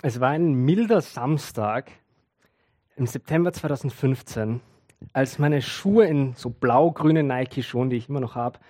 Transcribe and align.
Es 0.00 0.20
war 0.20 0.30
ein 0.30 0.52
milder 0.52 1.00
Samstag 1.00 1.90
im 2.94 3.08
September 3.08 3.52
2015, 3.52 4.60
als 5.12 5.40
meine 5.40 5.60
Schuhe 5.60 6.06
in 6.06 6.34
so 6.34 6.50
blau-grünen 6.50 7.26
Nike-Schuhen, 7.26 7.90
die 7.90 7.96
ich 7.96 8.08
immer 8.08 8.20
noch 8.20 8.36
habe, 8.36 8.60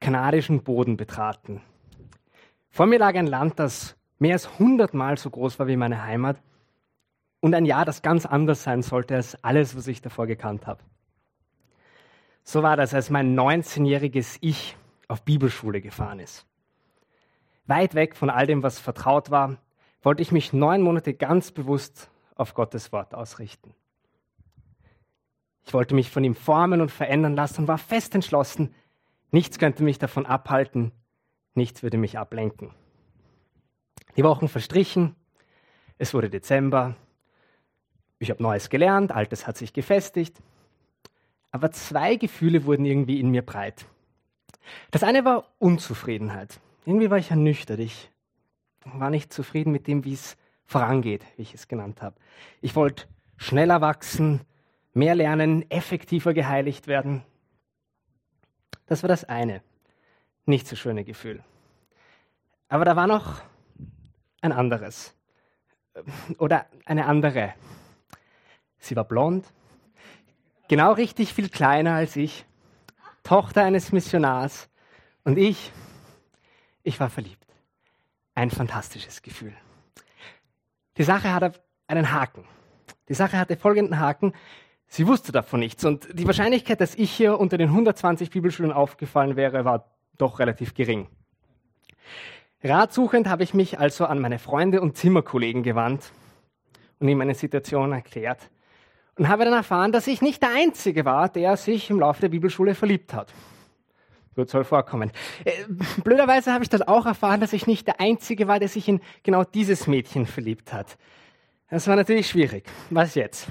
kanadischen 0.00 0.62
Boden 0.62 0.96
betraten. 0.96 1.60
Vor 2.70 2.86
mir 2.86 2.98
lag 2.98 3.14
ein 3.16 3.26
Land, 3.26 3.58
das 3.58 3.96
mehr 4.18 4.32
als 4.32 4.58
hundertmal 4.58 5.18
so 5.18 5.28
groß 5.28 5.58
war 5.58 5.66
wie 5.66 5.76
meine 5.76 6.04
Heimat 6.04 6.40
und 7.40 7.54
ein 7.54 7.66
Jahr, 7.66 7.84
das 7.84 8.00
ganz 8.00 8.24
anders 8.24 8.62
sein 8.62 8.80
sollte 8.80 9.16
als 9.16 9.44
alles, 9.44 9.76
was 9.76 9.86
ich 9.88 10.00
davor 10.00 10.26
gekannt 10.26 10.66
habe. 10.66 10.82
So 12.44 12.62
war 12.62 12.78
das, 12.78 12.94
als 12.94 13.10
mein 13.10 13.38
19-jähriges 13.38 14.38
Ich 14.40 14.78
auf 15.06 15.22
Bibelschule 15.22 15.82
gefahren 15.82 16.18
ist. 16.18 16.46
Weit 17.66 17.94
weg 17.94 18.16
von 18.16 18.30
all 18.30 18.46
dem, 18.46 18.62
was 18.62 18.78
vertraut 18.78 19.30
war, 19.30 19.58
wollte 20.02 20.22
ich 20.22 20.32
mich 20.32 20.52
neun 20.52 20.82
Monate 20.82 21.14
ganz 21.14 21.50
bewusst 21.50 22.10
auf 22.34 22.54
Gottes 22.54 22.92
Wort 22.92 23.14
ausrichten. 23.14 23.74
Ich 25.64 25.74
wollte 25.74 25.94
mich 25.94 26.10
von 26.10 26.24
ihm 26.24 26.34
formen 26.34 26.80
und 26.80 26.90
verändern 26.90 27.36
lassen 27.36 27.62
und 27.62 27.68
war 27.68 27.78
fest 27.78 28.14
entschlossen, 28.14 28.74
nichts 29.30 29.58
könnte 29.58 29.82
mich 29.82 29.98
davon 29.98 30.26
abhalten, 30.26 30.92
nichts 31.54 31.82
würde 31.82 31.98
mich 31.98 32.18
ablenken. 32.18 32.74
Die 34.16 34.24
Wochen 34.24 34.48
verstrichen, 34.48 35.16
es 35.98 36.12
wurde 36.14 36.30
Dezember, 36.30 36.96
ich 38.18 38.30
habe 38.30 38.42
Neues 38.42 38.70
gelernt, 38.70 39.12
Altes 39.12 39.46
hat 39.46 39.56
sich 39.56 39.72
gefestigt, 39.72 40.36
aber 41.50 41.70
zwei 41.70 42.16
Gefühle 42.16 42.64
wurden 42.64 42.84
irgendwie 42.84 43.20
in 43.20 43.30
mir 43.30 43.42
breit. 43.42 43.86
Das 44.90 45.02
eine 45.02 45.24
war 45.24 45.48
Unzufriedenheit. 45.58 46.60
Irgendwie 46.86 47.10
war 47.10 47.18
ich 47.18 47.30
ernüchtert. 47.30 47.80
Ich 47.80 48.11
war 48.84 49.10
nicht 49.10 49.32
zufrieden 49.32 49.72
mit 49.72 49.86
dem, 49.86 50.04
wie 50.04 50.14
es 50.14 50.36
vorangeht, 50.64 51.24
wie 51.36 51.42
ich 51.42 51.54
es 51.54 51.68
genannt 51.68 52.02
habe. 52.02 52.16
Ich 52.60 52.74
wollte 52.74 53.06
schneller 53.36 53.80
wachsen, 53.80 54.40
mehr 54.94 55.14
lernen, 55.14 55.70
effektiver 55.70 56.34
geheiligt 56.34 56.86
werden. 56.86 57.22
Das 58.86 59.02
war 59.02 59.08
das 59.08 59.24
eine, 59.24 59.62
nicht 60.44 60.66
so 60.66 60.76
schöne 60.76 61.04
Gefühl. 61.04 61.42
Aber 62.68 62.84
da 62.84 62.96
war 62.96 63.06
noch 63.06 63.42
ein 64.40 64.52
anderes 64.52 65.14
oder 66.38 66.66
eine 66.84 67.06
andere. 67.06 67.54
Sie 68.78 68.96
war 68.96 69.04
blond, 69.04 69.46
genau 70.68 70.92
richtig 70.92 71.32
viel 71.32 71.48
kleiner 71.48 71.94
als 71.94 72.16
ich, 72.16 72.44
Tochter 73.22 73.62
eines 73.62 73.92
Missionars 73.92 74.68
und 75.22 75.38
ich, 75.38 75.70
ich 76.82 76.98
war 76.98 77.08
verliebt 77.08 77.41
ein 78.34 78.50
fantastisches 78.50 79.22
Gefühl. 79.22 79.54
Die 80.96 81.02
Sache 81.02 81.32
hatte 81.32 81.52
einen 81.86 82.12
Haken. 82.12 82.44
Die 83.08 83.14
Sache 83.14 83.38
hatte 83.38 83.56
folgenden 83.56 83.98
Haken. 83.98 84.32
Sie 84.86 85.06
wusste 85.06 85.32
davon 85.32 85.60
nichts 85.60 85.84
und 85.84 86.08
die 86.12 86.26
Wahrscheinlichkeit, 86.26 86.80
dass 86.80 86.94
ich 86.94 87.10
hier 87.10 87.38
unter 87.38 87.56
den 87.56 87.68
120 87.68 88.30
Bibelschulen 88.30 88.72
aufgefallen 88.72 89.36
wäre, 89.36 89.64
war 89.64 89.90
doch 90.18 90.38
relativ 90.38 90.74
gering. 90.74 91.08
Ratsuchend 92.62 93.28
habe 93.28 93.42
ich 93.42 93.54
mich 93.54 93.78
also 93.78 94.04
an 94.04 94.20
meine 94.20 94.38
Freunde 94.38 94.80
und 94.80 94.96
Zimmerkollegen 94.96 95.62
gewandt 95.62 96.12
und 97.00 97.08
ihm 97.08 97.18
meine 97.18 97.34
Situation 97.34 97.92
erklärt 97.92 98.50
und 99.16 99.28
habe 99.28 99.44
dann 99.44 99.54
erfahren, 99.54 99.92
dass 99.92 100.06
ich 100.06 100.22
nicht 100.22 100.42
der 100.42 100.50
Einzige 100.54 101.04
war, 101.04 101.28
der 101.28 101.56
sich 101.56 101.90
im 101.90 101.98
Laufe 101.98 102.20
der 102.20 102.28
Bibelschule 102.28 102.74
verliebt 102.74 103.14
hat. 103.14 103.32
Wird 104.34 104.48
soll 104.48 104.64
vorkommen. 104.64 105.10
Äh, 105.44 105.52
blöderweise 106.02 106.52
habe 106.52 106.64
ich 106.64 106.70
dann 106.70 106.82
auch 106.82 107.06
erfahren, 107.06 107.40
dass 107.40 107.52
ich 107.52 107.66
nicht 107.66 107.86
der 107.86 108.00
Einzige 108.00 108.48
war, 108.48 108.58
der 108.58 108.68
sich 108.68 108.88
in 108.88 109.00
genau 109.22 109.44
dieses 109.44 109.86
Mädchen 109.86 110.26
verliebt 110.26 110.72
hat. 110.72 110.96
Das 111.68 111.86
war 111.86 111.96
natürlich 111.96 112.28
schwierig. 112.28 112.64
Was 112.90 113.14
jetzt? 113.14 113.48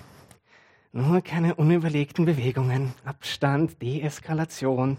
Nur 0.92 1.22
keine 1.22 1.56
unüberlegten 1.56 2.26
Bewegungen, 2.26 2.94
Abstand, 3.06 3.82
Deeskalation 3.82 4.98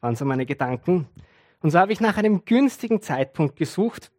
waren 0.00 0.16
so 0.16 0.24
meine 0.24 0.46
Gedanken. 0.46 1.06
Und 1.60 1.70
so 1.70 1.78
habe 1.78 1.92
ich 1.92 2.00
nach 2.00 2.16
einem 2.16 2.44
günstigen 2.44 3.00
Zeitpunkt 3.02 3.56
gesucht, 3.56 4.10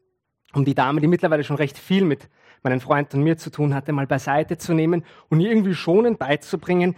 um 0.53 0.65
die 0.65 0.75
Dame, 0.75 1.01
die 1.01 1.07
mittlerweile 1.07 1.43
schon 1.43 1.57
recht 1.57 1.77
viel 1.77 2.05
mit 2.05 2.29
meinen 2.63 2.79
Freunden 2.79 3.17
und 3.17 3.23
mir 3.23 3.37
zu 3.37 3.49
tun 3.49 3.73
hatte, 3.73 3.91
mal 3.91 4.07
beiseite 4.07 4.57
zu 4.57 4.73
nehmen 4.73 5.03
und 5.29 5.39
ihr 5.39 5.49
irgendwie 5.49 5.75
schonend 5.75 6.17
beizubringen, 6.17 6.95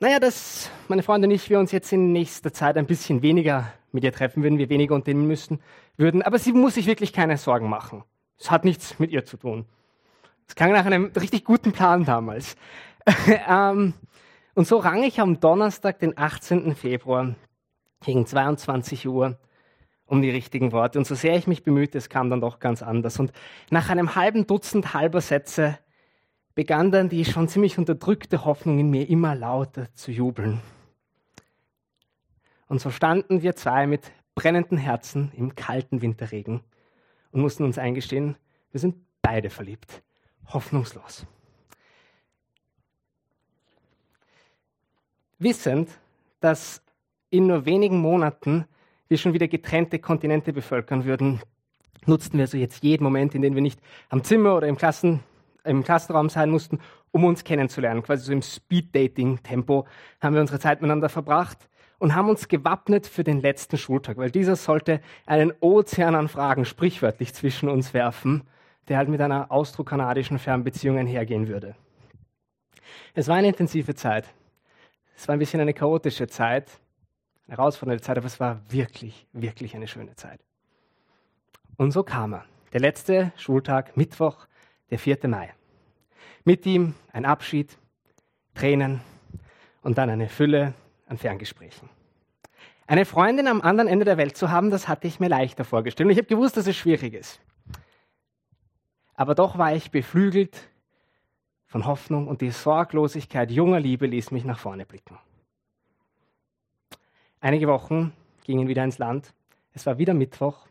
naja, 0.00 0.18
dass 0.18 0.70
meine 0.88 1.02
Freunde 1.02 1.28
und 1.28 1.34
ich, 1.34 1.48
wir 1.50 1.58
uns 1.58 1.72
jetzt 1.72 1.92
in 1.92 2.12
nächster 2.12 2.52
Zeit 2.52 2.76
ein 2.76 2.86
bisschen 2.86 3.22
weniger 3.22 3.72
mit 3.92 4.04
ihr 4.04 4.12
treffen 4.12 4.42
würden, 4.42 4.58
wir 4.58 4.68
weniger 4.68 4.94
unternehmen 4.94 5.26
müssen 5.26 5.60
würden. 5.96 6.22
Aber 6.22 6.38
sie 6.38 6.52
muss 6.52 6.74
sich 6.74 6.86
wirklich 6.86 7.12
keine 7.12 7.38
Sorgen 7.38 7.68
machen. 7.68 8.04
Es 8.38 8.50
hat 8.50 8.64
nichts 8.64 8.98
mit 8.98 9.12
ihr 9.12 9.24
zu 9.24 9.36
tun. 9.36 9.66
Es 10.48 10.54
klang 10.54 10.72
nach 10.72 10.84
einem 10.84 11.12
richtig 11.16 11.44
guten 11.44 11.72
Plan 11.72 12.04
damals. 12.04 12.56
ähm, 13.48 13.94
und 14.54 14.66
so 14.66 14.78
rang 14.78 15.02
ich 15.02 15.20
am 15.20 15.40
Donnerstag, 15.40 15.98
den 16.00 16.18
18. 16.18 16.74
Februar, 16.74 17.34
gegen 18.04 18.26
22 18.26 19.08
Uhr 19.08 19.38
um 20.06 20.22
die 20.22 20.30
richtigen 20.30 20.72
Worte. 20.72 20.98
Und 20.98 21.06
so 21.06 21.14
sehr 21.14 21.36
ich 21.36 21.46
mich 21.46 21.62
bemühte, 21.62 21.98
es 21.98 22.08
kam 22.08 22.30
dann 22.30 22.40
doch 22.40 22.58
ganz 22.58 22.82
anders. 22.82 23.18
Und 23.18 23.32
nach 23.70 23.88
einem 23.88 24.14
halben 24.14 24.46
Dutzend 24.46 24.92
halber 24.92 25.20
Sätze 25.20 25.78
begann 26.54 26.90
dann 26.90 27.08
die 27.08 27.24
schon 27.24 27.48
ziemlich 27.48 27.78
unterdrückte 27.78 28.44
Hoffnung 28.44 28.78
in 28.78 28.90
mir 28.90 29.08
immer 29.08 29.34
lauter 29.34 29.92
zu 29.94 30.12
jubeln. 30.12 30.60
Und 32.68 32.80
so 32.80 32.90
standen 32.90 33.42
wir 33.42 33.56
zwei 33.56 33.86
mit 33.86 34.12
brennenden 34.34 34.78
Herzen 34.78 35.32
im 35.36 35.54
kalten 35.54 36.02
Winterregen 36.02 36.62
und 37.32 37.40
mussten 37.40 37.64
uns 37.64 37.78
eingestehen, 37.78 38.36
wir 38.70 38.80
sind 38.80 38.96
beide 39.22 39.50
verliebt, 39.50 40.02
hoffnungslos. 40.48 41.26
Wissend, 45.38 45.90
dass 46.40 46.82
in 47.30 47.46
nur 47.46 47.66
wenigen 47.66 47.98
Monaten 47.98 48.64
wir 49.08 49.18
schon 49.18 49.34
wieder 49.34 49.48
getrennte 49.48 49.98
Kontinente 49.98 50.52
bevölkern 50.52 51.04
würden, 51.04 51.40
nutzten 52.06 52.38
wir 52.38 52.44
also 52.44 52.56
jetzt 52.56 52.82
jeden 52.82 53.04
Moment, 53.04 53.34
in 53.34 53.42
dem 53.42 53.54
wir 53.54 53.62
nicht 53.62 53.80
am 54.08 54.22
Zimmer 54.24 54.56
oder 54.56 54.68
im 54.68 54.76
Klassen 54.76 55.20
im 55.64 55.82
Klassenraum 55.82 56.28
sein 56.28 56.50
mussten, 56.50 56.78
um 57.10 57.24
uns 57.24 57.44
kennenzulernen. 57.44 58.02
Quasi 58.02 58.24
so 58.24 58.32
im 58.32 58.42
Speed-Dating-Tempo 58.42 59.86
haben 60.20 60.34
wir 60.34 60.40
unsere 60.40 60.60
Zeit 60.60 60.80
miteinander 60.80 61.08
verbracht 61.08 61.68
und 61.98 62.14
haben 62.14 62.28
uns 62.28 62.48
gewappnet 62.48 63.06
für 63.06 63.24
den 63.24 63.40
letzten 63.40 63.78
Schultag, 63.78 64.16
weil 64.16 64.30
dieser 64.30 64.56
sollte 64.56 65.00
einen 65.26 65.52
Ozean 65.60 66.14
an 66.14 66.28
Fragen 66.28 66.64
sprichwörtlich 66.64 67.34
zwischen 67.34 67.68
uns 67.68 67.94
werfen, 67.94 68.42
der 68.88 68.98
halt 68.98 69.08
mit 69.08 69.20
einer 69.20 69.50
austro-kanadischen 69.50 70.38
Fernbeziehung 70.38 70.98
einhergehen 70.98 71.48
würde. 71.48 71.74
Es 73.14 73.28
war 73.28 73.36
eine 73.36 73.48
intensive 73.48 73.94
Zeit. 73.94 74.26
Es 75.16 75.28
war 75.28 75.34
ein 75.34 75.38
bisschen 75.38 75.60
eine 75.60 75.72
chaotische 75.72 76.26
Zeit, 76.26 76.70
eine 77.46 77.56
herausfordernde 77.56 78.02
Zeit, 78.02 78.18
aber 78.18 78.26
es 78.26 78.40
war 78.40 78.60
wirklich, 78.68 79.26
wirklich 79.32 79.74
eine 79.74 79.86
schöne 79.86 80.14
Zeit. 80.16 80.40
Und 81.76 81.92
so 81.92 82.02
kam 82.02 82.34
er. 82.34 82.44
Der 82.72 82.80
letzte 82.80 83.32
Schultag, 83.36 83.96
Mittwoch, 83.96 84.46
der 84.90 84.98
4. 84.98 85.18
Mai. 85.28 85.52
Mit 86.44 86.66
ihm 86.66 86.94
ein 87.12 87.24
Abschied, 87.24 87.76
Tränen 88.54 89.00
und 89.82 89.98
dann 89.98 90.10
eine 90.10 90.28
Fülle 90.28 90.74
an 91.06 91.18
Ferngesprächen. 91.18 91.88
Eine 92.86 93.06
Freundin 93.06 93.48
am 93.48 93.62
anderen 93.62 93.88
Ende 93.88 94.04
der 94.04 94.18
Welt 94.18 94.36
zu 94.36 94.50
haben, 94.50 94.70
das 94.70 94.88
hatte 94.88 95.06
ich 95.06 95.20
mir 95.20 95.28
leichter 95.28 95.64
vorgestellt. 95.64 96.10
Ich 96.10 96.18
habe 96.18 96.26
gewusst, 96.26 96.56
dass 96.56 96.66
es 96.66 96.76
schwierig 96.76 97.14
ist. 97.14 97.40
Aber 99.14 99.34
doch 99.34 99.56
war 99.58 99.74
ich 99.74 99.90
beflügelt 99.90 100.68
von 101.66 101.86
Hoffnung 101.86 102.28
und 102.28 102.40
die 102.40 102.50
Sorglosigkeit 102.50 103.50
junger 103.50 103.80
Liebe 103.80 104.06
ließ 104.06 104.32
mich 104.32 104.44
nach 104.44 104.58
vorne 104.58 104.84
blicken. 104.84 105.18
Einige 107.40 107.68
Wochen 107.68 108.12
gingen 108.44 108.68
wieder 108.68 108.84
ins 108.84 108.98
Land. 108.98 109.32
Es 109.72 109.86
war 109.86 109.98
wieder 109.98 110.14
Mittwoch, 110.14 110.66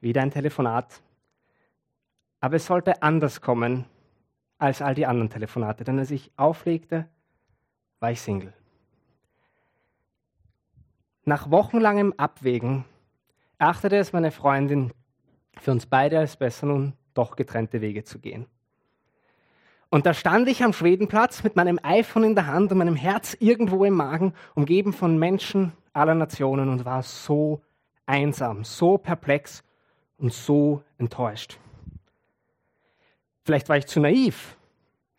wieder 0.00 0.22
ein 0.22 0.30
Telefonat 0.30 1.00
aber 2.46 2.54
es 2.54 2.66
sollte 2.66 3.02
anders 3.02 3.40
kommen 3.40 3.86
als 4.58 4.80
all 4.80 4.94
die 4.94 5.06
anderen 5.06 5.30
Telefonate. 5.30 5.82
Denn 5.82 5.98
als 5.98 6.12
ich 6.12 6.30
auflegte, 6.36 7.08
war 7.98 8.12
ich 8.12 8.20
Single. 8.20 8.54
Nach 11.24 11.50
wochenlangem 11.50 12.14
Abwägen 12.16 12.84
erachtete 13.58 13.96
es 13.96 14.12
meine 14.12 14.30
Freundin 14.30 14.92
für 15.58 15.72
uns 15.72 15.86
beide 15.86 16.20
als 16.20 16.36
besser, 16.36 16.68
nun 16.68 16.92
doch 17.14 17.34
getrennte 17.34 17.80
Wege 17.80 18.04
zu 18.04 18.20
gehen. 18.20 18.46
Und 19.90 20.06
da 20.06 20.14
stand 20.14 20.48
ich 20.48 20.62
am 20.62 20.72
Schwedenplatz 20.72 21.42
mit 21.42 21.56
meinem 21.56 21.80
iPhone 21.82 22.22
in 22.22 22.36
der 22.36 22.46
Hand 22.46 22.70
und 22.70 22.78
meinem 22.78 22.94
Herz 22.94 23.36
irgendwo 23.40 23.84
im 23.84 23.94
Magen, 23.94 24.34
umgeben 24.54 24.92
von 24.92 25.18
Menschen 25.18 25.72
aller 25.92 26.14
Nationen 26.14 26.68
und 26.68 26.84
war 26.84 27.02
so 27.02 27.60
einsam, 28.06 28.62
so 28.62 28.98
perplex 28.98 29.64
und 30.16 30.32
so 30.32 30.84
enttäuscht. 30.96 31.58
Vielleicht 33.46 33.68
war 33.68 33.76
ich 33.76 33.86
zu 33.86 34.00
naiv, 34.00 34.56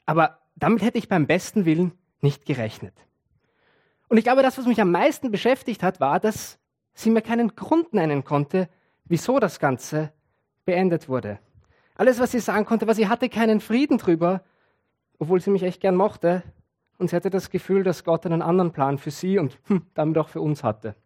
aber 0.06 0.40
damit 0.58 0.82
hätte 0.82 0.98
ich 0.98 1.08
beim 1.08 1.28
besten 1.28 1.64
Willen 1.64 1.94
nicht 2.20 2.46
gerechnet. 2.46 2.94
Und 4.10 4.18
ich 4.18 4.26
glaube, 4.26 4.42
das, 4.42 4.58
was 4.58 4.66
mich 4.66 4.82
am 4.82 4.92
meisten 4.92 5.32
beschäftigt 5.32 5.82
hat, 5.82 6.02
war, 6.02 6.20
dass 6.20 6.60
sie 6.94 7.10
mir 7.10 7.22
keinen 7.22 7.56
Grund 7.56 7.94
nennen 7.94 8.26
konnte, 8.26 8.68
wieso 9.06 9.40
das 9.40 9.60
Ganze 9.60 10.12
beendet 10.66 11.08
wurde. 11.08 11.40
Alles, 11.96 12.20
was 12.20 12.34
sie 12.34 12.42
sagen 12.42 12.66
konnte, 12.66 12.86
war, 12.86 12.96
sie 12.96 13.08
hatte 13.08 13.30
keinen 13.30 13.62
Frieden 13.62 13.98
drüber, 13.98 14.44
obwohl 15.20 15.40
sie 15.40 15.50
mich 15.50 15.64
echt 15.64 15.80
gern 15.80 15.96
mochte. 15.96 16.44
Und 16.98 17.10
sie 17.10 17.16
hatte 17.16 17.30
das 17.30 17.50
Gefühl, 17.50 17.84
dass 17.84 18.04
Gott 18.04 18.26
einen 18.26 18.42
anderen 18.42 18.74
Plan 18.74 18.98
für 18.98 19.12
sie 19.12 19.40
und 19.40 19.58
hm, 19.68 19.84
damit 19.94 20.18
auch 20.18 20.28
für 20.28 20.42
uns 20.42 20.66
hatte. 20.66 20.98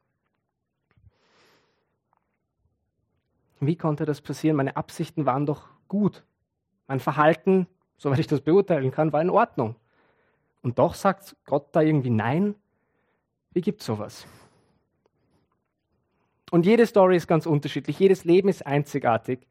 Wie 3.60 3.76
konnte 3.76 4.06
das 4.06 4.22
passieren? 4.22 4.58
Meine 4.58 4.76
Absichten 4.76 5.28
waren 5.28 5.46
doch 5.46 5.70
gut. 5.88 6.24
Mein 6.92 7.00
Verhalten, 7.00 7.68
soweit 7.96 8.20
ich 8.20 8.28
das 8.28 8.42
beurteilen 8.42 8.92
kann, 8.92 9.14
war 9.14 9.22
in 9.22 9.30
Ordnung. 9.30 9.78
Und 10.62 10.78
doch 10.78 10.94
sagt 10.94 11.38
Gott 11.46 11.70
da 11.72 11.80
irgendwie 11.80 12.10
Nein. 12.10 12.54
Wie 13.54 13.62
gibt 13.62 13.80
es 13.80 13.86
sowas? 13.86 14.28
Und 16.52 16.66
jede 16.66 16.86
Story 16.86 17.16
ist 17.16 17.28
ganz 17.30 17.46
unterschiedlich, 17.46 17.98
jedes 17.98 18.26
Leben 18.26 18.50
ist 18.50 18.66
einzigartig. 18.66 19.48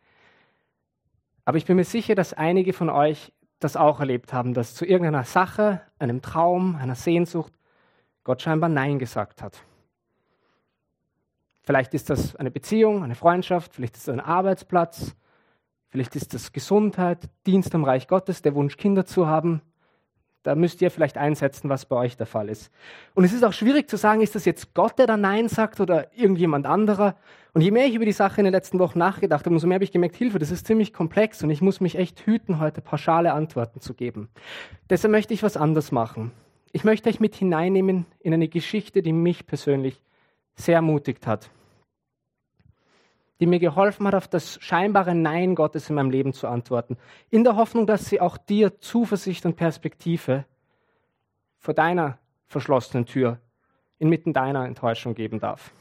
Aber 1.46 1.56
ich 1.56 1.64
bin 1.64 1.76
mir 1.76 1.84
sicher, 1.84 2.14
dass 2.14 2.34
einige 2.34 2.74
von 2.74 2.90
euch 2.90 3.32
das 3.58 3.74
auch 3.74 4.00
erlebt 4.00 4.34
haben, 4.34 4.52
dass 4.52 4.74
zu 4.74 4.84
irgendeiner 4.84 5.24
Sache, 5.24 5.80
einem 5.98 6.20
Traum, 6.20 6.76
einer 6.76 6.94
Sehnsucht 6.94 7.54
Gott 8.22 8.42
scheinbar 8.42 8.68
Nein 8.68 8.98
gesagt 8.98 9.40
hat. 9.40 9.62
Vielleicht 11.62 11.94
ist 11.94 12.10
das 12.10 12.36
eine 12.36 12.50
Beziehung, 12.50 13.02
eine 13.02 13.14
Freundschaft, 13.14 13.74
vielleicht 13.74 13.96
ist 13.96 14.08
es 14.08 14.08
ein 14.10 14.20
Arbeitsplatz, 14.20 15.16
vielleicht 15.90 16.16
ist 16.16 16.34
das 16.34 16.52
Gesundheit, 16.52 17.28
Dienst 17.46 17.74
am 17.74 17.84
Reich 17.84 18.08
Gottes, 18.08 18.42
der 18.42 18.54
Wunsch, 18.54 18.76
Kinder 18.76 19.04
zu 19.04 19.26
haben. 19.26 19.60
Da 20.42 20.54
müsst 20.54 20.80
ihr 20.80 20.90
vielleicht 20.90 21.18
einsetzen, 21.18 21.68
was 21.68 21.84
bei 21.84 21.96
euch 21.96 22.16
der 22.16 22.26
Fall 22.26 22.48
ist. 22.48 22.70
Und 23.14 23.24
es 23.24 23.32
ist 23.34 23.44
auch 23.44 23.52
schwierig 23.52 23.90
zu 23.90 23.98
sagen, 23.98 24.22
ist 24.22 24.34
das 24.34 24.46
jetzt 24.46 24.72
Gott, 24.72 24.98
der 24.98 25.06
da 25.06 25.18
Nein 25.18 25.48
sagt 25.48 25.80
oder 25.80 26.16
irgendjemand 26.16 26.64
anderer? 26.64 27.16
Und 27.52 27.60
je 27.60 27.70
mehr 27.70 27.86
ich 27.86 27.94
über 27.94 28.06
die 28.06 28.12
Sache 28.12 28.40
in 28.40 28.44
den 28.44 28.54
letzten 28.54 28.78
Wochen 28.78 28.98
nachgedacht 28.98 29.44
habe, 29.44 29.54
umso 29.54 29.66
mehr 29.66 29.74
habe 29.74 29.84
ich 29.84 29.92
gemerkt, 29.92 30.16
Hilfe, 30.16 30.38
das 30.38 30.50
ist 30.50 30.66
ziemlich 30.66 30.94
komplex 30.94 31.42
und 31.42 31.50
ich 31.50 31.60
muss 31.60 31.80
mich 31.80 31.96
echt 31.96 32.24
hüten, 32.24 32.58
heute 32.58 32.80
pauschale 32.80 33.34
Antworten 33.34 33.80
zu 33.80 33.92
geben. 33.92 34.30
Deshalb 34.88 35.12
möchte 35.12 35.34
ich 35.34 35.42
was 35.42 35.58
anders 35.58 35.92
machen. 35.92 36.30
Ich 36.72 36.84
möchte 36.84 37.10
euch 37.10 37.20
mit 37.20 37.34
hineinnehmen 37.34 38.06
in 38.20 38.32
eine 38.32 38.48
Geschichte, 38.48 39.02
die 39.02 39.12
mich 39.12 39.46
persönlich 39.46 40.00
sehr 40.54 40.76
ermutigt 40.76 41.26
hat. 41.26 41.50
Die 43.40 43.46
mir 43.46 43.58
geholfen 43.58 44.06
hat, 44.06 44.14
auf 44.14 44.28
das 44.28 44.58
scheinbare 44.62 45.14
Nein 45.14 45.54
Gottes 45.54 45.88
in 45.88 45.96
meinem 45.96 46.10
Leben 46.10 46.32
zu 46.32 46.46
antworten. 46.46 46.96
In 47.30 47.42
der 47.42 47.56
Hoffnung, 47.56 47.86
dass 47.86 48.04
sie 48.04 48.20
auch 48.20 48.36
dir 48.36 48.80
Zuversicht 48.80 49.46
und 49.46 49.56
Perspektive 49.56 50.44
vor 51.58 51.74
deiner 51.74 52.18
verschlossenen 52.46 53.06
Tür 53.06 53.38
inmitten 53.98 54.32
deiner 54.32 54.66
Enttäuschung 54.66 55.14
geben 55.14 55.40
darf. 55.40 55.72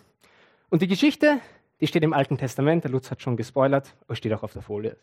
Und 0.69 0.81
die 0.81 0.87
Geschichte, 0.87 1.39
die 1.81 1.87
steht 1.87 2.03
im 2.03 2.13
Alten 2.13 2.37
Testament, 2.37 2.83
der 2.83 2.91
Lutz 2.91 3.09
hat 3.09 3.21
schon 3.21 3.37
gespoilert, 3.37 3.95
steht 4.11 4.33
auch 4.33 4.43
auf 4.43 4.53
der 4.53 4.61
Folie. 4.61 4.97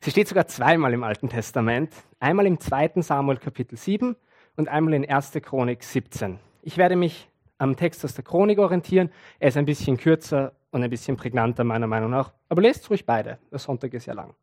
Sie 0.00 0.10
steht 0.10 0.26
sogar 0.26 0.46
zweimal 0.46 0.92
im 0.92 1.04
Alten 1.04 1.28
Testament. 1.28 1.92
Einmal 2.18 2.46
im 2.46 2.58
2. 2.58 3.02
Samuel 3.02 3.38
Kapitel 3.38 3.76
7 3.76 4.16
und 4.56 4.68
einmal 4.68 4.94
in 4.94 5.08
1. 5.08 5.32
Chronik 5.42 5.84
17. 5.84 6.38
Ich 6.62 6.78
werde 6.78 6.96
mich 6.96 7.28
am 7.58 7.76
Text 7.76 8.04
aus 8.04 8.14
der 8.14 8.24
Chronik 8.24 8.58
orientieren. 8.58 9.10
Er 9.38 9.48
ist 9.48 9.56
ein 9.56 9.66
bisschen 9.66 9.96
kürzer 9.98 10.52
und 10.76 10.84
ein 10.84 10.90
bisschen 10.90 11.16
prägnanter 11.16 11.64
meiner 11.64 11.86
Meinung 11.86 12.10
nach. 12.10 12.32
Aber 12.48 12.62
lest 12.62 12.88
ruhig 12.90 13.06
beide. 13.06 13.38
Der 13.50 13.58
Sonntag 13.58 13.94
ist 13.94 14.06
ja 14.06 14.12
lang. 14.12 14.34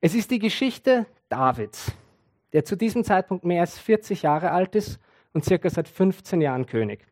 Es 0.00 0.14
ist 0.14 0.30
die 0.30 0.38
Geschichte 0.38 1.06
Davids, 1.28 1.92
der 2.52 2.64
zu 2.64 2.76
diesem 2.76 3.02
Zeitpunkt 3.04 3.44
mehr 3.44 3.62
als 3.62 3.78
40 3.78 4.22
Jahre 4.22 4.52
alt 4.52 4.76
ist 4.76 5.00
und 5.32 5.44
circa 5.44 5.68
seit 5.68 5.88
15 5.88 6.40
Jahren 6.40 6.66
König. 6.66 7.04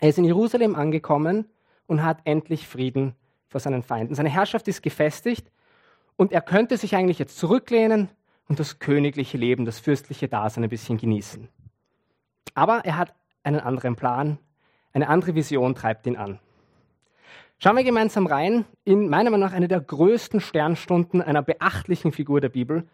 Er 0.00 0.08
ist 0.08 0.18
in 0.18 0.24
Jerusalem 0.24 0.74
angekommen 0.74 1.44
und 1.86 2.02
hat 2.02 2.20
endlich 2.24 2.66
Frieden 2.66 3.14
vor 3.46 3.60
seinen 3.60 3.82
Feinden. 3.82 4.14
Seine 4.14 4.30
Herrschaft 4.30 4.66
ist 4.66 4.82
gefestigt 4.82 5.50
und 6.16 6.32
er 6.32 6.40
könnte 6.40 6.78
sich 6.78 6.96
eigentlich 6.96 7.18
jetzt 7.18 7.36
zurücklehnen 7.36 8.08
und 8.48 8.58
das 8.58 8.78
königliche 8.78 9.36
Leben, 9.36 9.66
das 9.66 9.78
fürstliche 9.78 10.28
Dasein 10.28 10.64
ein 10.64 10.70
bisschen 10.70 10.96
genießen. 10.96 11.48
Aber 12.54 12.86
er 12.86 12.96
hat 12.96 13.14
einen 13.42 13.60
anderen 13.60 13.96
Plan, 13.96 14.38
eine 14.92 15.08
andere 15.08 15.34
Vision 15.34 15.74
treibt 15.74 16.06
ihn 16.06 16.16
an. 16.16 16.40
Schauen 17.62 17.76
wir 17.76 17.84
gemeinsam 17.84 18.26
rein 18.26 18.64
in 18.84 19.10
meiner 19.10 19.28
Meinung 19.28 19.46
nach 19.46 19.52
eine 19.52 19.68
der 19.68 19.82
größten 19.82 20.40
Sternstunden 20.40 21.20
einer 21.20 21.42
beachtlichen 21.42 22.10
Figur 22.10 22.40
der 22.40 22.48
Bibel 22.48 22.88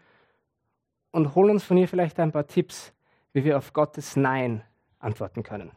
und 1.11 1.35
holen 1.35 1.51
uns 1.51 1.63
von 1.63 1.77
ihr 1.77 1.87
vielleicht 1.87 2.19
ein 2.19 2.33
paar 2.33 2.47
Tipps, 2.47 2.91
wie 3.31 3.45
wir 3.45 3.57
auf 3.57 3.71
Gottes 3.71 4.17
Nein 4.17 4.61
antworten 4.99 5.41
können. 5.41 5.71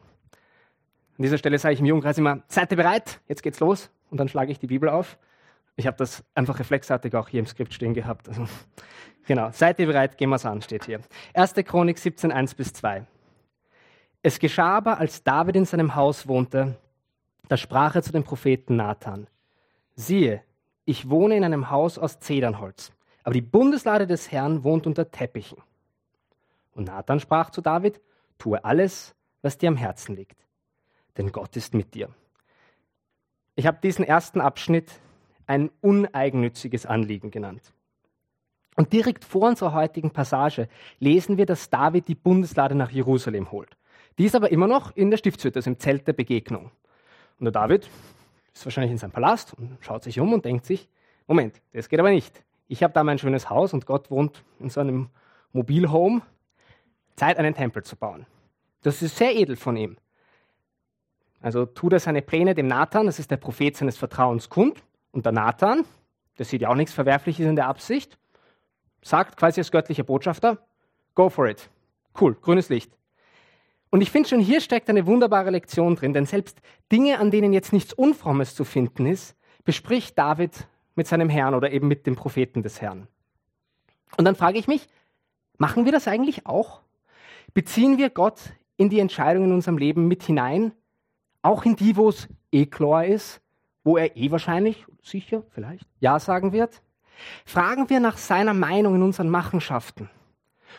An 1.17 1.23
dieser 1.23 1.37
Stelle 1.37 1.57
sage 1.57 1.75
ich 1.75 1.79
im 1.79 1.85
Jugendkreis 1.85 2.17
immer, 2.17 2.43
seid 2.49 2.69
ihr 2.71 2.75
bereit? 2.75 3.21
Jetzt 3.29 3.43
geht's 3.43 3.61
los. 3.61 3.89
Und 4.09 4.19
dann 4.19 4.27
schlage 4.27 4.51
ich 4.51 4.59
die 4.59 4.67
Bibel 4.67 4.89
auf. 4.89 5.17
Ich 5.77 5.87
habe 5.87 5.95
das 5.95 6.25
einfach 6.35 6.59
reflexartig 6.59 7.15
auch 7.15 7.29
hier 7.29 7.39
im 7.39 7.45
Skript 7.45 7.73
stehen 7.73 7.93
gehabt. 7.93 8.27
Also, 8.27 8.45
genau, 9.25 9.51
seid 9.53 9.79
ihr 9.79 9.87
bereit? 9.87 10.17
Gehen 10.17 10.31
wir 10.31 10.35
es 10.35 10.45
an, 10.45 10.61
steht 10.61 10.83
hier. 10.83 10.99
1. 11.33 11.53
Chronik 11.63 11.97
17, 11.97 12.33
1 12.33 12.55
bis 12.55 12.73
2. 12.73 13.05
Es 14.21 14.37
geschah 14.37 14.75
aber, 14.75 14.97
als 14.97 15.23
David 15.23 15.55
in 15.55 15.63
seinem 15.63 15.95
Haus 15.95 16.27
wohnte, 16.27 16.75
da 17.51 17.57
sprach 17.57 17.95
er 17.95 18.01
zu 18.01 18.13
dem 18.13 18.23
Propheten 18.23 18.77
Nathan: 18.77 19.27
Siehe, 19.93 20.41
ich 20.85 21.09
wohne 21.09 21.35
in 21.35 21.43
einem 21.43 21.69
Haus 21.69 21.97
aus 21.97 22.21
Zedernholz, 22.21 22.93
aber 23.23 23.33
die 23.33 23.41
Bundeslade 23.41 24.07
des 24.07 24.31
Herrn 24.31 24.63
wohnt 24.63 24.87
unter 24.87 25.11
Teppichen. 25.11 25.57
Und 26.73 26.87
Nathan 26.87 27.19
sprach 27.19 27.49
zu 27.49 27.59
David: 27.59 27.99
Tue 28.37 28.63
alles, 28.63 29.15
was 29.41 29.57
dir 29.57 29.67
am 29.67 29.75
Herzen 29.75 30.15
liegt, 30.15 30.37
denn 31.17 31.33
Gott 31.33 31.57
ist 31.57 31.73
mit 31.73 31.93
dir. 31.93 32.07
Ich 33.55 33.67
habe 33.67 33.79
diesen 33.83 34.05
ersten 34.05 34.39
Abschnitt 34.39 35.01
ein 35.45 35.71
uneigennütziges 35.81 36.85
Anliegen 36.85 37.31
genannt. 37.31 37.73
Und 38.77 38.93
direkt 38.93 39.25
vor 39.25 39.49
unserer 39.49 39.73
heutigen 39.73 40.11
Passage 40.11 40.69
lesen 40.99 41.37
wir, 41.37 41.45
dass 41.45 41.69
David 41.69 42.07
die 42.07 42.15
Bundeslade 42.15 42.75
nach 42.75 42.91
Jerusalem 42.91 43.51
holt. 43.51 43.75
Die 44.17 44.23
ist 44.23 44.35
aber 44.35 44.53
immer 44.53 44.67
noch 44.67 44.95
in 44.95 45.11
der 45.11 45.17
Stiftshütte, 45.17 45.59
also 45.59 45.69
im 45.69 45.79
Zelt 45.79 46.07
der 46.07 46.13
Begegnung. 46.13 46.71
Und 47.41 47.45
der 47.45 47.53
David 47.53 47.89
ist 48.53 48.63
wahrscheinlich 48.65 48.91
in 48.91 48.99
seinem 48.99 49.11
Palast 49.13 49.55
und 49.55 49.79
schaut 49.81 50.03
sich 50.03 50.19
um 50.19 50.31
und 50.31 50.45
denkt 50.45 50.63
sich, 50.63 50.87
Moment, 51.25 51.59
das 51.73 51.89
geht 51.89 51.99
aber 51.99 52.11
nicht. 52.11 52.43
Ich 52.67 52.83
habe 52.83 52.93
da 52.93 53.03
mein 53.03 53.17
schönes 53.17 53.49
Haus 53.49 53.73
und 53.73 53.87
Gott 53.87 54.11
wohnt 54.11 54.43
in 54.59 54.69
so 54.69 54.79
einem 54.79 55.09
Mobilhome. 55.51 56.21
Zeit, 57.15 57.39
einen 57.39 57.55
Tempel 57.55 57.81
zu 57.81 57.95
bauen. 57.95 58.27
Das 58.83 59.01
ist 59.01 59.17
sehr 59.17 59.35
edel 59.35 59.55
von 59.55 59.75
ihm. 59.75 59.97
Also 61.41 61.65
tut 61.65 61.93
er 61.93 61.99
seine 61.99 62.21
Pläne 62.21 62.53
dem 62.53 62.67
Nathan, 62.67 63.07
das 63.07 63.17
ist 63.17 63.31
der 63.31 63.37
Prophet 63.37 63.75
seines 63.75 63.97
Vertrauens, 63.97 64.49
kund. 64.49 64.83
Und 65.11 65.25
der 65.25 65.33
Nathan, 65.33 65.83
der 66.37 66.45
sieht 66.45 66.61
ja 66.61 66.69
auch 66.69 66.75
nichts 66.75 66.93
Verwerfliches 66.93 67.47
in 67.47 67.55
der 67.55 67.65
Absicht, 67.65 68.19
sagt 69.01 69.35
quasi 69.35 69.61
als 69.61 69.71
göttlicher 69.71 70.03
Botschafter, 70.03 70.59
go 71.15 71.27
for 71.29 71.47
it. 71.47 71.71
Cool, 72.19 72.35
grünes 72.35 72.69
Licht. 72.69 72.95
Und 73.91 74.01
ich 74.01 74.09
finde 74.09 74.29
schon, 74.29 74.39
hier 74.39 74.61
steckt 74.61 74.89
eine 74.89 75.05
wunderbare 75.05 75.51
Lektion 75.51 75.95
drin, 75.95 76.13
denn 76.13 76.25
selbst 76.25 76.61
Dinge, 76.91 77.19
an 77.19 77.29
denen 77.29 77.51
jetzt 77.51 77.73
nichts 77.73 77.93
Unfrommes 77.93 78.55
zu 78.55 78.63
finden 78.63 79.05
ist, 79.05 79.35
bespricht 79.65 80.17
David 80.17 80.67
mit 80.95 81.07
seinem 81.07 81.29
Herrn 81.29 81.53
oder 81.53 81.71
eben 81.71 81.89
mit 81.89 82.07
dem 82.07 82.15
Propheten 82.15 82.63
des 82.63 82.81
Herrn. 82.81 83.07
Und 84.17 84.25
dann 84.25 84.35
frage 84.35 84.57
ich 84.57 84.67
mich, 84.67 84.87
machen 85.57 85.83
wir 85.85 85.91
das 85.91 86.07
eigentlich 86.07 86.45
auch? 86.45 86.81
Beziehen 87.53 87.97
wir 87.97 88.09
Gott 88.09 88.39
in 88.77 88.89
die 88.89 88.99
Entscheidungen 88.99 89.49
in 89.49 89.55
unserem 89.55 89.77
Leben 89.77 90.07
mit 90.07 90.23
hinein? 90.23 90.71
Auch 91.41 91.65
in 91.65 91.75
die, 91.75 91.97
wo 91.97 92.09
es 92.09 92.29
eh 92.51 92.67
klar 92.67 93.05
ist, 93.05 93.41
wo 93.83 93.97
er 93.97 94.15
eh 94.15 94.31
wahrscheinlich, 94.31 94.85
sicher, 95.01 95.43
vielleicht, 95.49 95.85
Ja 95.99 96.19
sagen 96.19 96.53
wird? 96.53 96.81
Fragen 97.45 97.89
wir 97.89 97.99
nach 97.99 98.17
seiner 98.17 98.53
Meinung 98.53 98.95
in 98.95 99.01
unseren 99.01 99.29
Machenschaften? 99.29 100.09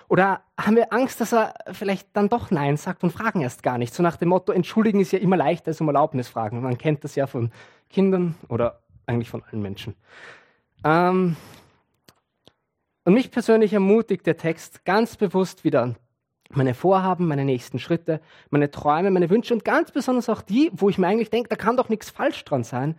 Oder 0.08 0.42
haben 0.58 0.76
wir 0.76 0.92
Angst, 0.92 1.20
dass 1.20 1.32
er 1.32 1.54
vielleicht 1.72 2.08
dann 2.14 2.28
doch 2.28 2.50
Nein 2.50 2.76
sagt 2.76 3.02
und 3.02 3.11
fragen 3.11 3.40
erst 3.40 3.62
gar 3.62 3.78
nicht? 3.78 3.94
So 3.94 4.02
nach 4.02 4.16
dem 4.16 4.28
Motto, 4.28 4.52
entschuldigen 4.52 5.00
ist 5.00 5.12
ja 5.12 5.18
immer 5.18 5.37
leichter 5.37 5.68
als 5.68 5.80
um 5.80 5.88
Erlaubnis 5.88 6.28
fragen. 6.28 6.62
Man 6.62 6.78
kennt 6.78 7.04
das 7.04 7.14
ja 7.14 7.26
von 7.26 7.50
Kindern 7.90 8.34
oder 8.49 8.80
eigentlich 9.06 9.30
von 9.30 9.42
allen 9.42 9.62
Menschen. 9.62 9.94
Ähm 10.84 11.37
und 13.04 13.14
mich 13.14 13.30
persönlich 13.30 13.72
ermutigt 13.72 14.26
der 14.26 14.37
Text 14.37 14.84
ganz 14.84 15.16
bewusst 15.16 15.64
wieder 15.64 15.94
meine 16.50 16.75
Vorhaben, 16.75 17.26
meine 17.26 17.44
nächsten 17.44 17.78
Schritte, 17.78 18.20
meine 18.50 18.70
Träume, 18.70 19.11
meine 19.11 19.30
Wünsche 19.30 19.54
und 19.54 19.64
ganz 19.64 19.90
besonders 19.90 20.28
auch 20.28 20.42
die, 20.42 20.70
wo 20.72 20.88
ich 20.88 20.99
mir 20.99 21.06
eigentlich 21.06 21.30
denke, 21.30 21.49
da 21.49 21.56
kann 21.56 21.76
doch 21.76 21.88
nichts 21.88 22.11
falsch 22.11 22.44
dran 22.44 22.62
sein, 22.62 22.99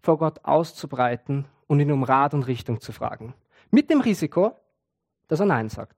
vor 0.00 0.18
Gott 0.18 0.44
auszubreiten 0.44 1.46
und 1.66 1.80
ihn 1.80 1.92
um 1.92 2.04
Rat 2.04 2.34
und 2.34 2.44
Richtung 2.44 2.80
zu 2.80 2.92
fragen. 2.92 3.34
Mit 3.70 3.90
dem 3.90 4.00
Risiko, 4.00 4.52
dass 5.28 5.40
er 5.40 5.46
Nein 5.46 5.68
sagt. 5.68 5.96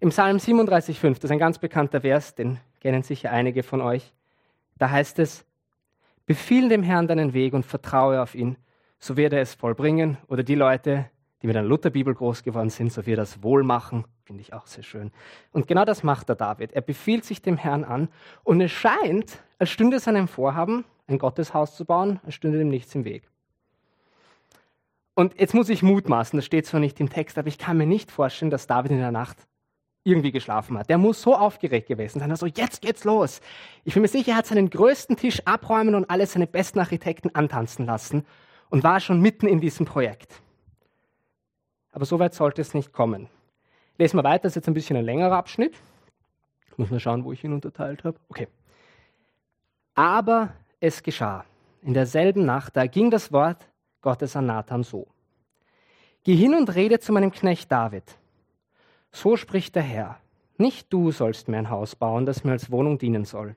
Im 0.00 0.10
Psalm 0.10 0.38
37,5, 0.38 1.14
das 1.14 1.24
ist 1.24 1.30
ein 1.30 1.38
ganz 1.38 1.58
bekannter 1.58 2.00
Vers, 2.00 2.34
den 2.34 2.58
kennen 2.80 3.02
sicher 3.02 3.30
einige 3.30 3.62
von 3.62 3.80
euch. 3.80 4.12
Da 4.78 4.90
heißt 4.90 5.18
es, 5.18 5.44
befiehl 6.26 6.68
dem 6.68 6.82
Herrn 6.82 7.06
deinen 7.06 7.32
Weg 7.34 7.54
und 7.54 7.64
vertraue 7.64 8.20
auf 8.20 8.34
ihn, 8.34 8.56
so 8.98 9.16
wird 9.16 9.32
er 9.32 9.40
es 9.40 9.54
vollbringen. 9.54 10.16
Oder 10.28 10.42
die 10.42 10.54
Leute, 10.54 11.10
die 11.42 11.46
mit 11.46 11.56
einer 11.56 11.66
Lutherbibel 11.66 12.14
groß 12.14 12.42
geworden 12.42 12.70
sind, 12.70 12.92
so 12.92 13.06
wird 13.06 13.18
er 13.18 13.24
es 13.24 13.42
wohl 13.42 13.62
machen. 13.64 14.04
Finde 14.24 14.40
ich 14.40 14.52
auch 14.52 14.66
sehr 14.66 14.84
schön. 14.84 15.10
Und 15.52 15.66
genau 15.66 15.84
das 15.84 16.02
macht 16.02 16.28
der 16.28 16.36
David. 16.36 16.72
Er 16.72 16.82
befiehlt 16.82 17.24
sich 17.24 17.42
dem 17.42 17.56
Herrn 17.56 17.84
an 17.84 18.08
und 18.44 18.60
es 18.60 18.70
scheint, 18.70 19.38
als 19.58 19.70
stünde 19.70 19.98
seinem 19.98 20.28
Vorhaben, 20.28 20.84
ein 21.08 21.18
Gotteshaus 21.18 21.76
zu 21.76 21.84
bauen, 21.84 22.20
als 22.24 22.34
stünde 22.34 22.58
dem 22.58 22.68
nichts 22.68 22.94
im 22.94 23.04
Weg. 23.04 23.28
Und 25.14 25.38
jetzt 25.38 25.54
muss 25.54 25.68
ich 25.68 25.82
mutmaßen, 25.82 26.38
das 26.38 26.46
steht 26.46 26.66
zwar 26.66 26.80
nicht 26.80 26.98
im 27.00 27.10
Text, 27.10 27.36
aber 27.36 27.48
ich 27.48 27.58
kann 27.58 27.76
mir 27.76 27.86
nicht 27.86 28.10
vorstellen, 28.10 28.50
dass 28.50 28.66
David 28.66 28.92
in 28.92 28.98
der 28.98 29.12
Nacht 29.12 29.36
irgendwie 30.04 30.32
geschlafen 30.32 30.78
hat. 30.78 30.88
Der 30.88 30.98
muss 30.98 31.22
so 31.22 31.36
aufgeregt 31.36 31.88
gewesen 31.88 32.20
sein. 32.20 32.30
Also 32.30 32.46
jetzt 32.46 32.82
geht's 32.82 33.04
los. 33.04 33.40
Ich 33.84 33.94
bin 33.94 34.02
mir 34.02 34.08
sicher, 34.08 34.32
er 34.32 34.38
hat 34.38 34.46
seinen 34.46 34.68
größten 34.68 35.16
Tisch 35.16 35.40
abräumen 35.44 35.94
und 35.94 36.10
alle 36.10 36.26
seine 36.26 36.46
besten 36.46 36.80
Architekten 36.80 37.34
antanzen 37.34 37.86
lassen 37.86 38.26
und 38.70 38.82
war 38.82 39.00
schon 39.00 39.20
mitten 39.20 39.46
in 39.46 39.60
diesem 39.60 39.86
Projekt. 39.86 40.40
Aber 41.92 42.04
so 42.04 42.18
weit 42.18 42.34
sollte 42.34 42.62
es 42.62 42.74
nicht 42.74 42.92
kommen. 42.92 43.28
Lesen 43.98 44.18
wir 44.18 44.24
weiter, 44.24 44.44
das 44.44 44.52
ist 44.52 44.56
jetzt 44.56 44.68
ein 44.68 44.74
bisschen 44.74 44.96
ein 44.96 45.04
längerer 45.04 45.36
Abschnitt. 45.36 45.74
Muss 46.76 46.90
mal 46.90 46.98
schauen, 46.98 47.24
wo 47.24 47.32
ich 47.32 47.44
ihn 47.44 47.52
unterteilt 47.52 48.02
habe. 48.04 48.18
Okay. 48.28 48.48
Aber 49.94 50.54
es 50.80 51.02
geschah. 51.02 51.44
In 51.82 51.94
derselben 51.94 52.44
Nacht, 52.46 52.76
da 52.76 52.86
ging 52.86 53.10
das 53.10 53.30
Wort 53.32 53.68
Gottes 54.00 54.34
an 54.36 54.46
Nathan 54.46 54.82
so. 54.82 55.06
Geh 56.24 56.34
hin 56.34 56.54
und 56.54 56.74
rede 56.74 56.98
zu 56.98 57.12
meinem 57.12 57.30
Knecht 57.30 57.70
David. 57.70 58.04
So 59.12 59.36
spricht 59.36 59.76
der 59.76 59.82
Herr. 59.82 60.18
Nicht 60.56 60.92
du 60.92 61.12
sollst 61.12 61.48
mir 61.48 61.58
ein 61.58 61.70
Haus 61.70 61.94
bauen, 61.94 62.26
das 62.26 62.44
mir 62.44 62.52
als 62.52 62.70
Wohnung 62.70 62.98
dienen 62.98 63.24
soll. 63.24 63.56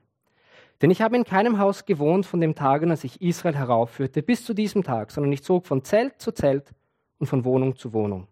Denn 0.82 0.90
ich 0.90 1.00
habe 1.00 1.16
in 1.16 1.24
keinem 1.24 1.58
Haus 1.58 1.86
gewohnt 1.86 2.26
von 2.26 2.40
dem 2.40 2.54
Tage, 2.54 2.88
als 2.88 3.04
ich 3.04 3.22
Israel 3.22 3.56
heraufführte, 3.56 4.22
bis 4.22 4.44
zu 4.44 4.52
diesem 4.52 4.82
Tag, 4.82 5.10
sondern 5.10 5.32
ich 5.32 5.42
zog 5.42 5.66
von 5.66 5.82
Zelt 5.82 6.20
zu 6.20 6.32
Zelt 6.32 6.74
und 7.18 7.26
von 7.26 7.44
Wohnung 7.44 7.76
zu 7.76 7.94
Wohnung. 7.94 8.28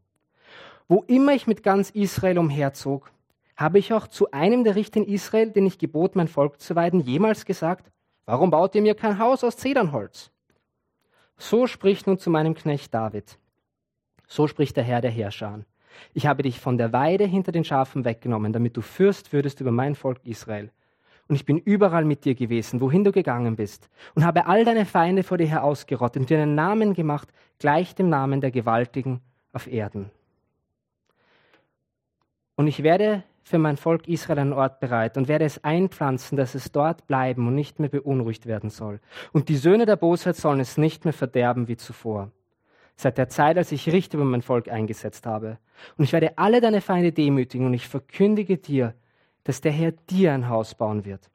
Wo 0.87 1.03
immer 1.07 1.33
ich 1.33 1.47
mit 1.47 1.63
ganz 1.63 1.91
Israel 1.91 2.39
umherzog, 2.39 3.11
habe 3.57 3.79
ich 3.79 3.93
auch 3.95 4.07
zu 4.09 4.31
einem 4.33 4.65
der 4.65 4.75
Richter 4.75 5.01
in 5.01 5.07
Israel, 5.07 5.51
den 5.51 5.67
ich 5.67 5.79
gebot, 5.79 6.17
mein 6.17 6.29
Volk 6.29 6.61
zu 6.61 6.75
weiden, 6.75 7.01
jemals 7.01 7.47
gesagt, 7.47 7.91
warum 8.27 8.51
baut 8.51 8.75
ihr 8.75 8.83
mir 8.83 8.95
kein 8.95 9.19
Haus 9.19 9.45
aus 9.45 9.57
Zedernholz? 9.57 10.31
So 11.39 11.67
spricht 11.67 12.07
nun 12.07 12.19
zu 12.19 12.31
meinem 12.31 12.55
Knecht 12.55 12.93
David. 12.93 13.39
So 14.27 14.47
spricht 14.47 14.77
der 14.77 14.85
Herr 14.85 15.01
der 15.01 15.11
Herrscher. 15.11 15.61
Ich 16.13 16.27
habe 16.27 16.43
dich 16.43 16.61
von 16.61 16.79
der 16.79 16.93
Weide 16.93 17.25
hinter 17.25 17.53
den 17.53 17.65
Schafen 17.65 18.05
weggenommen, 18.05 18.53
damit 18.53 18.77
du 18.77 18.81
Fürst 18.81 19.33
würdest 19.33 19.61
über 19.61 19.71
mein 19.71 19.95
Volk 19.95 20.21
Israel. 20.25 20.71
Und 21.27 21.37
ich 21.37 21.47
bin 21.47 21.59
überall 21.59 22.05
mit 22.05 22.25
dir 22.25 22.35
gewesen, 22.35 22.81
wohin 22.81 23.05
du 23.05 23.13
gegangen 23.13 23.57
bist, 23.57 23.89
und 24.15 24.25
habe 24.25 24.47
all 24.47 24.65
deine 24.65 24.85
Feinde 24.85 25.23
vor 25.23 25.39
dir 25.39 25.47
her 25.47 25.65
ausgerottet 25.65 26.21
und 26.21 26.31
dir 26.31 26.39
einen 26.39 26.55
Namen 26.55 26.93
gemacht, 26.93 27.29
gleich 27.59 27.95
dem 27.95 28.09
Namen 28.09 28.41
der 28.41 28.51
Gewaltigen 28.51 29.21
auf 29.53 29.67
Erden. 29.67 30.11
Und 32.57 32.67
ich 32.67 32.83
werde 32.83 33.25
für 33.43 33.59
mein 33.59 33.77
Volk 33.77 34.09
Israel 34.09 34.39
einen 34.39 34.53
Ort 34.53 34.81
bereit 34.81 35.17
und 35.17 35.29
werde 35.29 35.45
es 35.45 35.63
einpflanzen, 35.65 36.37
dass 36.37 36.55
es 36.55 36.73
dort 36.73 37.07
bleiben 37.07 37.47
und 37.47 37.55
nicht 37.55 37.79
mehr 37.79 37.91
beunruhigt 37.91 38.47
werden 38.47 38.71
soll. 38.71 39.01
Und 39.33 39.49
die 39.49 39.57
Söhne 39.57 39.87
der 39.87 39.97
Bosheit 39.97 40.37
sollen 40.37 40.61
es 40.61 40.79
nicht 40.79 41.05
mehr 41.05 41.13
verderben 41.13 41.69
wie 41.69 41.77
zuvor. 41.77 42.31
Seit 42.97 43.19
der 43.19 43.29
Zeit, 43.29 43.59
als 43.59 43.73
ich 43.73 43.91
Richter 43.93 44.19
über 44.19 44.25
mein 44.25 44.43
Volk 44.43 44.69
eingesetzt 44.69 45.27
habe. 45.27 45.59
Und 45.97 46.05
ich 46.05 46.13
werde 46.13 46.39
alle 46.39 46.61
deine 46.61 46.81
Feinde 46.81 47.13
demütigen 47.13 47.67
und 47.67 47.75
ich 47.75 47.89
verkündige 47.89 48.57
dir, 48.57 48.95
dass 49.43 49.61
der 49.61 49.73
Herr 49.73 49.93
dir 49.93 50.33
ein 50.33 50.49
Haus 50.49 50.75
bauen 50.75 51.05
wird. 51.05 51.31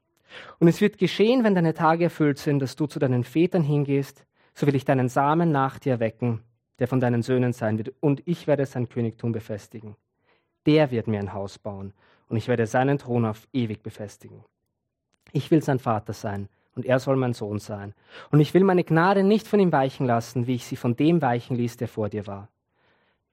Und 0.58 0.68
es 0.68 0.80
wird 0.80 0.98
geschehen, 0.98 1.44
wenn 1.44 1.54
deine 1.54 1.74
Tage 1.74 2.04
erfüllt 2.04 2.38
sind, 2.38 2.60
dass 2.60 2.76
du 2.76 2.86
zu 2.86 2.98
deinen 2.98 3.24
Vätern 3.24 3.62
hingehst, 3.62 4.24
so 4.54 4.66
will 4.66 4.74
ich 4.74 4.84
deinen 4.84 5.08
Samen 5.08 5.52
nach 5.52 5.78
dir 5.78 6.00
wecken, 6.00 6.40
der 6.78 6.88
von 6.88 7.00
deinen 7.00 7.22
Söhnen 7.22 7.52
sein 7.52 7.78
wird, 7.78 7.92
und 8.00 8.22
ich 8.26 8.46
werde 8.46 8.66
sein 8.66 8.88
Königtum 8.88 9.32
befestigen 9.32 9.96
der 10.66 10.90
wird 10.90 11.06
mir 11.06 11.20
ein 11.20 11.32
Haus 11.32 11.58
bauen 11.58 11.92
und 12.28 12.36
ich 12.36 12.48
werde 12.48 12.66
seinen 12.66 12.98
Thron 12.98 13.24
auf 13.24 13.48
ewig 13.52 13.82
befestigen. 13.82 14.44
Ich 15.32 15.50
will 15.50 15.62
sein 15.62 15.78
Vater 15.78 16.12
sein 16.12 16.48
und 16.74 16.86
er 16.86 16.98
soll 16.98 17.16
mein 17.16 17.34
Sohn 17.34 17.58
sein. 17.58 17.94
Und 18.30 18.40
ich 18.40 18.54
will 18.54 18.64
meine 18.64 18.84
Gnade 18.84 19.22
nicht 19.22 19.46
von 19.48 19.60
ihm 19.60 19.72
weichen 19.72 20.06
lassen, 20.06 20.46
wie 20.46 20.54
ich 20.54 20.66
sie 20.66 20.76
von 20.76 20.96
dem 20.96 21.22
weichen 21.22 21.56
ließ, 21.56 21.76
der 21.76 21.88
vor 21.88 22.08
dir 22.08 22.26
war, 22.26 22.48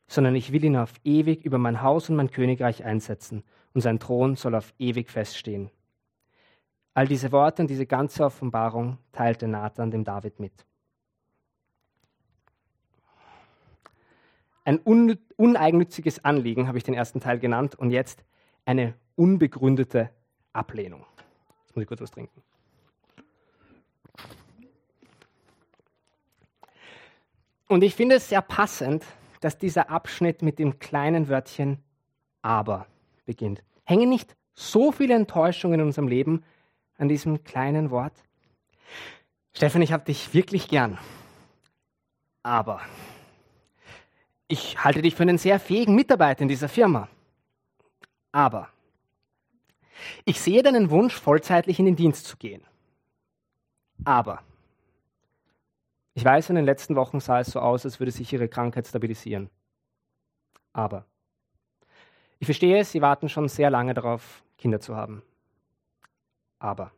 sondern 0.08 0.36
ich 0.36 0.51
will 0.51 0.63
ihn 0.63 0.77
auf 0.77 0.94
ewig 1.03 1.46
über 1.46 1.58
mein 1.58 1.82
Haus 1.82 2.10
und 2.10 2.15
mein 2.15 2.32
Königreich 2.32 2.84
einsetzen 2.84 3.44
und 3.74 3.82
sein 3.82 4.00
Thron 4.00 4.36
soll 4.36 4.56
auf 4.56 4.74
ewig 4.79 5.10
feststehen. 5.10 5.70
All 6.94 7.08
diese 7.08 7.32
Worte 7.32 7.62
und 7.62 7.70
diese 7.70 7.86
ganze 7.86 8.25
Offenbarung 8.25 8.98
teilte 9.12 9.48
Nathan 9.48 9.91
dem 9.91 10.03
David 10.03 10.39
mit. 10.39 10.65
Ein 14.65 14.82
un 14.84 15.17
uneigennütziges 15.38 16.25
Anliegen 16.25 16.67
habe 16.67 16.77
ich 16.77 16.84
den 16.84 16.96
ersten 16.96 17.22
Teil 17.22 17.39
genannt 17.39 17.75
und 17.75 17.91
jetzt 17.91 18.25
eine 18.65 18.96
unbegründete 19.15 20.10
Ablehnung. 20.51 21.06
Jetzt 21.65 21.75
muss 21.75 21.84
ich 21.84 21.88
kurz 21.88 22.01
was 22.01 22.12
trinken. 22.12 22.41
Und 27.67 27.83
ich 27.83 27.95
finde 27.95 28.15
es 28.15 28.29
sehr 28.29 28.41
passend, 28.41 29.03
dass 29.41 29.57
dieser 29.57 29.89
Abschnitt 29.89 30.41
mit 30.41 30.57
dem 30.59 30.79
kleinen 30.79 31.29
Wörtchen 31.29 31.83
aber 32.41 32.88
beginnt. 33.25 33.62
Hängen 33.83 34.09
nicht 34.09 34.36
so 34.53 34.91
viele 34.91 35.13
Enttäuschungen 35.13 35.79
in 35.79 35.86
unserem 35.86 36.07
Leben 36.07 36.43
an 36.97 37.07
diesem 37.07 37.43
kleinen 37.43 37.91
Wort? 37.91 38.13
Stefan, 39.53 39.81
ich 39.81 39.91
habe 39.91 40.05
dich 40.05 40.33
wirklich 40.33 40.67
gern. 40.67 40.97
Aber 42.41 42.81
ich 44.47 44.83
halte 44.83 45.01
dich 45.01 45.15
für 45.15 45.24
einen 45.24 45.38
sehr 45.38 45.59
fähigen 45.59 45.93
Mitarbeiter 45.93 46.41
in 46.41 46.47
dieser 46.47 46.69
Firma. 46.69 47.09
Aber 48.31 48.69
ich 50.25 50.39
sehe 50.39 50.63
deinen 50.63 50.89
Wunsch, 50.89 51.15
vollzeitlich 51.15 51.79
in 51.79 51.86
den 51.86 51.95
Dienst 51.95 52.25
zu 52.25 52.38
gehen. 52.38 52.63
Aber 54.05 54.41
ich 56.17 56.25
weiß, 56.25 56.50
in 56.50 56.55
den 56.55 56.65
letzten 56.65 56.95
Wochen 56.95 57.19
sah 57.19 57.41
es 57.41 57.51
so 57.51 57.59
aus, 57.59 57.86
als 57.86 58.00
würde 58.00 58.12
sich 58.12 58.33
ihre 58.33 58.47
Krankheit 58.47 58.88
stabilisieren. 58.88 59.51
Aber 60.74 61.05
ich 62.39 62.47
verstehe, 62.47 62.83
sie 62.86 63.03
warten 63.03 63.29
schon 63.29 63.47
sehr 63.50 63.69
lange 63.69 63.93
darauf, 63.93 64.41
Kinder 64.57 64.79
zu 64.79 64.95
haben. 64.95 65.21
Aber, 66.57 66.91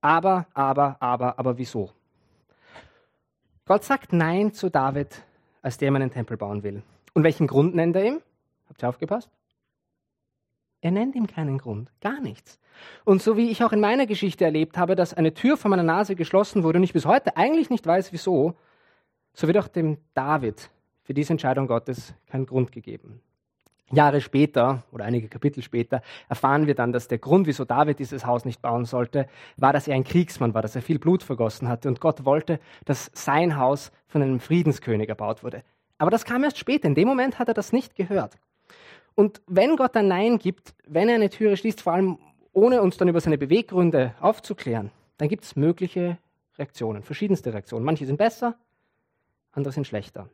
aber, 0.00 0.46
aber, 0.54 0.96
aber, 1.00 1.36
aber 1.36 1.58
wieso? 1.58 1.90
Gott 3.64 3.82
sagt 3.82 4.12
Nein 4.12 4.52
zu 4.52 4.70
David, 4.70 5.24
als 5.60 5.76
der 5.78 5.92
einen 5.92 6.12
Tempel 6.12 6.36
bauen 6.36 6.62
will. 6.62 6.84
Und 7.12 7.24
welchen 7.24 7.48
Grund 7.48 7.74
nennt 7.74 7.96
er 7.96 8.04
ihm? 8.04 8.22
Habt 8.68 8.84
ihr 8.84 8.88
aufgepasst? 8.88 9.28
Er 10.84 10.90
nennt 10.90 11.16
ihm 11.16 11.26
keinen 11.26 11.56
Grund, 11.56 11.88
gar 12.02 12.20
nichts. 12.20 12.60
Und 13.06 13.22
so 13.22 13.38
wie 13.38 13.50
ich 13.50 13.64
auch 13.64 13.72
in 13.72 13.80
meiner 13.80 14.04
Geschichte 14.04 14.44
erlebt 14.44 14.76
habe, 14.76 14.96
dass 14.96 15.14
eine 15.14 15.32
Tür 15.32 15.56
vor 15.56 15.70
meiner 15.70 15.82
Nase 15.82 16.14
geschlossen 16.14 16.62
wurde 16.62 16.76
und 16.76 16.84
ich 16.84 16.92
bis 16.92 17.06
heute 17.06 17.38
eigentlich 17.38 17.70
nicht 17.70 17.86
weiß, 17.86 18.12
wieso, 18.12 18.52
so 19.32 19.46
wird 19.46 19.56
auch 19.56 19.68
dem 19.68 19.96
David 20.12 20.68
für 21.02 21.14
diese 21.14 21.32
Entscheidung 21.32 21.68
Gottes 21.68 22.12
kein 22.26 22.44
Grund 22.44 22.70
gegeben. 22.70 23.22
Jahre 23.92 24.20
später 24.20 24.82
oder 24.92 25.06
einige 25.06 25.28
Kapitel 25.28 25.62
später 25.62 26.02
erfahren 26.28 26.66
wir 26.66 26.74
dann, 26.74 26.92
dass 26.92 27.08
der 27.08 27.16
Grund, 27.16 27.46
wieso 27.46 27.64
David 27.64 27.98
dieses 27.98 28.26
Haus 28.26 28.44
nicht 28.44 28.60
bauen 28.60 28.84
sollte, 28.84 29.26
war, 29.56 29.72
dass 29.72 29.88
er 29.88 29.94
ein 29.94 30.04
Kriegsmann 30.04 30.52
war, 30.52 30.60
dass 30.60 30.76
er 30.76 30.82
viel 30.82 30.98
Blut 30.98 31.22
vergossen 31.22 31.66
hatte 31.66 31.88
und 31.88 31.98
Gott 31.98 32.26
wollte, 32.26 32.60
dass 32.84 33.10
sein 33.14 33.56
Haus 33.56 33.90
von 34.06 34.20
einem 34.20 34.38
Friedenskönig 34.38 35.08
erbaut 35.08 35.42
wurde. 35.42 35.62
Aber 35.96 36.10
das 36.10 36.26
kam 36.26 36.44
erst 36.44 36.58
später. 36.58 36.88
In 36.88 36.94
dem 36.94 37.08
Moment 37.08 37.38
hat 37.38 37.48
er 37.48 37.54
das 37.54 37.72
nicht 37.72 37.96
gehört. 37.96 38.36
Und 39.14 39.42
wenn 39.46 39.76
Gott 39.76 39.96
ein 39.96 40.08
Nein 40.08 40.38
gibt, 40.38 40.74
wenn 40.86 41.08
er 41.08 41.14
eine 41.16 41.30
Türe 41.30 41.56
schließt, 41.56 41.82
vor 41.82 41.92
allem 41.92 42.18
ohne 42.52 42.82
uns 42.82 42.96
dann 42.96 43.08
über 43.08 43.20
seine 43.20 43.38
Beweggründe 43.38 44.14
aufzuklären, 44.20 44.90
dann 45.18 45.28
gibt 45.28 45.44
es 45.44 45.56
mögliche 45.56 46.18
Reaktionen, 46.58 47.02
verschiedenste 47.02 47.52
Reaktionen. 47.52 47.84
Manche 47.84 48.06
sind 48.06 48.16
besser, 48.16 48.56
andere 49.52 49.72
sind 49.72 49.86
schlechter. 49.86 50.28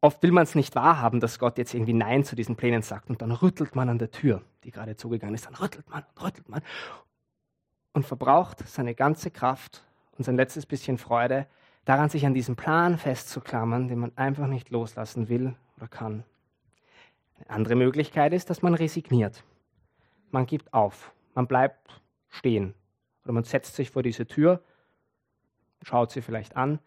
Oft 0.00 0.22
will 0.22 0.32
man 0.32 0.44
es 0.44 0.54
nicht 0.54 0.74
wahrhaben, 0.74 1.20
dass 1.20 1.38
Gott 1.38 1.58
jetzt 1.58 1.74
irgendwie 1.74 1.92
Nein 1.92 2.24
zu 2.24 2.34
diesen 2.34 2.56
Plänen 2.56 2.82
sagt 2.82 3.10
und 3.10 3.20
dann 3.20 3.32
rüttelt 3.32 3.74
man 3.76 3.88
an 3.88 3.98
der 3.98 4.10
Tür, 4.10 4.42
die 4.64 4.70
gerade 4.70 4.96
zugegangen 4.96 5.34
ist, 5.34 5.46
dann 5.46 5.54
rüttelt 5.54 5.88
man 5.90 6.04
und 6.14 6.24
rüttelt 6.24 6.48
man 6.48 6.62
und 7.92 8.06
verbraucht 8.06 8.66
seine 8.66 8.94
ganze 8.94 9.30
Kraft 9.30 9.84
und 10.16 10.24
sein 10.24 10.36
letztes 10.36 10.64
bisschen 10.64 10.96
Freude 10.96 11.46
daran, 11.84 12.08
sich 12.08 12.24
an 12.24 12.34
diesem 12.34 12.56
Plan 12.56 12.96
festzuklammern, 12.96 13.88
den 13.88 13.98
man 13.98 14.12
einfach 14.16 14.46
nicht 14.46 14.70
loslassen 14.70 15.28
will 15.28 15.54
oder 15.76 15.88
kann. 15.88 16.24
Eine 17.40 17.50
andere 17.50 17.74
Möglichkeit 17.74 18.32
ist, 18.32 18.50
dass 18.50 18.62
man 18.62 18.74
resigniert. 18.74 19.44
Man 20.30 20.46
gibt 20.46 20.72
auf, 20.72 21.12
man 21.34 21.46
bleibt 21.46 22.00
stehen 22.28 22.74
oder 23.24 23.32
man 23.32 23.44
setzt 23.44 23.74
sich 23.74 23.90
vor 23.90 24.02
diese 24.02 24.26
Tür, 24.26 24.62
schaut 25.82 26.12
sie 26.12 26.22
vielleicht 26.22 26.56
an 26.56 26.78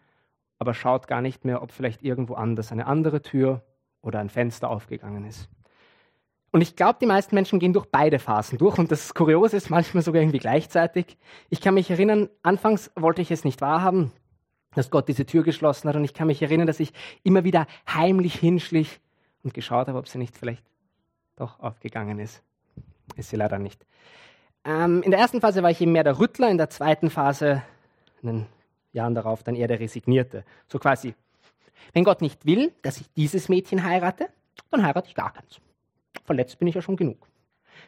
aber 0.58 0.74
schaut 0.74 1.08
gar 1.08 1.20
nicht 1.20 1.44
mehr, 1.44 1.62
ob 1.62 1.72
vielleicht 1.72 2.02
irgendwo 2.02 2.34
anders 2.34 2.72
eine 2.72 2.86
andere 2.86 3.22
Tür 3.22 3.62
oder 4.02 4.18
ein 4.18 4.30
Fenster 4.30 4.70
aufgegangen 4.70 5.24
ist. 5.24 5.48
Und 6.52 6.60
ich 6.60 6.76
glaube, 6.76 6.98
die 7.00 7.06
meisten 7.06 7.34
Menschen 7.34 7.58
gehen 7.58 7.72
durch 7.72 7.86
beide 7.86 8.18
Phasen 8.20 8.58
durch 8.58 8.78
und 8.78 8.92
das 8.92 9.12
Kuriose 9.12 9.56
ist 9.56 9.70
manchmal 9.70 10.02
sogar 10.02 10.22
irgendwie 10.22 10.38
gleichzeitig. 10.38 11.18
Ich 11.50 11.60
kann 11.60 11.74
mich 11.74 11.90
erinnern, 11.90 12.30
anfangs 12.42 12.92
wollte 12.94 13.22
ich 13.22 13.30
es 13.30 13.44
nicht 13.44 13.60
wahrhaben, 13.60 14.12
dass 14.74 14.90
Gott 14.90 15.08
diese 15.08 15.26
Tür 15.26 15.42
geschlossen 15.42 15.88
hat 15.88 15.96
und 15.96 16.04
ich 16.04 16.14
kann 16.14 16.28
mich 16.28 16.40
erinnern, 16.40 16.66
dass 16.68 16.80
ich 16.80 16.92
immer 17.24 17.42
wieder 17.42 17.66
heimlich 17.92 18.36
hinschlich 18.36 19.00
und 19.44 19.54
geschaut 19.54 19.86
habe, 19.88 19.98
ob 19.98 20.08
sie 20.08 20.18
nicht 20.18 20.36
vielleicht 20.36 20.64
doch 21.36 21.60
aufgegangen 21.60 22.18
ist. 22.18 22.42
Ist 23.16 23.30
sie 23.30 23.36
leider 23.36 23.58
nicht. 23.58 23.84
Ähm, 24.64 25.02
in 25.02 25.10
der 25.10 25.20
ersten 25.20 25.40
Phase 25.40 25.62
war 25.62 25.70
ich 25.70 25.80
eben 25.80 25.92
mehr 25.92 26.04
der 26.04 26.18
Rüttler, 26.18 26.50
in 26.50 26.58
der 26.58 26.70
zweiten 26.70 27.10
Phase 27.10 27.62
einen 28.22 28.46
Jahren 28.92 29.14
darauf 29.14 29.42
dann 29.42 29.54
eher 29.54 29.68
der 29.68 29.80
Resignierte. 29.80 30.44
So 30.68 30.78
quasi 30.78 31.14
Wenn 31.92 32.04
Gott 32.04 32.22
nicht 32.22 32.46
will, 32.46 32.72
dass 32.82 33.00
ich 33.00 33.12
dieses 33.12 33.48
Mädchen 33.48 33.84
heirate, 33.84 34.28
dann 34.70 34.84
heirate 34.84 35.08
ich 35.08 35.14
gar 35.14 35.32
keins. 35.32 35.60
Verletzt 36.24 36.58
bin 36.58 36.68
ich 36.68 36.74
ja 36.74 36.82
schon 36.82 36.96
genug. 36.96 37.18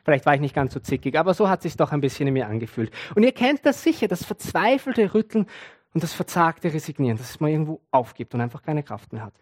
Vielleicht 0.05 0.27
war 0.27 0.35
ich 0.35 0.41
nicht 0.41 0.55
ganz 0.55 0.75
so 0.75 0.81
zickig, 0.81 1.19
aber 1.19 1.33
so 1.33 1.49
hat 1.49 1.63
sich 1.63 1.77
doch 1.77 1.93
ein 1.93 2.01
bisschen 2.01 2.29
in 2.29 2.35
mir 2.35 2.47
angefühlt. 2.47 2.93
Und 3.15 3.23
ihr 3.23 3.33
kennt 3.33 3.65
das 3.65 3.83
sicher, 3.83 4.09
das 4.09 4.25
verzweifelte 4.25 5.15
Rütteln 5.15 5.47
und 5.95 6.03
das 6.03 6.13
verzagte 6.13 6.73
Resignieren, 6.73 7.17
dass 7.17 7.41
man 7.41 7.51
irgendwo 7.51 7.81
aufgibt 7.91 8.35
und 8.35 8.41
einfach 8.41 8.63
keine 8.63 8.83
Kraft 8.83 9.13
mehr 9.13 9.25
hat. 9.25 9.35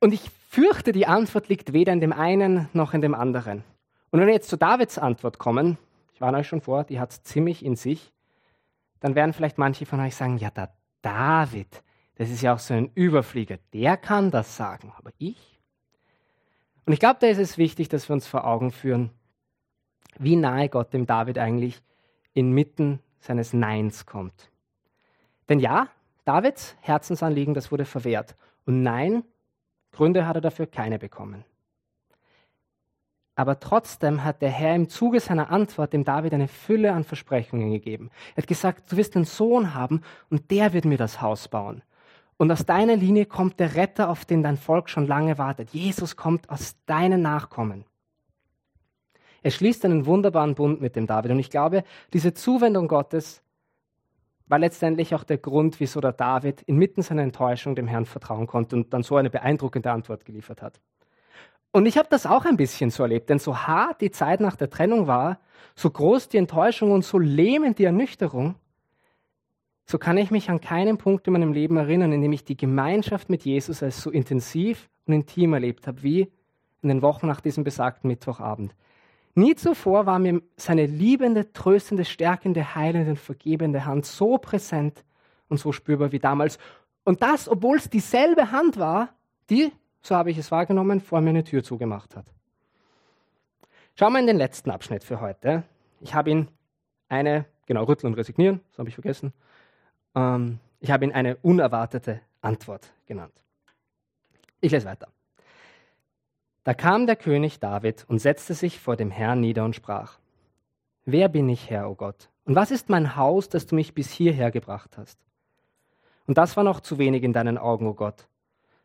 Und 0.00 0.12
ich 0.12 0.30
fürchte, 0.48 0.92
die 0.92 1.06
Antwort 1.06 1.48
liegt 1.48 1.72
weder 1.72 1.92
in 1.92 2.00
dem 2.00 2.12
einen 2.12 2.68
noch 2.72 2.94
in 2.94 3.00
dem 3.00 3.14
anderen. 3.14 3.64
Und 4.10 4.20
wenn 4.20 4.26
wir 4.26 4.34
jetzt 4.34 4.48
zu 4.48 4.56
Davids 4.56 4.98
Antwort 4.98 5.38
kommen, 5.38 5.78
ich 6.14 6.20
warne 6.20 6.38
euch 6.38 6.48
schon 6.48 6.60
vor, 6.60 6.84
die 6.84 6.98
hat 6.98 7.10
es 7.10 7.22
ziemlich 7.22 7.64
in 7.64 7.76
sich, 7.76 8.12
dann 9.00 9.14
werden 9.14 9.32
vielleicht 9.32 9.58
manche 9.58 9.86
von 9.86 10.00
euch 10.00 10.16
sagen, 10.16 10.38
ja, 10.38 10.50
der 10.50 10.72
David, 11.02 11.82
das 12.16 12.30
ist 12.30 12.42
ja 12.42 12.54
auch 12.54 12.58
so 12.58 12.74
ein 12.74 12.90
Überflieger, 12.94 13.58
der 13.72 13.96
kann 13.96 14.30
das 14.30 14.56
sagen, 14.56 14.92
aber 14.96 15.10
ich? 15.18 15.60
Und 16.86 16.92
ich 16.92 17.00
glaube, 17.00 17.18
da 17.20 17.26
ist 17.26 17.38
es 17.38 17.58
wichtig, 17.58 17.88
dass 17.88 18.08
wir 18.08 18.14
uns 18.14 18.26
vor 18.26 18.44
Augen 18.44 18.72
führen, 18.72 19.10
wie 20.18 20.36
nahe 20.36 20.68
Gott 20.68 20.92
dem 20.92 21.06
David 21.06 21.38
eigentlich 21.38 21.82
inmitten 22.32 23.00
seines 23.20 23.52
Neins 23.52 24.06
kommt. 24.06 24.50
Denn 25.48 25.60
ja, 25.60 25.88
Davids 26.24 26.76
Herzensanliegen, 26.80 27.54
das 27.54 27.70
wurde 27.70 27.84
verwehrt. 27.84 28.36
Und 28.66 28.82
nein, 28.82 29.24
Gründe 29.92 30.26
hat 30.26 30.36
er 30.36 30.42
dafür 30.42 30.66
keine 30.66 30.98
bekommen. 30.98 31.44
Aber 33.34 33.60
trotzdem 33.60 34.24
hat 34.24 34.42
der 34.42 34.50
Herr 34.50 34.74
im 34.74 34.88
Zuge 34.88 35.20
seiner 35.20 35.50
Antwort 35.50 35.92
dem 35.92 36.04
David 36.04 36.34
eine 36.34 36.48
Fülle 36.48 36.92
an 36.92 37.04
Versprechungen 37.04 37.70
gegeben. 37.70 38.10
Er 38.34 38.42
hat 38.42 38.48
gesagt, 38.48 38.90
du 38.90 38.96
wirst 38.96 39.14
einen 39.14 39.26
Sohn 39.26 39.74
haben 39.74 40.02
und 40.28 40.50
der 40.50 40.72
wird 40.72 40.84
mir 40.84 40.98
das 40.98 41.22
Haus 41.22 41.46
bauen. 41.46 41.82
Und 42.36 42.50
aus 42.50 42.66
deiner 42.66 42.96
Linie 42.96 43.26
kommt 43.26 43.60
der 43.60 43.76
Retter, 43.76 44.10
auf 44.10 44.24
den 44.24 44.42
dein 44.42 44.56
Volk 44.56 44.90
schon 44.90 45.06
lange 45.06 45.38
wartet. 45.38 45.70
Jesus 45.70 46.16
kommt 46.16 46.50
aus 46.50 46.76
deinen 46.86 47.22
Nachkommen. 47.22 47.84
Er 49.42 49.50
schließt 49.52 49.84
einen 49.84 50.06
wunderbaren 50.06 50.54
Bund 50.54 50.80
mit 50.80 50.96
dem 50.96 51.06
David. 51.06 51.30
Und 51.30 51.38
ich 51.38 51.50
glaube, 51.50 51.84
diese 52.12 52.34
Zuwendung 52.34 52.88
Gottes 52.88 53.42
war 54.48 54.58
letztendlich 54.58 55.14
auch 55.14 55.24
der 55.24 55.38
Grund, 55.38 55.80
wieso 55.80 56.00
der 56.00 56.12
David 56.12 56.62
inmitten 56.62 57.02
seiner 57.02 57.22
Enttäuschung 57.22 57.74
dem 57.74 57.86
Herrn 57.86 58.06
vertrauen 58.06 58.46
konnte 58.46 58.76
und 58.76 58.92
dann 58.92 59.02
so 59.02 59.16
eine 59.16 59.30
beeindruckende 59.30 59.90
Antwort 59.90 60.24
geliefert 60.24 60.62
hat. 60.62 60.80
Und 61.70 61.86
ich 61.86 61.98
habe 61.98 62.08
das 62.10 62.26
auch 62.26 62.46
ein 62.46 62.56
bisschen 62.56 62.90
so 62.90 63.02
erlebt, 63.02 63.28
denn 63.28 63.38
so 63.38 63.56
hart 63.58 64.00
die 64.00 64.10
Zeit 64.10 64.40
nach 64.40 64.56
der 64.56 64.70
Trennung 64.70 65.06
war, 65.06 65.38
so 65.74 65.90
groß 65.90 66.28
die 66.28 66.38
Enttäuschung 66.38 66.92
und 66.92 67.04
so 67.04 67.18
lähmend 67.18 67.78
die 67.78 67.84
Ernüchterung, 67.84 68.54
so 69.84 69.98
kann 69.98 70.18
ich 70.18 70.30
mich 70.30 70.50
an 70.50 70.60
keinen 70.60 70.98
Punkt 70.98 71.26
in 71.26 71.32
meinem 71.32 71.52
Leben 71.52 71.76
erinnern, 71.76 72.12
in 72.12 72.20
dem 72.20 72.32
ich 72.32 72.44
die 72.44 72.56
Gemeinschaft 72.56 73.30
mit 73.30 73.44
Jesus 73.44 73.82
als 73.82 74.02
so 74.02 74.10
intensiv 74.10 74.88
und 75.06 75.14
intim 75.14 75.54
erlebt 75.54 75.86
habe, 75.86 76.02
wie 76.02 76.30
in 76.82 76.88
den 76.88 77.02
Wochen 77.02 77.26
nach 77.26 77.40
diesem 77.40 77.64
besagten 77.64 78.08
Mittwochabend. 78.08 78.74
Nie 79.34 79.54
zuvor 79.54 80.06
war 80.06 80.18
mir 80.18 80.42
seine 80.56 80.86
liebende, 80.86 81.52
tröstende, 81.52 82.04
stärkende, 82.04 82.74
heilende 82.74 83.16
vergebende 83.16 83.84
Hand 83.84 84.06
so 84.06 84.38
präsent 84.38 85.04
und 85.48 85.58
so 85.58 85.72
spürbar 85.72 86.12
wie 86.12 86.18
damals. 86.18 86.58
Und 87.04 87.22
das, 87.22 87.48
obwohl 87.48 87.76
es 87.76 87.88
dieselbe 87.88 88.50
Hand 88.50 88.78
war, 88.78 89.10
die, 89.48 89.72
so 90.02 90.16
habe 90.16 90.30
ich 90.30 90.38
es 90.38 90.50
wahrgenommen, 90.50 91.00
vor 91.00 91.20
mir 91.20 91.30
eine 91.30 91.44
Tür 91.44 91.62
zugemacht 91.62 92.16
hat. 92.16 92.26
Schauen 93.94 94.12
wir 94.12 94.20
in 94.20 94.26
den 94.26 94.36
letzten 94.36 94.70
Abschnitt 94.70 95.04
für 95.04 95.20
heute. 95.20 95.64
Ich 96.00 96.14
habe 96.14 96.30
ihn 96.30 96.48
eine, 97.08 97.46
genau, 97.66 97.84
rütteln 97.84 98.12
und 98.12 98.18
resignieren, 98.18 98.60
das 98.70 98.78
habe 98.78 98.88
ich 98.88 98.94
vergessen. 98.94 99.32
Ähm, 100.14 100.60
ich 100.80 100.90
habe 100.90 101.04
ihn 101.04 101.12
eine 101.12 101.36
unerwartete 101.36 102.20
Antwort 102.40 102.92
genannt. 103.06 103.34
Ich 104.60 104.70
lese 104.70 104.86
weiter. 104.86 105.08
Da 106.68 106.74
kam 106.74 107.06
der 107.06 107.16
König 107.16 107.60
David 107.60 108.04
und 108.08 108.18
setzte 108.18 108.52
sich 108.52 108.78
vor 108.78 108.94
dem 108.94 109.10
Herrn 109.10 109.40
nieder 109.40 109.64
und 109.64 109.74
sprach, 109.74 110.18
Wer 111.06 111.30
bin 111.30 111.48
ich, 111.48 111.70
Herr, 111.70 111.88
o 111.88 111.92
oh 111.92 111.94
Gott? 111.94 112.28
Und 112.44 112.56
was 112.56 112.70
ist 112.70 112.90
mein 112.90 113.16
Haus, 113.16 113.48
das 113.48 113.64
du 113.64 113.74
mich 113.74 113.94
bis 113.94 114.10
hierher 114.10 114.50
gebracht 114.50 114.98
hast? 114.98 115.18
Und 116.26 116.36
das 116.36 116.58
war 116.58 116.64
noch 116.64 116.80
zu 116.80 116.98
wenig 116.98 117.22
in 117.22 117.32
deinen 117.32 117.56
Augen, 117.56 117.86
o 117.86 117.92
oh 117.92 117.94
Gott, 117.94 118.28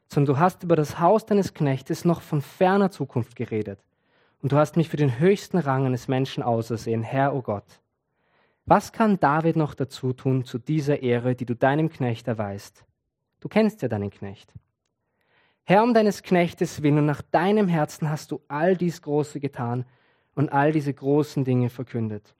sondern 0.08 0.36
du 0.36 0.40
hast 0.40 0.64
über 0.64 0.78
das 0.78 1.02
Haus 1.02 1.26
deines 1.26 1.54
Knechtes 1.54 2.06
noch 2.06 2.22
von 2.22 2.42
ferner 2.42 2.90
Zukunft 2.90 3.36
geredet. 3.36 3.84
Und 4.42 4.54
du 4.54 4.56
hast 4.56 4.78
mich 4.78 4.88
für 4.88 4.96
den 4.96 5.20
höchsten 5.20 5.58
Rang 5.58 5.86
eines 5.86 6.08
Menschen 6.08 6.42
ausersehen, 6.42 7.04
Herr, 7.04 7.34
o 7.34 7.40
oh 7.40 7.42
Gott. 7.42 7.82
Was 8.66 8.94
kann 8.94 9.20
David 9.20 9.58
noch 9.58 9.74
dazu 9.74 10.14
tun 10.14 10.46
zu 10.46 10.58
dieser 10.58 11.02
Ehre, 11.02 11.36
die 11.36 11.46
du 11.46 11.54
deinem 11.54 11.90
Knecht 11.90 12.30
erweist? 12.30 12.86
Du 13.42 13.50
kennst 13.50 13.82
ja 13.82 13.90
deinen 13.90 14.10
Knecht. 14.10 14.54
Herr, 15.66 15.84
um 15.84 15.94
deines 15.94 16.24
Knechtes 16.24 16.84
willen 16.84 16.98
und 16.98 17.06
nach 17.06 17.22
deinem 17.22 17.70
Herzen 17.70 18.10
hast 18.10 18.32
du 18.32 18.42
all 18.50 18.76
dies 18.76 19.02
Große 19.02 19.40
getan 19.40 19.86
und 20.36 20.52
all 20.52 20.74
diese 20.74 20.94
großen 20.94 21.46
Dinge 21.46 21.70
verkündet. 21.70 22.36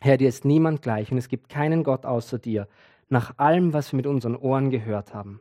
Herr, 0.00 0.16
dir 0.16 0.28
ist 0.28 0.44
niemand 0.44 0.82
gleich 0.82 1.10
und 1.10 1.18
es 1.18 1.28
gibt 1.28 1.48
keinen 1.48 1.82
Gott 1.82 2.06
außer 2.06 2.38
dir, 2.38 2.68
nach 3.08 3.38
allem, 3.38 3.72
was 3.72 3.92
wir 3.92 3.96
mit 3.96 4.06
unseren 4.06 4.36
Ohren 4.36 4.70
gehört 4.70 5.12
haben. 5.12 5.40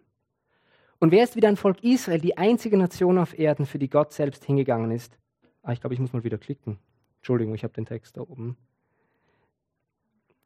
Und 1.00 1.12
wer 1.12 1.24
ist 1.24 1.36
wie 1.36 1.42
dein 1.42 1.58
Volk 1.58 1.84
Israel, 1.84 2.20
die 2.20 2.38
einzige 2.38 2.78
Nation 2.78 3.20
auf 3.20 3.38
Erden, 3.38 3.66
für 3.66 3.80
die 3.80 3.90
Gott 3.90 4.14
selbst 4.14 4.46
hingegangen 4.46 4.92
ist? 4.92 5.20
Ah, 5.62 5.74
ich 5.74 5.82
glaube, 5.82 5.94
ich 5.94 6.00
muss 6.00 6.14
mal 6.14 6.24
wieder 6.24 6.38
klicken. 6.38 6.80
Entschuldigung, 7.18 7.54
ich 7.54 7.64
habe 7.64 7.74
den 7.74 7.86
Text 7.86 8.18
da 8.18 8.22
oben. 8.22 8.58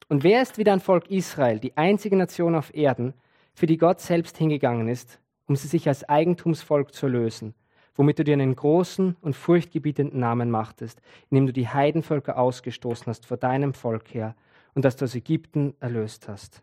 Und 0.08 0.24
wer 0.24 0.42
ist 0.42 0.58
wie 0.58 0.64
dein 0.64 0.80
Volk 0.80 1.10
Israel, 1.10 1.60
die 1.60 1.78
einzige 1.78 2.16
Nation 2.18 2.56
auf 2.56 2.74
Erden, 2.74 3.14
für 3.54 3.68
die 3.68 3.78
Gott 3.78 4.00
selbst 4.02 4.38
hingegangen 4.38 4.88
ist, 4.88 5.20
um 5.50 5.56
sie 5.56 5.68
sich 5.68 5.88
als 5.88 6.08
Eigentumsvolk 6.08 6.94
zu 6.94 7.08
lösen, 7.08 7.56
womit 7.96 8.20
du 8.20 8.24
dir 8.24 8.34
einen 8.34 8.56
großen 8.56 9.18
und 9.20 9.36
furchtgebietenden 9.36 10.20
Namen 10.20 10.52
machtest, 10.52 11.02
indem 11.32 11.48
du 11.48 11.54
die 11.54 11.68
Heidenvölker 11.68 12.38
ausgestoßen 12.38 13.08
hast 13.08 13.26
vor 13.26 13.38
deinem 13.38 13.74
Volk 13.74 14.14
her 14.14 14.36
und 14.76 14.86
dass 14.86 14.96
du 14.96 15.06
aus 15.06 15.16
Ägypten 15.16 15.74
erlöst 15.80 16.28
hast. 16.28 16.62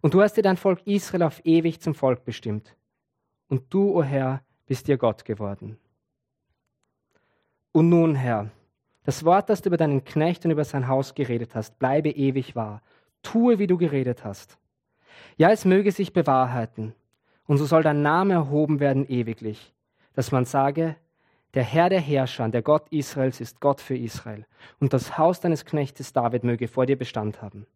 Und 0.00 0.14
du 0.14 0.22
hast 0.22 0.36
dir 0.36 0.42
dein 0.42 0.56
Volk 0.56 0.86
Israel 0.86 1.24
auf 1.24 1.44
ewig 1.44 1.80
zum 1.80 1.96
Volk 1.96 2.24
bestimmt. 2.24 2.76
Und 3.48 3.74
du, 3.74 3.90
o 3.90 3.98
oh 3.98 4.02
Herr, 4.04 4.42
bist 4.66 4.86
dir 4.86 4.96
Gott 4.96 5.24
geworden. 5.24 5.76
Und 7.72 7.88
nun, 7.88 8.14
Herr, 8.14 8.50
das 9.02 9.24
Wort, 9.24 9.50
das 9.50 9.60
du 9.60 9.70
über 9.70 9.76
deinen 9.76 10.04
Knecht 10.04 10.44
und 10.44 10.52
über 10.52 10.64
sein 10.64 10.86
Haus 10.86 11.16
geredet 11.16 11.56
hast, 11.56 11.80
bleibe 11.80 12.10
ewig 12.10 12.54
wahr. 12.54 12.80
Tue, 13.22 13.58
wie 13.58 13.66
du 13.66 13.76
geredet 13.76 14.24
hast. 14.24 14.56
Ja, 15.36 15.50
es 15.50 15.64
möge 15.64 15.90
sich 15.90 16.12
bewahrheiten 16.12 16.94
und 17.46 17.58
so 17.58 17.66
soll 17.66 17.82
dein 17.82 18.02
Name 18.02 18.34
erhoben 18.34 18.80
werden 18.80 19.06
ewiglich, 19.06 19.74
dass 20.14 20.32
man 20.32 20.44
sage, 20.44 20.96
der 21.54 21.62
Herr 21.62 21.88
der 21.88 22.00
Herrscher, 22.00 22.48
der 22.48 22.62
Gott 22.62 22.88
Israels 22.90 23.40
ist 23.40 23.60
Gott 23.60 23.80
für 23.80 23.96
Israel, 23.96 24.46
und 24.80 24.92
das 24.92 25.18
Haus 25.18 25.40
deines 25.40 25.64
Knechtes 25.64 26.12
David 26.12 26.42
möge 26.42 26.68
vor 26.68 26.86
dir 26.86 26.96
Bestand 26.98 27.42
haben. 27.42 27.66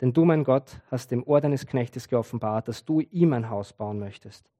Denn 0.00 0.12
du, 0.12 0.24
mein 0.24 0.44
Gott, 0.44 0.80
hast 0.90 1.10
dem 1.10 1.22
Ohr 1.24 1.40
deines 1.40 1.66
Knechtes 1.66 2.08
geoffenbart, 2.08 2.68
dass 2.68 2.84
du 2.84 3.00
ihm 3.00 3.32
ein 3.32 3.50
Haus 3.50 3.72
bauen 3.72 3.98
möchtest. 3.98 4.50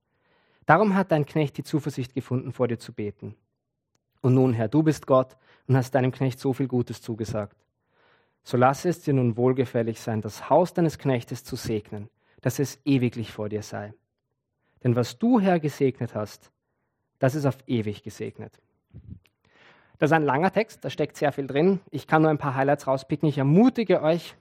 Darum 0.67 0.95
hat 0.95 1.13
dein 1.13 1.27
Knecht 1.27 1.57
die 1.59 1.63
Zuversicht 1.63 2.15
gefunden, 2.15 2.53
vor 2.53 2.69
dir 2.69 2.79
zu 2.79 2.93
beten. 2.93 3.37
Und 4.21 4.35
nun, 4.35 4.53
Herr, 4.53 4.69
du 4.69 4.83
bist 4.83 5.07
Gott 5.07 5.37
und 5.67 5.77
hast 5.77 5.95
deinem 5.95 6.11
Knecht 6.11 6.41
so 6.41 6.53
viel 6.53 6.69
Gutes 6.69 7.01
zugesagt. 7.01 7.57
So 8.43 8.57
lasse 8.57 8.89
es 8.89 9.01
dir 9.01 9.15
nun 9.15 9.37
wohlgefällig 9.37 10.01
sein, 10.01 10.21
das 10.21 10.51
Haus 10.51 10.73
deines 10.73 10.99
Knechtes 10.99 11.45
zu 11.45 11.57
segnen, 11.57 12.09
dass 12.41 12.59
es 12.59 12.81
ewiglich 12.85 13.33
vor 13.33 13.49
dir 13.49 13.63
sei. 13.63 13.95
Denn 14.87 14.95
was 14.95 15.19
du, 15.19 15.41
Herr, 15.41 15.59
gesegnet 15.59 16.15
hast, 16.15 16.53
das 17.19 17.35
ist 17.35 17.45
auf 17.45 17.59
ewig 17.67 18.05
gesegnet. 18.05 18.63
Das 19.99 20.11
ist 20.11 20.13
ein 20.13 20.23
langer 20.23 20.53
Text, 20.53 20.85
da 20.85 20.91
steckt 20.91 21.17
sehr 21.17 21.33
viel 21.33 21.49
drin. 21.49 21.81
Ich 21.91 22.07
kann 22.07 22.23
nur 22.23 22.31
ein 22.31 22.39
paar 22.39 22.55
Highlights 22.55 22.87
rauspicken. 22.87 23.29
Ich 23.29 23.37
ermutige 23.37 24.01
euch, 24.01 24.37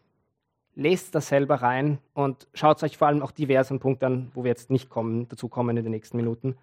lest 0.76 1.16
das 1.16 1.30
selber 1.30 1.64
rein 1.64 1.98
und 2.14 2.48
schaut 2.54 2.84
euch 2.84 2.96
vor 2.96 3.08
allem 3.08 3.24
auch 3.24 3.32
diversen 3.32 3.80
Punkte 3.80 4.06
an, 4.06 4.32
wo 4.36 4.44
wir 4.44 4.50
jetzt 4.50 4.70
nicht 4.70 4.88
kommen, 4.88 5.28
dazu 5.30 5.50
kommen 5.50 5.76
in 5.78 5.84
den 5.84 5.92
nächsten 5.92 6.16
Minuten. 6.16 6.56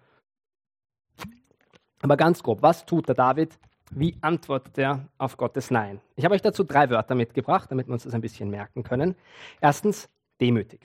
Aber 2.01 2.15
ganz 2.15 2.41
grob, 2.41 2.61
was 2.61 2.85
tut 2.85 3.09
der 3.09 3.15
David? 3.15 3.59
Wie 3.91 4.15
antwortet 4.21 4.77
er 4.77 5.09
auf 5.17 5.35
Gottes 5.35 5.71
Nein? 5.71 5.99
Ich 6.15 6.23
habe 6.23 6.35
euch 6.35 6.41
dazu 6.41 6.63
drei 6.63 6.89
Wörter 6.89 7.15
mitgebracht, 7.15 7.69
damit 7.69 7.87
wir 7.87 7.93
uns 7.95 8.03
das 8.03 8.13
ein 8.13 8.21
bisschen 8.21 8.49
merken 8.49 8.83
können. 8.83 9.15
Erstens, 9.59 10.07
demütig. 10.39 10.79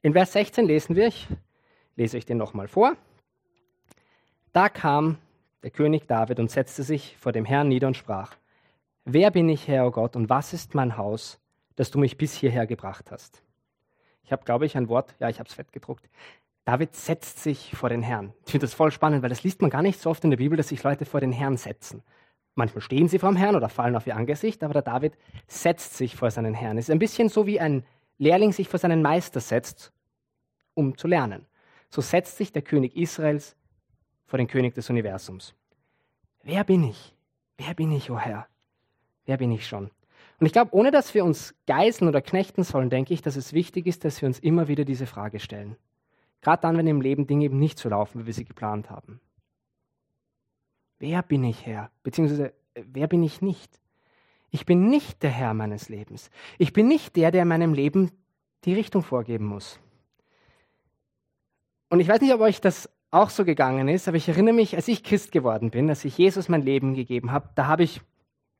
In 0.00 0.12
Vers 0.12 0.32
16 0.32 0.66
lesen 0.66 0.96
wir, 0.96 1.06
ich 1.06 1.28
lese 1.96 2.18
ich 2.18 2.26
den 2.26 2.38
nochmal 2.38 2.68
vor. 2.68 2.96
Da 4.52 4.68
kam 4.68 5.18
der 5.62 5.70
König 5.70 6.06
David 6.06 6.40
und 6.40 6.50
setzte 6.50 6.82
sich 6.82 7.16
vor 7.18 7.32
dem 7.32 7.44
Herrn 7.44 7.68
nieder 7.68 7.86
und 7.86 7.96
sprach, 7.96 8.36
Wer 9.04 9.30
bin 9.30 9.48
ich, 9.48 9.66
Herr, 9.66 9.84
o 9.84 9.88
oh 9.88 9.90
Gott, 9.90 10.14
und 10.14 10.28
was 10.28 10.52
ist 10.52 10.74
mein 10.74 10.96
Haus, 10.96 11.40
dass 11.74 11.90
du 11.90 11.98
mich 11.98 12.16
bis 12.18 12.34
hierher 12.34 12.66
gebracht 12.66 13.10
hast? 13.10 13.42
Ich 14.22 14.30
habe, 14.30 14.44
glaube 14.44 14.64
ich, 14.64 14.76
ein 14.76 14.88
Wort, 14.88 15.14
ja, 15.18 15.28
ich 15.28 15.40
habe 15.40 15.48
es 15.48 15.54
fett 15.54 15.72
gedruckt. 15.72 16.08
David 16.64 16.94
setzt 16.94 17.42
sich 17.42 17.72
vor 17.74 17.88
den 17.88 18.02
Herrn. 18.02 18.32
Ich 18.46 18.52
finde 18.52 18.66
das 18.66 18.74
voll 18.74 18.92
spannend, 18.92 19.22
weil 19.22 19.30
das 19.30 19.42
liest 19.42 19.60
man 19.60 19.70
gar 19.70 19.82
nicht 19.82 20.00
so 20.00 20.10
oft 20.10 20.22
in 20.22 20.30
der 20.30 20.36
Bibel, 20.36 20.56
dass 20.56 20.68
sich 20.68 20.82
Leute 20.84 21.04
vor 21.04 21.20
den 21.20 21.32
Herrn 21.32 21.56
setzen. 21.56 22.02
Manchmal 22.54 22.82
stehen 22.82 23.08
sie 23.08 23.18
vor 23.18 23.30
dem 23.30 23.36
Herrn 23.36 23.56
oder 23.56 23.68
fallen 23.68 23.96
auf 23.96 24.06
ihr 24.06 24.14
Angesicht, 24.14 24.62
aber 24.62 24.74
der 24.74 24.82
David 24.82 25.14
setzt 25.48 25.96
sich 25.96 26.14
vor 26.14 26.30
seinen 26.30 26.54
Herrn. 26.54 26.78
Es 26.78 26.84
ist 26.84 26.90
ein 26.90 27.00
bisschen 27.00 27.28
so 27.28 27.46
wie 27.46 27.58
ein 27.58 27.84
Lehrling 28.18 28.52
sich 28.52 28.68
vor 28.68 28.78
seinen 28.78 29.02
Meister 29.02 29.40
setzt, 29.40 29.92
um 30.74 30.96
zu 30.96 31.08
lernen. 31.08 31.46
So 31.92 32.00
setzt 32.00 32.38
sich 32.38 32.52
der 32.52 32.62
König 32.62 32.96
Israels 32.96 33.54
vor 34.24 34.38
den 34.38 34.46
König 34.46 34.74
des 34.74 34.88
Universums. 34.88 35.54
Wer 36.42 36.64
bin 36.64 36.84
ich? 36.84 37.14
Wer 37.58 37.74
bin 37.74 37.92
ich, 37.92 38.10
o 38.10 38.14
oh 38.14 38.18
Herr? 38.18 38.46
Wer 39.26 39.36
bin 39.36 39.52
ich 39.52 39.66
schon? 39.66 39.90
Und 40.40 40.46
ich 40.46 40.52
glaube, 40.52 40.74
ohne 40.74 40.90
dass 40.90 41.12
wir 41.12 41.22
uns 41.22 41.54
geißeln 41.66 42.08
oder 42.08 42.22
knechten 42.22 42.64
sollen, 42.64 42.88
denke 42.88 43.12
ich, 43.12 43.20
dass 43.20 43.36
es 43.36 43.52
wichtig 43.52 43.86
ist, 43.86 44.04
dass 44.04 44.22
wir 44.22 44.26
uns 44.26 44.38
immer 44.38 44.68
wieder 44.68 44.86
diese 44.86 45.06
Frage 45.06 45.38
stellen. 45.38 45.76
Gerade 46.40 46.62
dann, 46.62 46.78
wenn 46.78 46.86
im 46.86 47.02
Leben 47.02 47.26
Dinge 47.26 47.44
eben 47.44 47.58
nicht 47.58 47.78
so 47.78 47.90
laufen, 47.90 48.22
wie 48.22 48.26
wir 48.26 48.32
sie 48.32 48.46
geplant 48.46 48.88
haben. 48.88 49.20
Wer 50.98 51.22
bin 51.22 51.44
ich, 51.44 51.66
Herr? 51.66 51.90
Beziehungsweise, 52.02 52.54
wer 52.74 53.06
bin 53.06 53.22
ich 53.22 53.42
nicht? 53.42 53.80
Ich 54.50 54.64
bin 54.64 54.88
nicht 54.88 55.22
der 55.22 55.30
Herr 55.30 55.52
meines 55.52 55.90
Lebens. 55.90 56.30
Ich 56.58 56.72
bin 56.72 56.88
nicht 56.88 57.16
der, 57.16 57.30
der 57.30 57.44
meinem 57.44 57.74
Leben 57.74 58.10
die 58.64 58.74
Richtung 58.74 59.02
vorgeben 59.02 59.44
muss. 59.44 59.78
Und 61.92 62.00
ich 62.00 62.08
weiß 62.08 62.22
nicht, 62.22 62.32
ob 62.32 62.40
euch 62.40 62.58
das 62.62 62.88
auch 63.10 63.28
so 63.28 63.44
gegangen 63.44 63.86
ist, 63.86 64.08
aber 64.08 64.16
ich 64.16 64.26
erinnere 64.26 64.54
mich, 64.54 64.76
als 64.76 64.88
ich 64.88 65.04
Christ 65.04 65.30
geworden 65.30 65.70
bin, 65.70 65.90
als 65.90 66.06
ich 66.06 66.16
Jesus 66.16 66.48
mein 66.48 66.62
Leben 66.62 66.94
gegeben 66.94 67.32
habe, 67.32 67.50
da 67.54 67.66
habe 67.66 67.82
ich 67.82 68.00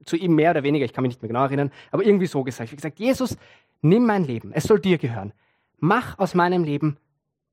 zu 0.05 0.17
ihm 0.17 0.35
mehr 0.35 0.51
oder 0.51 0.65
weniger, 0.65 0.85
ich 0.85 0.93
kann 0.93 1.01
mich 1.01 1.13
nicht 1.13 1.23
mehr 1.23 1.31
genau 1.31 1.45
erinnern, 1.45 1.73
aber 1.93 2.05
irgendwie 2.05 2.27
so 2.27 2.45
gesagt. 2.45 2.67
Ich 2.67 2.73
habe 2.73 2.77
gesagt, 2.77 2.99
Jesus, 2.99 3.39
nimm 3.81 4.05
mein 4.05 4.25
Leben, 4.25 4.53
es 4.53 4.65
soll 4.65 4.81
dir 4.81 4.99
gehören. 4.99 5.33
Mach 5.79 6.19
aus 6.19 6.35
meinem 6.35 6.63
Leben, 6.63 6.99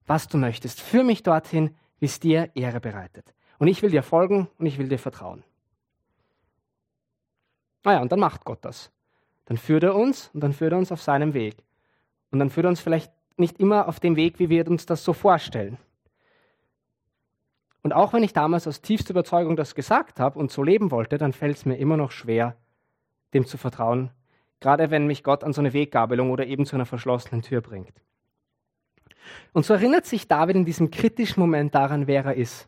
was 0.05 0.27
du 0.27 0.37
möchtest. 0.37 0.81
Führ 0.81 1.05
mich 1.05 1.23
dorthin, 1.23 1.73
wie 1.99 2.07
es 2.07 2.19
dir 2.19 2.49
Ehre 2.55 2.81
bereitet. 2.81 3.33
Und 3.57 3.69
ich 3.69 3.81
will 3.81 3.91
dir 3.91 4.03
folgen 4.03 4.49
und 4.57 4.65
ich 4.65 4.79
will 4.79 4.89
dir 4.89 4.99
vertrauen. 4.99 5.45
Naja, 7.85 8.01
und 8.01 8.11
dann 8.11 8.19
macht 8.19 8.43
Gott 8.43 8.65
das. 8.65 8.91
Dann 9.45 9.55
führt 9.55 9.83
er 9.83 9.95
uns 9.95 10.29
und 10.33 10.41
dann 10.41 10.51
führt 10.51 10.73
er 10.73 10.77
uns 10.77 10.91
auf 10.91 11.01
seinem 11.01 11.33
Weg. 11.33 11.55
Und 12.31 12.39
dann 12.39 12.49
führt 12.49 12.65
er 12.65 12.69
uns 12.69 12.81
vielleicht 12.81 13.13
nicht 13.39 13.59
immer 13.59 13.87
auf 13.87 13.99
dem 13.99 14.15
Weg, 14.15 14.39
wie 14.39 14.49
wir 14.49 14.67
uns 14.67 14.85
das 14.85 15.03
so 15.03 15.13
vorstellen. 15.13 15.77
Und 17.81 17.93
auch 17.93 18.13
wenn 18.13 18.23
ich 18.23 18.33
damals 18.33 18.67
aus 18.67 18.81
tiefster 18.81 19.11
Überzeugung 19.11 19.55
das 19.55 19.75
gesagt 19.75 20.19
habe 20.19 20.37
und 20.37 20.51
so 20.51 20.63
leben 20.63 20.91
wollte, 20.91 21.17
dann 21.17 21.33
fällt 21.33 21.57
es 21.57 21.65
mir 21.65 21.77
immer 21.77 21.97
noch 21.97 22.11
schwer, 22.11 22.55
dem 23.33 23.45
zu 23.45 23.57
vertrauen, 23.57 24.11
gerade 24.59 24.91
wenn 24.91 25.07
mich 25.07 25.23
Gott 25.23 25.43
an 25.43 25.53
so 25.53 25.61
eine 25.61 25.73
Weggabelung 25.73 26.31
oder 26.31 26.45
eben 26.45 26.65
zu 26.65 26.75
einer 26.75 26.85
verschlossenen 26.85 27.41
Tür 27.41 27.61
bringt. 27.61 27.93
Und 29.53 29.65
so 29.65 29.73
erinnert 29.73 30.05
sich 30.05 30.27
David 30.27 30.55
in 30.55 30.65
diesem 30.65 30.91
kritischen 30.91 31.39
Moment 31.39 31.73
daran, 31.75 32.07
wer 32.07 32.25
er 32.25 32.35
ist. 32.35 32.67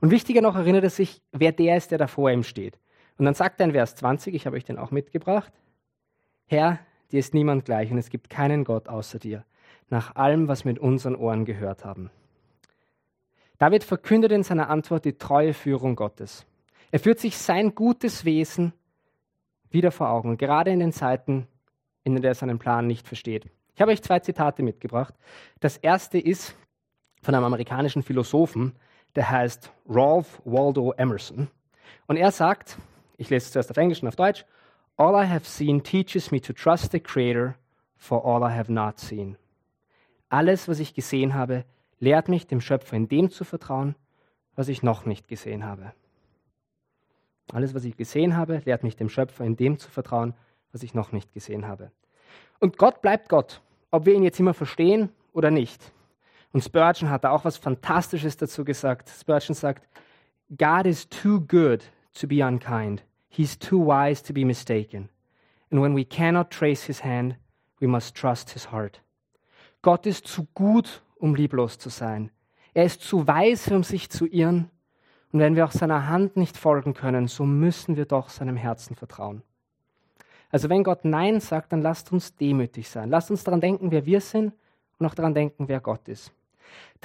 Und 0.00 0.10
wichtiger 0.10 0.40
noch 0.40 0.56
erinnert 0.56 0.84
er 0.84 0.90
sich, 0.90 1.22
wer 1.32 1.52
der 1.52 1.76
ist, 1.76 1.90
der 1.90 1.98
da 1.98 2.06
vor 2.06 2.30
ihm 2.30 2.42
steht. 2.42 2.78
Und 3.18 3.24
dann 3.24 3.34
sagt 3.34 3.60
er 3.60 3.66
in 3.66 3.72
Vers 3.72 3.96
20, 3.96 4.34
ich 4.34 4.46
habe 4.46 4.56
euch 4.56 4.64
den 4.64 4.78
auch 4.78 4.90
mitgebracht, 4.90 5.52
Herr, 6.46 6.78
dir 7.10 7.20
ist 7.20 7.34
niemand 7.34 7.64
gleich 7.64 7.90
und 7.90 7.98
es 7.98 8.10
gibt 8.10 8.30
keinen 8.30 8.64
Gott 8.64 8.88
außer 8.88 9.18
dir, 9.18 9.44
nach 9.88 10.16
allem, 10.16 10.48
was 10.48 10.64
wir 10.64 10.72
mit 10.72 10.80
unseren 10.80 11.16
Ohren 11.16 11.44
gehört 11.44 11.84
haben. 11.84 12.10
David 13.58 13.84
verkündet 13.84 14.32
in 14.32 14.42
seiner 14.42 14.68
Antwort 14.68 15.04
die 15.04 15.16
treue 15.16 15.54
Führung 15.54 15.96
Gottes. 15.96 16.44
Er 16.90 17.00
führt 17.00 17.18
sich 17.18 17.38
sein 17.38 17.74
gutes 17.74 18.24
Wesen 18.24 18.72
wieder 19.70 19.90
vor 19.90 20.10
Augen, 20.10 20.36
gerade 20.36 20.70
in 20.70 20.80
den 20.80 20.92
Zeiten, 20.92 21.46
in 22.04 22.14
denen 22.14 22.24
er 22.24 22.34
seinen 22.34 22.58
Plan 22.58 22.86
nicht 22.86 23.06
versteht. 23.06 23.46
Ich 23.74 23.80
habe 23.80 23.92
euch 23.92 24.02
zwei 24.02 24.20
Zitate 24.20 24.62
mitgebracht. 24.62 25.14
Das 25.60 25.76
erste 25.76 26.18
ist 26.18 26.54
von 27.22 27.34
einem 27.34 27.44
amerikanischen 27.44 28.02
Philosophen, 28.02 28.74
der 29.14 29.30
heißt 29.30 29.72
Ralph 29.88 30.40
Waldo 30.44 30.92
Emerson. 30.92 31.48
Und 32.06 32.16
er 32.16 32.30
sagt, 32.30 32.78
ich 33.16 33.30
lese 33.30 33.46
es 33.46 33.52
zuerst 33.52 33.70
auf 33.70 33.76
Englisch 33.76 34.02
und 34.02 34.08
auf 34.08 34.16
Deutsch, 34.16 34.44
All 34.98 35.14
I 35.14 35.26
have 35.26 35.44
seen 35.44 35.82
teaches 35.82 36.30
me 36.30 36.40
to 36.40 36.54
trust 36.54 36.92
the 36.92 37.00
Creator 37.00 37.56
for 37.96 38.24
all 38.24 38.42
I 38.42 38.56
have 38.56 38.72
not 38.72 38.98
seen. 38.98 39.36
Alles, 40.28 40.68
was 40.68 40.80
ich 40.80 40.94
gesehen 40.94 41.34
habe, 41.34 41.64
lehrt 41.98 42.28
mich, 42.28 42.46
dem 42.46 42.60
Schöpfer 42.60 42.96
in 42.96 43.08
dem 43.08 43.30
zu 43.30 43.44
vertrauen, 43.44 43.94
was 44.54 44.68
ich 44.68 44.82
noch 44.82 45.06
nicht 45.06 45.28
gesehen 45.28 45.64
habe. 45.64 45.92
Alles, 47.52 47.74
was 47.74 47.84
ich 47.84 47.96
gesehen 47.96 48.36
habe, 48.36 48.60
lehrt 48.64 48.82
mich, 48.82 48.96
dem 48.96 49.08
Schöpfer 49.08 49.44
in 49.44 49.56
dem 49.56 49.78
zu 49.78 49.88
vertrauen, 49.88 50.34
was 50.72 50.82
ich 50.82 50.94
noch 50.94 51.12
nicht 51.12 51.32
gesehen 51.32 51.66
habe. 51.68 51.92
Und 52.58 52.76
Gott 52.76 53.02
bleibt 53.02 53.28
Gott, 53.28 53.62
ob 53.90 54.06
wir 54.06 54.14
ihn 54.14 54.24
jetzt 54.24 54.40
immer 54.40 54.54
verstehen 54.54 55.10
oder 55.32 55.50
nicht. 55.50 55.92
Und 56.52 56.62
Spurgeon 56.62 57.10
hat 57.10 57.24
da 57.24 57.30
auch 57.30 57.44
was 57.44 57.56
Fantastisches 57.56 58.36
dazu 58.36 58.64
gesagt. 58.64 59.10
Spurgeon 59.10 59.54
sagt, 59.54 59.86
God 60.56 60.86
is 60.86 61.08
too 61.08 61.40
good 61.40 61.84
to 62.14 62.26
be 62.26 62.44
unkind. 62.44 63.04
He's 63.28 63.58
too 63.58 63.86
wise 63.86 64.22
to 64.24 64.32
be 64.32 64.44
mistaken. 64.44 65.08
And 65.70 65.82
when 65.82 65.94
we 65.94 66.04
cannot 66.04 66.50
trace 66.50 66.84
his 66.84 67.04
hand, 67.04 67.36
we 67.80 67.86
must 67.86 68.14
trust 68.14 68.50
his 68.50 68.70
heart. 68.72 69.00
Gott 69.86 70.04
ist 70.04 70.26
zu 70.26 70.48
gut, 70.52 71.04
um 71.14 71.36
lieblos 71.36 71.78
zu 71.78 71.90
sein. 71.90 72.32
Er 72.74 72.86
ist 72.86 73.02
zu 73.02 73.28
weise, 73.28 73.76
um 73.76 73.84
sich 73.84 74.10
zu 74.10 74.26
irren. 74.26 74.68
Und 75.30 75.38
wenn 75.38 75.54
wir 75.54 75.64
auch 75.64 75.70
seiner 75.70 76.08
Hand 76.08 76.36
nicht 76.36 76.56
folgen 76.56 76.92
können, 76.92 77.28
so 77.28 77.44
müssen 77.44 77.94
wir 77.94 78.04
doch 78.04 78.28
seinem 78.28 78.56
Herzen 78.56 78.96
vertrauen. 78.96 79.44
Also 80.50 80.68
wenn 80.68 80.82
Gott 80.82 81.04
Nein 81.04 81.38
sagt, 81.38 81.70
dann 81.70 81.82
lasst 81.82 82.10
uns 82.10 82.34
demütig 82.34 82.88
sein. 82.88 83.10
Lasst 83.10 83.30
uns 83.30 83.44
daran 83.44 83.60
denken, 83.60 83.92
wer 83.92 84.06
wir 84.06 84.20
sind 84.20 84.52
und 84.98 85.06
auch 85.06 85.14
daran 85.14 85.34
denken, 85.34 85.68
wer 85.68 85.78
Gott 85.78 86.08
ist. 86.08 86.32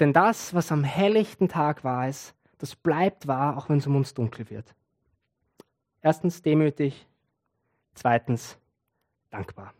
Denn 0.00 0.12
das, 0.12 0.52
was 0.52 0.72
am 0.72 0.82
helllichten 0.82 1.46
Tag 1.46 1.84
wahr 1.84 2.08
ist, 2.08 2.34
das 2.58 2.74
bleibt 2.74 3.28
wahr, 3.28 3.58
auch 3.58 3.68
wenn 3.68 3.78
es 3.78 3.86
um 3.86 3.94
uns 3.94 4.12
dunkel 4.12 4.50
wird. 4.50 4.74
Erstens 6.00 6.42
demütig, 6.42 7.06
zweitens 7.94 8.58
dankbar. 9.30 9.72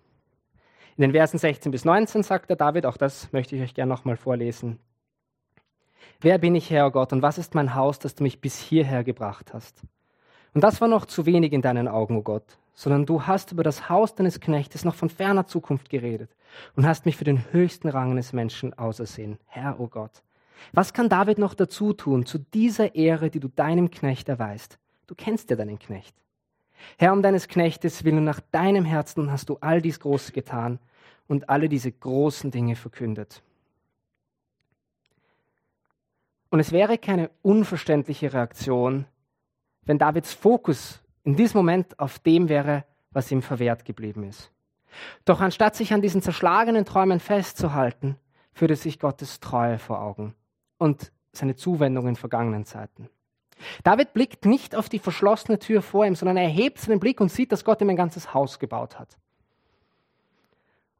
In 0.96 1.02
den 1.02 1.12
Versen 1.12 1.38
16 1.38 1.72
bis 1.72 1.84
19 1.84 2.22
sagt 2.22 2.50
der 2.50 2.56
David, 2.56 2.86
auch 2.86 2.96
das 2.96 3.32
möchte 3.32 3.56
ich 3.56 3.62
euch 3.62 3.74
gerne 3.74 3.92
nochmal 3.92 4.16
vorlesen. 4.16 4.78
Wer 6.20 6.38
bin 6.38 6.54
ich, 6.54 6.70
Herr 6.70 6.90
Gott, 6.90 7.12
und 7.12 7.22
was 7.22 7.38
ist 7.38 7.54
mein 7.54 7.74
Haus, 7.74 7.98
das 7.98 8.14
du 8.14 8.22
mich 8.22 8.40
bis 8.40 8.58
hierher 8.58 9.02
gebracht 9.02 9.54
hast? 9.54 9.82
Und 10.54 10.62
das 10.62 10.80
war 10.80 10.88
noch 10.88 11.06
zu 11.06 11.24
wenig 11.24 11.52
in 11.52 11.62
deinen 11.62 11.88
Augen, 11.88 12.16
o 12.16 12.18
oh 12.18 12.22
Gott, 12.22 12.58
sondern 12.74 13.06
du 13.06 13.26
hast 13.26 13.52
über 13.52 13.62
das 13.62 13.88
Haus 13.88 14.14
deines 14.14 14.38
Knechtes 14.38 14.84
noch 14.84 14.94
von 14.94 15.08
ferner 15.08 15.46
Zukunft 15.46 15.88
geredet 15.88 16.30
und 16.76 16.86
hast 16.86 17.06
mich 17.06 17.16
für 17.16 17.24
den 17.24 17.52
höchsten 17.52 17.88
Rang 17.88 18.12
eines 18.12 18.32
Menschen 18.34 18.76
ausersehen. 18.78 19.38
Herr, 19.46 19.80
o 19.80 19.84
oh 19.84 19.88
Gott, 19.88 20.22
was 20.72 20.92
kann 20.92 21.08
David 21.08 21.38
noch 21.38 21.54
dazu 21.54 21.94
tun 21.94 22.26
zu 22.26 22.38
dieser 22.38 22.94
Ehre, 22.94 23.30
die 23.30 23.40
du 23.40 23.48
deinem 23.48 23.90
Knecht 23.90 24.28
erweist? 24.28 24.78
Du 25.06 25.14
kennst 25.14 25.50
ja 25.50 25.56
deinen 25.56 25.78
Knecht. 25.78 26.21
Herr, 26.98 27.12
um 27.12 27.22
deines 27.22 27.48
Knechtes 27.48 28.04
willen 28.04 28.24
nach 28.24 28.40
deinem 28.52 28.84
Herzen 28.84 29.30
hast 29.30 29.48
du 29.48 29.58
all 29.60 29.80
dies 29.80 30.00
Große 30.00 30.32
getan 30.32 30.78
und 31.28 31.48
alle 31.48 31.68
diese 31.68 31.90
großen 31.90 32.50
Dinge 32.50 32.76
verkündet. 32.76 33.42
Und 36.50 36.60
es 36.60 36.72
wäre 36.72 36.98
keine 36.98 37.30
unverständliche 37.40 38.32
Reaktion, 38.32 39.06
wenn 39.84 39.98
Davids 39.98 40.34
Fokus 40.34 41.02
in 41.24 41.36
diesem 41.36 41.58
Moment 41.58 41.98
auf 41.98 42.18
dem 42.18 42.48
wäre, 42.48 42.84
was 43.10 43.30
ihm 43.30 43.42
verwehrt 43.42 43.84
geblieben 43.84 44.24
ist. 44.24 44.50
Doch 45.24 45.40
anstatt 45.40 45.74
sich 45.74 45.92
an 45.92 46.02
diesen 46.02 46.20
zerschlagenen 46.20 46.84
Träumen 46.84 47.20
festzuhalten, 47.20 48.16
führte 48.52 48.76
sich 48.76 48.98
Gottes 48.98 49.40
Treue 49.40 49.78
vor 49.78 50.02
Augen 50.02 50.34
und 50.78 51.12
seine 51.32 51.56
Zuwendung 51.56 52.08
in 52.08 52.16
vergangenen 52.16 52.66
Zeiten. 52.66 53.08
David 53.84 54.12
blickt 54.12 54.46
nicht 54.46 54.74
auf 54.74 54.88
die 54.88 54.98
verschlossene 54.98 55.58
Tür 55.58 55.82
vor 55.82 56.06
ihm, 56.06 56.14
sondern 56.14 56.36
er 56.36 56.44
erhebt 56.44 56.78
seinen 56.78 57.00
Blick 57.00 57.20
und 57.20 57.30
sieht, 57.30 57.52
dass 57.52 57.64
Gott 57.64 57.80
ihm 57.80 57.90
ein 57.90 57.96
ganzes 57.96 58.34
Haus 58.34 58.58
gebaut 58.58 58.98
hat. 58.98 59.16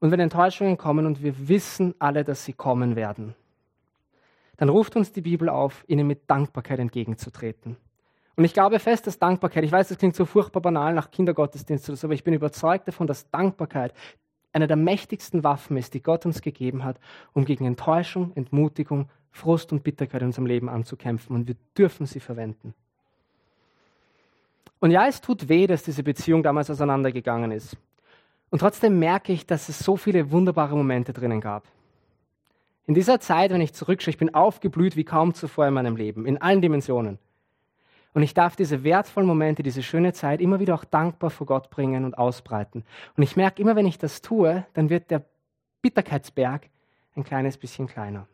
Und 0.01 0.11
wenn 0.11 0.21
Enttäuschungen 0.21 0.77
kommen 0.77 1.07
und 1.07 1.23
wir 1.23 1.49
wissen 1.49 1.95
alle, 1.99 2.25
dass 2.25 2.45
sie 2.45 2.53
kommen 2.53 2.97
werden, 2.97 3.35
dann 4.57 4.69
ruft 4.69 4.97
uns 4.97 5.13
die 5.13 5.21
Bibel 5.21 5.49
auf, 5.49 5.85
ihnen 5.87 6.07
mit 6.07 6.29
Dankbarkeit 6.31 6.79
entgegenzutreten. 6.79 7.77
Und 8.35 8.45
ich 8.45 8.55
glaube 8.55 8.79
fest, 8.79 9.07
dass 9.07 9.19
Dankbarkeit, 9.19 9.65
ich 9.65 9.73
weiß, 9.73 9.89
das 9.89 9.99
klingt 9.99 10.17
so 10.17 10.25
furchtbar 10.25 10.61
banal 10.61 10.95
nach 10.95 11.11
Kindergottesdienst 11.11 11.89
oder 11.89 11.97
so, 11.97 12.07
aber 12.07 12.15
ich 12.15 12.25
bin 12.25 12.35
überzeugt 12.35 12.89
davon, 12.89 13.07
dass 13.07 13.31
Dankbarkeit 13.31 13.93
eine 14.53 14.67
der 14.67 14.77
mächtigsten 14.77 15.45
Waffen 15.45 15.77
ist, 15.77 15.95
die 15.95 16.03
Gott 16.03 16.27
uns 16.27 16.43
gegeben 16.43 16.85
hat, 16.85 16.99
um 17.33 17.45
gegen 17.45 17.65
Enttäuschung, 17.65 18.33
Entmutigung, 18.35 19.09
Frust 19.33 19.73
und 19.73 19.83
Bitterkeit 19.83 20.21
in 20.21 20.29
unserem 20.29 20.47
Leben 20.47 20.69
anzukämpfen. 20.69 21.35
Und 21.35 21.49
wir 21.49 21.57
dürfen 21.77 22.07
sie 22.07 22.21
verwenden. 22.21 22.75
Und 24.79 24.91
ja, 24.91 25.07
es 25.07 25.21
tut 25.21 25.49
weh, 25.49 25.67
dass 25.67 25.83
diese 25.83 26.03
Beziehung 26.03 26.43
damals 26.43 26.71
auseinandergegangen 26.71 27.51
ist. 27.51 27.77
Und 28.51 28.59
trotzdem 28.59 28.99
merke 28.99 29.33
ich, 29.33 29.47
dass 29.47 29.69
es 29.69 29.79
so 29.79 29.97
viele 29.97 30.31
wunderbare 30.31 30.77
Momente 30.77 31.13
drinnen 31.13 31.41
gab. 31.41 31.65
In 32.87 32.95
dieser 32.95 33.21
Zeit, 33.21 33.51
wenn 33.53 33.61
ich 33.61 33.73
zurückschaue, 33.73 34.11
ich 34.11 34.19
bin 34.19 34.35
aufgeblüht 34.35 34.97
wie 34.97 35.05
kaum 35.05 35.35
zuvor 35.35 35.67
in 35.67 35.75
meinem 35.75 35.97
Leben, 35.97 36.27
in 36.27 36.43
allen 36.43 36.61
Dimensionen. 36.61 37.19
Und 38.13 38.23
ich 38.23 38.35
darf 38.35 38.57
diese 38.57 38.85
wertvollen 38.85 39.27
Momente, 39.27 39.63
diese 39.63 39.83
schöne 39.83 40.13
Zeit 40.13 40.41
immer 40.41 40.61
wieder 40.61 40.75
auch 40.75 40.85
dankbar 40.85 41.31
vor 41.31 41.47
Gott 41.47 41.71
bringen 41.71 42.05
und 42.05 42.19
ausbreiten. 42.19 42.85
Und 43.17 43.23
ich 43.23 43.37
merke 43.37 43.63
immer, 43.63 43.77
wenn 43.77 43.87
ich 43.87 43.99
das 43.99 44.21
tue, 44.21 44.67
dann 44.75 44.91
wird 44.91 45.11
der 45.11 45.25
Bitterkeitsberg 45.81 46.69
ein 47.15 47.25
kleines 47.25 47.57
bisschen 47.57 47.87
kleiner. 47.87 48.27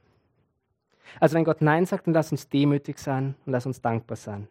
Also 1.21 1.37
wenn 1.37 1.45
Gott 1.45 1.61
Nein 1.63 1.87
sagt, 1.87 2.07
dann 2.07 2.15
lass 2.15 2.33
uns 2.33 2.49
demütig 2.49 2.99
sein 2.99 3.35
und 3.47 3.53
lass 3.53 3.67
uns 3.67 3.81
dankbar 3.81 4.17
sein. 4.17 4.49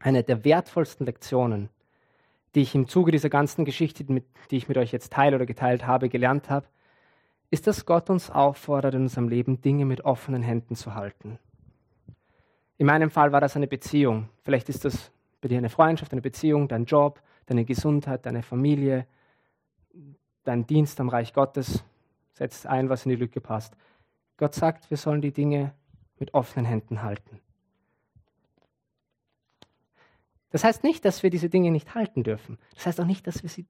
Eine 0.00 0.22
der 0.22 0.44
wertvollsten 0.44 1.06
Lektionen, 1.06 1.68
die 2.54 2.60
ich 2.60 2.74
im 2.74 2.88
Zuge 2.88 3.12
dieser 3.12 3.30
ganzen 3.30 3.64
Geschichte, 3.64 4.04
die 4.04 4.56
ich 4.56 4.68
mit 4.68 4.78
euch 4.78 4.92
jetzt 4.92 5.12
teile 5.12 5.36
oder 5.36 5.46
geteilt 5.46 5.86
habe, 5.86 6.08
gelernt 6.08 6.50
habe, 6.50 6.66
ist, 7.50 7.66
dass 7.66 7.84
Gott 7.84 8.08
uns 8.08 8.30
auffordert, 8.30 8.94
in 8.94 9.02
unserem 9.02 9.28
Leben 9.28 9.60
Dinge 9.60 9.84
mit 9.84 10.04
offenen 10.04 10.42
Händen 10.42 10.74
zu 10.74 10.94
halten. 10.94 11.38
In 12.78 12.86
meinem 12.86 13.10
Fall 13.10 13.30
war 13.30 13.40
das 13.40 13.56
eine 13.56 13.68
Beziehung. 13.68 14.28
Vielleicht 14.42 14.68
ist 14.68 14.84
das 14.84 15.10
bei 15.40 15.48
dir 15.48 15.58
eine 15.58 15.68
Freundschaft, 15.68 16.12
eine 16.12 16.22
Beziehung, 16.22 16.68
dein 16.68 16.86
Job, 16.86 17.20
deine 17.46 17.64
Gesundheit, 17.64 18.24
deine 18.24 18.42
Familie, 18.42 19.06
dein 20.44 20.66
Dienst 20.66 20.98
am 21.00 21.08
Reich 21.08 21.34
Gottes. 21.34 21.84
Setz 22.32 22.64
ein, 22.64 22.88
was 22.88 23.04
in 23.04 23.10
die 23.10 23.16
Lücke 23.16 23.40
passt. 23.40 23.76
Gott 24.36 24.54
sagt, 24.54 24.90
wir 24.90 24.96
sollen 24.96 25.20
die 25.20 25.32
Dinge 25.32 25.74
mit 26.18 26.34
offenen 26.34 26.66
Händen 26.66 27.02
halten. 27.02 27.40
Das 30.50 30.64
heißt 30.64 30.84
nicht, 30.84 31.04
dass 31.04 31.22
wir 31.22 31.30
diese 31.30 31.48
Dinge 31.48 31.70
nicht 31.70 31.94
halten 31.94 32.22
dürfen. 32.22 32.58
Das 32.74 32.86
heißt 32.86 33.00
auch 33.00 33.06
nicht, 33.06 33.26
dass 33.26 33.42
wir 33.42 33.50
sie 33.50 33.66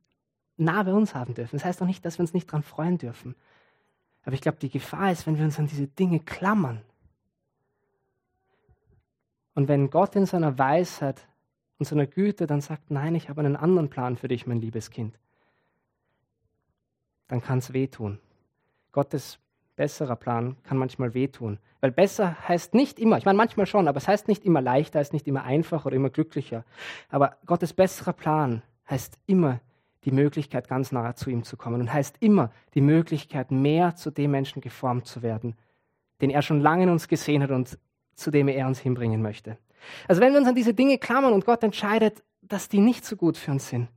nah 0.57 0.83
bei 0.83 0.93
uns 0.93 1.15
haben 1.15 1.35
dürfen. 1.35 1.57
Das 1.57 1.65
heißt 1.65 1.81
auch 1.81 1.87
nicht, 1.87 2.05
dass 2.05 2.19
wir 2.19 2.23
uns 2.23 2.35
nicht 2.35 2.49
daran 2.49 2.63
freuen 2.63 2.99
dürfen. 2.99 3.37
Aber 4.25 4.35
ich 4.35 4.41
glaube, 4.41 4.59
die 4.59 4.69
Gefahr 4.69 5.13
ist, 5.13 5.27
wenn 5.27 5.39
wir 5.39 5.45
uns 5.45 5.59
an 5.59 5.67
diese 5.67 5.87
Dinge 5.87 6.21
klammern. 6.21 6.83
Und 9.55 9.69
wenn 9.69 9.91
Gott 9.91 10.17
in 10.17 10.27
seiner 10.27 10.59
Weisheit 10.59 11.27
und 11.79 11.87
seiner 11.87 12.07
Güte 12.07 12.47
dann 12.47 12.61
sagt, 12.61 12.91
nein, 12.91 13.15
ich 13.15 13.29
habe 13.29 13.41
einen 13.41 13.57
anderen 13.57 13.91
Plan 13.91 14.17
für 14.17 14.29
dich, 14.29 14.47
mein 14.47 14.61
liebes 14.61 14.91
Kind, 14.91 15.19
dann 17.29 17.43
kann 17.43 17.59
es 17.59 17.73
wehtun. 17.73 18.19
Gottes 18.93 19.39
besserer 19.77 20.17
Plan 20.17 20.57
kann 20.63 20.79
manchmal 20.79 21.15
wehtun. 21.15 21.59
Weil 21.81 21.91
besser 21.91 22.37
heißt 22.49 22.75
nicht 22.75 22.99
immer, 22.99 23.19
ich 23.19 23.25
meine 23.25 23.37
manchmal 23.37 23.67
schon, 23.67 23.89
aber 23.89 23.99
es 23.99 24.07
heißt 24.07 24.29
nicht 24.29 24.45
immer 24.45 24.61
leichter, 24.61 25.01
es 25.01 25.07
heißt 25.07 25.13
nicht 25.13 25.27
immer 25.27 25.45
einfacher 25.45 25.87
oder 25.87 25.97
immer 25.97 26.11
glücklicher. 26.11 26.65
Aber 27.09 27.37
Gottes 27.47 27.73
besserer 27.73 28.13
Plan 28.13 28.63
heißt 28.89 29.19
immer 29.27 29.61
die 30.05 30.13
Möglichkeit, 30.13 30.69
ganz 30.69 30.93
nahe 30.93 31.15
zu 31.15 31.31
ihm 31.31 31.45
zu 31.45 31.57
kommen 31.57 31.81
und 31.81 31.93
heißt 31.93 32.17
immer 32.21 32.51
die 32.75 32.81
Möglichkeit, 32.81 33.51
mehr 33.51 33.97
zu 33.97 34.11
dem 34.11 34.31
Menschen 34.31 34.61
geformt 34.61 35.07
zu 35.07 35.23
werden, 35.23 35.57
den 36.21 36.31
er 36.31 36.43
schon 36.43 36.61
lange 36.61 36.85
in 36.85 36.91
uns 36.91 37.09
gesehen 37.09 37.43
hat 37.43 37.51
und 37.51 37.79
zu 38.15 38.31
dem 38.31 38.49
er 38.49 38.67
uns 38.67 38.79
hinbringen 38.79 39.23
möchte. 39.23 39.59
Also 40.09 40.21
wenn 40.21 40.33
wir 40.33 40.39
uns 40.39 40.49
an 40.49 40.55
diese 40.55 40.75
Dinge 40.75 40.99
klammern 40.99 41.33
und 41.33 41.45
Gott 41.45 41.63
entscheidet, 41.63 42.23
dass 42.43 42.69
die 42.69 42.81
nicht 42.81 43.05
so 43.05 43.17
gut 43.17 43.37
für 43.37 43.53
uns 43.53 43.69
sind, 43.69 43.89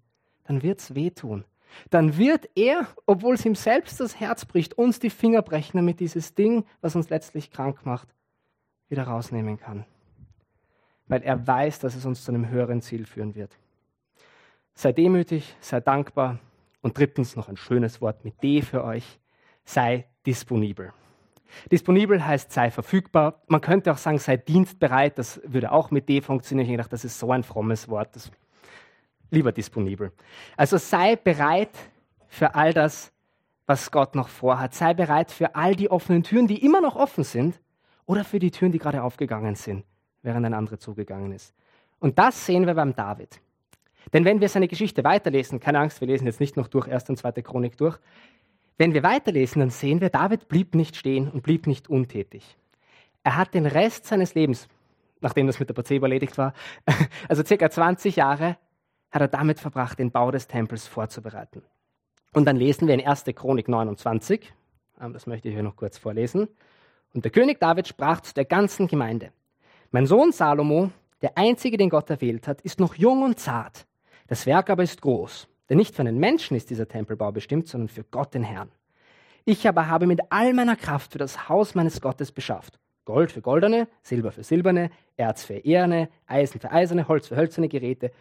dann 0.46 0.64
wird 0.64 0.80
es 0.80 0.96
wehtun. 0.96 1.46
Dann 1.90 2.18
wird 2.18 2.50
er, 2.56 2.88
obwohl 3.06 3.36
es 3.36 3.46
ihm 3.46 3.56
selbst 3.56 4.00
das 4.00 4.20
Herz 4.20 4.46
bricht, 4.46 4.78
uns 4.78 5.00
die 5.00 5.10
Finger 5.10 5.42
brechen, 5.42 5.78
damit 5.78 6.00
dieses 6.00 6.36
Ding, 6.36 6.66
was 6.82 6.96
uns 6.96 7.10
letztlich 7.10 7.52
krank 7.52 7.86
macht, 7.86 8.08
wieder 8.90 9.04
rausnehmen 9.04 9.58
kann. 9.58 9.86
Weil 11.08 11.22
er 11.22 11.46
weiß, 11.46 11.80
dass 11.80 11.96
es 11.96 12.06
uns 12.06 12.24
zu 12.24 12.32
einem 12.32 12.50
höheren 12.50 12.82
Ziel 12.82 13.06
führen 13.06 13.36
wird. 13.36 13.58
Sei 14.74 14.92
demütig, 14.92 15.56
sei 15.60 15.80
dankbar 15.80 16.40
und 16.82 16.98
drittens 16.98 17.36
noch 17.36 17.50
ein 17.50 17.58
schönes 17.58 18.02
Wort 18.02 18.26
mit 18.26 18.42
D 18.44 18.62
für 18.62 18.84
euch. 18.84 19.20
Sei 19.64 20.06
disponibel. 20.26 20.94
Disponibel 21.72 22.26
heißt 22.26 22.52
sei 22.52 22.72
verfügbar. 22.72 23.42
Man 23.48 23.62
könnte 23.62 23.92
auch 23.92 23.98
sagen, 23.98 24.18
sei 24.18 24.38
dienstbereit. 24.38 25.18
Das 25.18 25.42
würde 25.46 25.72
auch 25.72 25.92
mit 25.92 26.10
D 26.10 26.22
funktionieren. 26.22 26.70
Ich 26.70 26.78
dachte, 26.78 26.92
das 26.92 27.06
ist 27.06 27.20
so 27.20 27.32
ein 27.32 27.44
frommes 27.44 27.88
Wort. 27.88 28.16
Das 28.16 28.32
lieber 29.32 29.52
disponibel. 29.52 30.12
Also 30.58 30.78
sei 30.78 31.16
bereit 31.16 31.72
für 32.28 32.56
all 32.56 32.74
das, 32.74 33.12
was 33.66 33.92
Gott 33.92 34.16
noch 34.16 34.30
vorhat. 34.30 34.74
Sei 34.74 34.94
bereit 34.94 35.32
für 35.32 35.56
all 35.56 35.76
die 35.76 35.90
offenen 35.90 36.24
Türen, 36.24 36.48
die 36.48 36.64
immer 36.64 36.82
noch 36.82 36.96
offen 36.96 37.24
sind, 37.24 37.60
oder 38.06 38.24
für 38.24 38.40
die 38.40 38.52
Türen, 38.52 38.72
die 38.72 38.80
gerade 38.80 39.02
aufgegangen 39.04 39.56
sind, 39.56 39.84
während 40.22 40.46
ein 40.46 40.54
anderer 40.54 40.78
zugegangen 40.78 41.32
ist. 41.32 41.54
Und 42.00 42.20
das 42.20 42.46
sehen 42.46 42.68
wir 42.68 42.76
beim 42.76 42.96
David. 42.96 43.42
Denn 44.14 44.26
wenn 44.26 44.42
wir 44.42 44.50
seine 44.50 44.68
Geschichte 44.68 45.04
weiterlesen, 45.04 45.60
keine 45.60 45.80
Angst, 45.80 46.02
wir 46.02 46.08
lesen 46.08 46.28
jetzt 46.28 46.40
nicht 46.40 46.58
noch 46.58 46.68
durch 46.68 46.88
1. 46.88 47.10
und 47.10 47.18
2. 47.18 47.32
Chronik 47.42 47.78
durch, 47.78 47.98
wenn 48.78 48.94
wir 48.94 49.04
weiterlesen, 49.04 49.62
dann 49.62 49.70
sehen 49.70 50.02
wir, 50.02 50.10
David 50.10 50.48
blieb 50.48 50.76
nicht 50.76 50.96
stehen 50.96 51.32
und 51.32 51.42
blieb 51.42 51.66
nicht 51.66 51.90
untätig. 51.90 52.58
Er 53.24 53.38
hat 53.38 53.54
den 53.54 53.66
Rest 53.66 54.06
seines 54.06 54.36
Lebens, 54.36 54.68
nachdem 55.22 55.48
das 55.48 55.60
mit 55.60 55.70
der 55.70 55.74
Placebo 55.74 56.06
erledigt 56.06 56.38
war, 56.38 56.54
also 57.30 57.44
circa 57.44 57.70
20 57.70 58.18
Jahre, 58.18 58.58
hat 59.15 59.21
er 59.21 59.28
damit 59.30 59.60
verbracht, 59.60 59.97
den 59.97 60.12
Bau 60.12 60.30
des 60.30 60.47
Tempels 60.47 60.86
vorzubereiten. 60.88 61.63
Und 62.34 62.45
dann 62.45 62.58
lesen 62.58 62.88
wir 62.88 62.93
in 62.93 63.06
1. 63.06 63.23
Chronik 63.34 63.69
29, 63.69 64.54
ähm, 65.01 65.13
das 65.13 65.25
möchte 65.25 65.47
ich 65.47 65.56
hier 65.56 65.63
noch 65.63 65.78
kurz 65.78 65.97
vorlesen. 65.97 66.47
Und 67.13 67.23
der 67.23 67.32
König 67.32 67.60
David 67.60 67.88
sprach 67.88 68.21
zu 68.21 68.34
der 68.34 68.45
ganzen 68.45 68.88
Gemeinde: 68.88 69.32
Mein 69.91 70.06
Sohn 70.06 70.34
Salomo, 70.34 70.91
der 71.21 71.38
einzige, 71.38 71.78
den 71.78 71.89
Gott 71.89 72.10
erwählt 72.10 72.47
hat, 72.47 72.62
ist 72.62 72.80
noch 72.80 72.95
jung 72.95 73.23
und 73.23 73.39
zart. 73.39 73.88
Das 74.28 74.45
Werk 74.45 74.69
aber 74.69 74.84
ist 74.84 75.01
groß, 75.01 75.47
denn 75.69 75.78
nicht 75.78 75.95
für 75.95 76.01
einen 76.01 76.19
Menschen 76.19 76.58
ist 76.58 76.69
dieser 76.69 76.88
Tempelbau 76.88 77.32
bestimmt, 77.32 77.67
sondern 77.67 77.88
für 77.88 78.04
Gott 78.04 78.34
den 78.34 78.43
Herrn. 78.43 78.69
Ich 79.45 79.67
aber 79.67 79.88
habe 79.88 80.08
mit 80.08 80.19
all 80.30 80.54
meiner 80.54 80.75
Kraft 80.75 81.13
für 81.13 81.19
das 81.19 81.47
Haus 81.47 81.73
meines 81.75 82.01
Gottes 82.01 82.32
beschafft. 82.32 82.80
Gold 83.06 83.32
für 83.32 83.41
goldene, 83.41 83.88
Silber 84.01 84.32
für 84.32 84.43
silberne, 84.43 84.89
Erz 85.15 85.45
für 85.45 85.54
eherne, 85.54 86.10
Eisen 86.25 86.60
für 86.60 86.71
eiserne, 86.71 87.08
Holz 87.08 87.28
für 87.28 87.36
hölzerne 87.36 87.69
Geräte, 87.69 88.12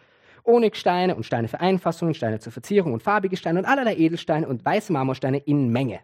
Onyxsteine 0.45 1.15
und 1.15 1.25
Steine 1.25 1.47
für 1.47 1.59
Einfassungen, 1.59 2.13
Steine 2.13 2.39
zur 2.39 2.51
Verzierung 2.51 2.93
und 2.93 3.03
farbige 3.03 3.37
Steine 3.37 3.59
und 3.59 3.65
allerlei 3.65 3.95
Edelsteine 3.95 4.47
und 4.47 4.63
weiße 4.63 4.93
Marmorsteine 4.93 5.39
in 5.39 5.69
Menge. 5.69 5.99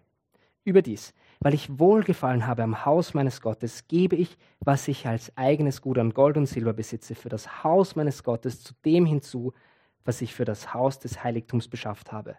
Überdies, 0.64 1.14
weil 1.40 1.54
ich 1.54 1.80
Wohlgefallen 1.80 2.46
habe 2.46 2.64
am 2.64 2.86
Haus 2.86 3.14
meines 3.14 3.42
Gottes, 3.42 3.88
gebe 3.88 4.16
ich, 4.16 4.38
was 4.60 4.88
ich 4.88 5.08
als 5.08 5.36
eigenes 5.38 5.82
Gut 5.82 5.98
an 5.98 6.14
Gold 6.14 6.38
und 6.38 6.46
Silber 6.46 6.74
besitze, 6.74 7.16
für 7.16 7.30
das 7.30 7.64
Haus 7.64 7.96
meines 7.96 8.24
Gottes 8.24 8.64
zu 8.64 8.74
dem 8.86 9.06
hinzu, 9.06 9.54
was 10.06 10.22
ich 10.22 10.36
für 10.36 10.46
das 10.46 10.74
Haus 10.74 11.00
des 11.00 11.24
Heiligtums 11.24 11.68
beschafft 11.68 12.12
habe. 12.12 12.38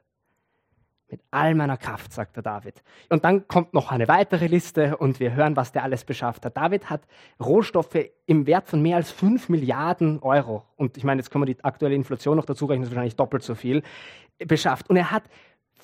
Mit 1.13 1.21
all 1.31 1.55
meiner 1.55 1.77
Kraft, 1.77 2.11
sagt 2.11 2.37
der 2.37 2.43
David. 2.43 2.83
Und 3.11 3.23
dann 3.23 3.47
kommt 3.47 3.75
noch 3.75 3.91
eine 3.91 4.09
weitere 4.09 4.47
Liste 4.47 4.97
und 4.97 5.21
wir 5.21 5.35
hören, 5.35 5.57
was 5.57 5.71
der 5.71 5.83
alles 5.83 6.05
beschafft 6.05 6.47
hat. 6.47 6.57
David 6.57 6.89
hat 6.89 7.03
Rohstoffe 7.39 7.99
im 8.25 8.47
Wert 8.47 8.67
von 8.67 8.81
mehr 8.81 8.97
als 8.97 9.11
5 9.11 9.51
Milliarden 9.51 10.21
Euro. 10.21 10.65
Und 10.77 10.97
ich 10.97 11.05
meine, 11.05 11.21
jetzt 11.21 11.31
können 11.31 11.47
wir 11.47 11.55
die 11.55 11.63
aktuelle 11.63 11.95
Inflation 11.95 12.39
noch 12.39 12.47
dazu 12.47 12.65
rechnen, 12.65 12.85
das 12.85 12.89
ist 12.89 12.95
wahrscheinlich 12.97 13.17
doppelt 13.17 13.43
so 13.43 13.55
viel, 13.55 13.83
beschafft. 14.39 14.89
Und 14.89 14.97
er 14.97 15.11
hat 15.11 15.25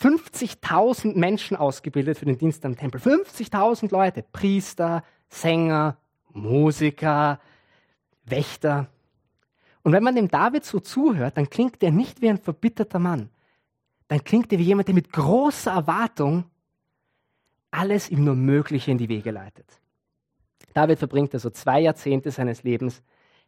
50.000 0.00 1.14
Menschen 1.18 1.58
ausgebildet 1.58 2.16
für 2.16 2.24
den 2.24 2.38
Dienst 2.38 2.64
am 2.64 2.74
Tempel. 2.74 2.98
50.000 2.98 3.92
Leute, 3.92 4.24
Priester, 4.32 5.04
Sänger, 5.28 5.98
Musiker, 6.32 7.38
Wächter. 8.24 8.86
Und 9.82 9.92
wenn 9.92 10.02
man 10.02 10.14
dem 10.14 10.28
David 10.28 10.64
so 10.64 10.80
zuhört, 10.80 11.36
dann 11.36 11.50
klingt 11.50 11.82
er 11.82 11.90
nicht 11.90 12.22
wie 12.22 12.30
ein 12.30 12.38
verbitterter 12.38 12.98
Mann. 12.98 13.28
Dann 14.08 14.24
klingt 14.24 14.52
er 14.52 14.58
wie 14.58 14.64
jemand, 14.64 14.88
der 14.88 14.94
mit 14.94 15.12
großer 15.12 15.70
Erwartung 15.70 16.44
alles 17.70 18.10
ihm 18.10 18.24
nur 18.24 18.34
Mögliche 18.34 18.90
in 18.90 18.98
die 18.98 19.08
Wege 19.08 19.30
leitet. 19.30 19.80
David 20.72 20.98
verbringt 20.98 21.34
also 21.34 21.50
zwei 21.50 21.80
Jahrzehnte 21.80 22.30
seines 22.30 22.62
Lebens, 22.62 23.02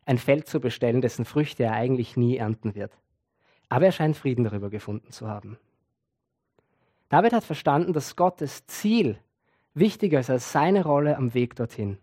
ein 0.04 0.18
Feld 0.18 0.46
zu 0.46 0.60
bestellen, 0.60 1.00
dessen 1.00 1.24
Früchte 1.24 1.64
er 1.64 1.72
eigentlich 1.72 2.16
nie 2.16 2.36
ernten 2.36 2.74
wird. 2.74 2.92
Aber 3.68 3.86
er 3.86 3.92
scheint 3.92 4.16
Frieden 4.16 4.44
darüber 4.44 4.68
gefunden 4.70 5.12
zu 5.12 5.28
haben. 5.28 5.58
David 7.08 7.32
hat 7.32 7.44
verstanden, 7.44 7.92
dass 7.92 8.16
Gottes 8.16 8.66
Ziel 8.66 9.18
wichtiger 9.74 10.20
ist 10.20 10.30
als 10.30 10.52
seine 10.52 10.84
Rolle 10.84 11.16
am 11.16 11.34
Weg 11.34 11.56
dorthin. 11.56 11.98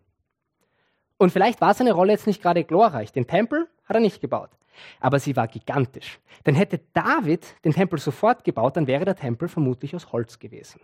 Und 1.18 1.32
vielleicht 1.32 1.62
war 1.62 1.74
seine 1.74 1.94
Rolle 1.94 2.14
jetzt 2.14 2.28
nicht 2.28 2.42
gerade 2.42 2.64
glorreich. 2.64 3.12
Den 3.12 3.28
Tempel 3.28 3.68
hat 3.86 3.96
er 3.96 4.02
nicht 4.02 4.22
gebaut. 4.22 4.52
Aber 5.00 5.20
sie 5.20 5.36
war 5.36 5.48
gigantisch. 5.48 6.20
Denn 6.46 6.56
hätte 6.56 6.80
David 6.94 7.56
den 7.64 7.74
Tempel 7.74 8.00
sofort 8.00 8.44
gebaut, 8.44 8.78
dann 8.78 8.88
wäre 8.88 9.06
der 9.06 9.16
Tempel 9.16 9.48
vermutlich 9.48 9.96
aus 9.96 10.12
Holz 10.12 10.40
gewesen. 10.40 10.82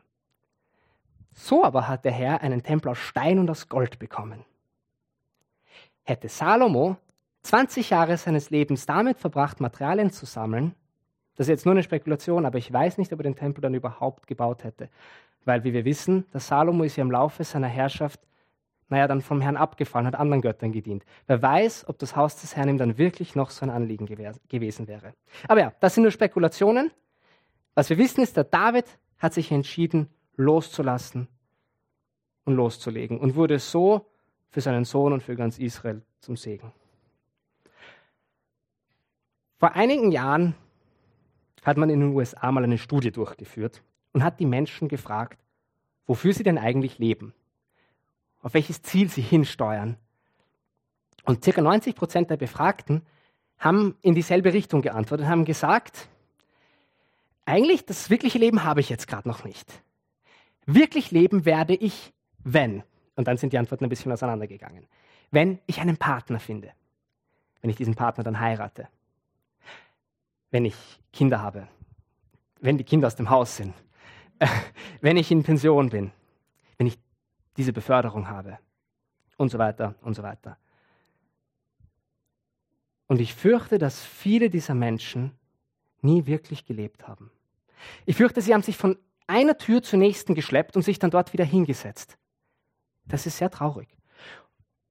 So 1.33 1.63
aber 1.63 1.87
hat 1.87 2.05
der 2.05 2.11
Herr 2.11 2.41
einen 2.41 2.63
Tempel 2.63 2.89
aus 2.89 2.99
Stein 2.99 3.39
und 3.39 3.49
aus 3.49 3.69
Gold 3.69 3.99
bekommen. 3.99 4.45
Hätte 6.03 6.29
Salomo 6.29 6.97
20 7.43 7.89
Jahre 7.89 8.17
seines 8.17 8.49
Lebens 8.49 8.85
damit 8.85 9.19
verbracht, 9.19 9.59
Materialien 9.59 10.11
zu 10.11 10.25
sammeln, 10.25 10.75
das 11.35 11.47
ist 11.47 11.49
jetzt 11.49 11.65
nur 11.65 11.73
eine 11.73 11.83
Spekulation, 11.83 12.45
aber 12.45 12.57
ich 12.57 12.71
weiß 12.71 12.97
nicht, 12.97 13.11
ob 13.11 13.19
er 13.19 13.23
den 13.23 13.35
Tempel 13.35 13.61
dann 13.61 13.73
überhaupt 13.73 14.27
gebaut 14.27 14.63
hätte. 14.63 14.89
Weil, 15.45 15.63
wie 15.63 15.73
wir 15.73 15.83
wissen, 15.83 16.25
der 16.31 16.39
Salomo 16.39 16.83
ist 16.83 16.95
ja 16.95 17.01
im 17.01 17.11
Laufe 17.11 17.43
seiner 17.43 17.67
Herrschaft 17.67 18.19
naja, 18.89 19.07
dann 19.07 19.21
vom 19.21 19.41
Herrn 19.41 19.57
abgefallen, 19.57 20.07
hat 20.07 20.15
anderen 20.15 20.41
Göttern 20.41 20.71
gedient. 20.71 21.03
Wer 21.27 21.41
weiß, 21.41 21.87
ob 21.87 21.97
das 21.99 22.15
Haus 22.15 22.39
des 22.41 22.55
Herrn 22.55 22.69
ihm 22.69 22.77
dann 22.77 22.97
wirklich 22.97 23.35
noch 23.35 23.49
so 23.49 23.65
ein 23.65 23.69
Anliegen 23.69 24.05
gewesen 24.05 24.87
wäre. 24.87 25.13
Aber 25.47 25.59
ja, 25.59 25.73
das 25.79 25.95
sind 25.95 26.03
nur 26.03 26.11
Spekulationen. 26.11 26.91
Was 27.75 27.89
wir 27.89 27.97
wissen 27.97 28.21
ist, 28.21 28.37
der 28.37 28.43
David 28.43 28.85
hat 29.17 29.33
sich 29.33 29.51
entschieden, 29.51 30.09
loszulassen 30.35 31.27
und 32.45 32.55
loszulegen 32.55 33.19
und 33.19 33.35
wurde 33.35 33.59
so 33.59 34.05
für 34.49 34.61
seinen 34.61 34.85
Sohn 34.85 35.13
und 35.13 35.23
für 35.23 35.35
ganz 35.35 35.57
Israel 35.57 36.03
zum 36.19 36.35
Segen. 36.35 36.71
Vor 39.57 39.73
einigen 39.73 40.11
Jahren 40.11 40.55
hat 41.63 41.77
man 41.77 41.89
in 41.89 42.01
den 42.01 42.13
USA 42.13 42.51
mal 42.51 42.63
eine 42.63 42.77
Studie 42.77 43.11
durchgeführt 43.11 43.81
und 44.11 44.23
hat 44.23 44.39
die 44.39 44.45
Menschen 44.45 44.89
gefragt, 44.89 45.39
wofür 46.05 46.33
sie 46.33 46.43
denn 46.43 46.57
eigentlich 46.57 46.99
leben 46.99 47.33
auf 48.43 48.53
welches 48.53 48.83
Ziel 48.83 49.09
sie 49.09 49.21
hinsteuern. 49.21 49.97
Und 51.25 51.41
ca. 51.41 51.61
90 51.61 51.95
Prozent 51.95 52.29
der 52.29 52.37
Befragten 52.37 53.01
haben 53.57 53.95
in 54.01 54.13
dieselbe 54.13 54.53
Richtung 54.53 54.81
geantwortet 54.81 55.25
und 55.25 55.31
haben 55.31 55.45
gesagt, 55.45 56.09
eigentlich 57.45 57.85
das 57.85 58.09
wirkliche 58.09 58.37
Leben 58.37 58.63
habe 58.63 58.81
ich 58.81 58.89
jetzt 58.89 59.07
gerade 59.07 59.27
noch 59.27 59.43
nicht. 59.43 59.81
Wirklich 60.65 61.11
leben 61.11 61.45
werde 61.45 61.73
ich, 61.73 62.13
wenn. 62.43 62.83
Und 63.15 63.27
dann 63.27 63.37
sind 63.37 63.53
die 63.53 63.57
Antworten 63.57 63.85
ein 63.85 63.89
bisschen 63.89 64.11
auseinandergegangen. 64.11 64.87
Wenn 65.31 65.59
ich 65.65 65.79
einen 65.79 65.97
Partner 65.97 66.39
finde. 66.39 66.71
Wenn 67.61 67.69
ich 67.69 67.77
diesen 67.77 67.95
Partner 67.95 68.23
dann 68.23 68.39
heirate. 68.39 68.89
Wenn 70.51 70.65
ich 70.65 70.75
Kinder 71.13 71.41
habe. 71.41 71.67
Wenn 72.59 72.77
die 72.77 72.83
Kinder 72.83 73.07
aus 73.07 73.15
dem 73.15 73.29
Haus 73.29 73.55
sind. 73.55 73.73
Wenn 75.01 75.17
ich 75.17 75.31
in 75.31 75.43
Pension 75.43 75.89
bin. 75.89 76.11
Diese 77.57 77.73
Beförderung 77.73 78.27
habe. 78.27 78.59
Und 79.37 79.49
so 79.49 79.57
weiter 79.57 79.95
und 80.01 80.13
so 80.15 80.23
weiter. 80.23 80.57
Und 83.07 83.19
ich 83.19 83.33
fürchte, 83.33 83.77
dass 83.77 84.03
viele 84.03 84.49
dieser 84.49 84.73
Menschen 84.73 85.31
nie 86.01 86.25
wirklich 86.25 86.65
gelebt 86.65 87.07
haben. 87.07 87.31
Ich 88.05 88.15
fürchte, 88.15 88.41
sie 88.41 88.53
haben 88.53 88.63
sich 88.63 88.77
von 88.77 88.97
einer 89.27 89.57
Tür 89.57 89.81
zur 89.83 89.99
nächsten 89.99 90.35
geschleppt 90.35 90.75
und 90.75 90.83
sich 90.83 90.99
dann 90.99 91.11
dort 91.11 91.33
wieder 91.33 91.45
hingesetzt. 91.45 92.17
Das 93.05 93.25
ist 93.25 93.37
sehr 93.37 93.49
traurig. 93.49 93.89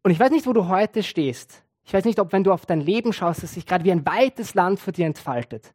Und 0.03 0.11
ich 0.11 0.19
weiß 0.19 0.31
nicht, 0.31 0.47
wo 0.47 0.53
du 0.53 0.69
heute 0.69 1.03
stehst. 1.03 1.65
Ich 1.85 1.95
weiß 1.95 2.05
nicht, 2.05 2.19
ob 2.19 2.33
wenn 2.33 2.45
du 2.45 2.53
auf 2.53 2.67
dein 2.67 2.81
Leben 2.81 3.13
schaust, 3.13 3.43
es 3.43 3.55
sich 3.55 3.67
gerade 3.67 3.85
wie 3.85 3.93
ein 3.93 4.07
weites 4.07 4.55
Land 4.55 4.81
vor 4.81 4.93
dir 4.93 5.07
entfaltet. 5.07 5.75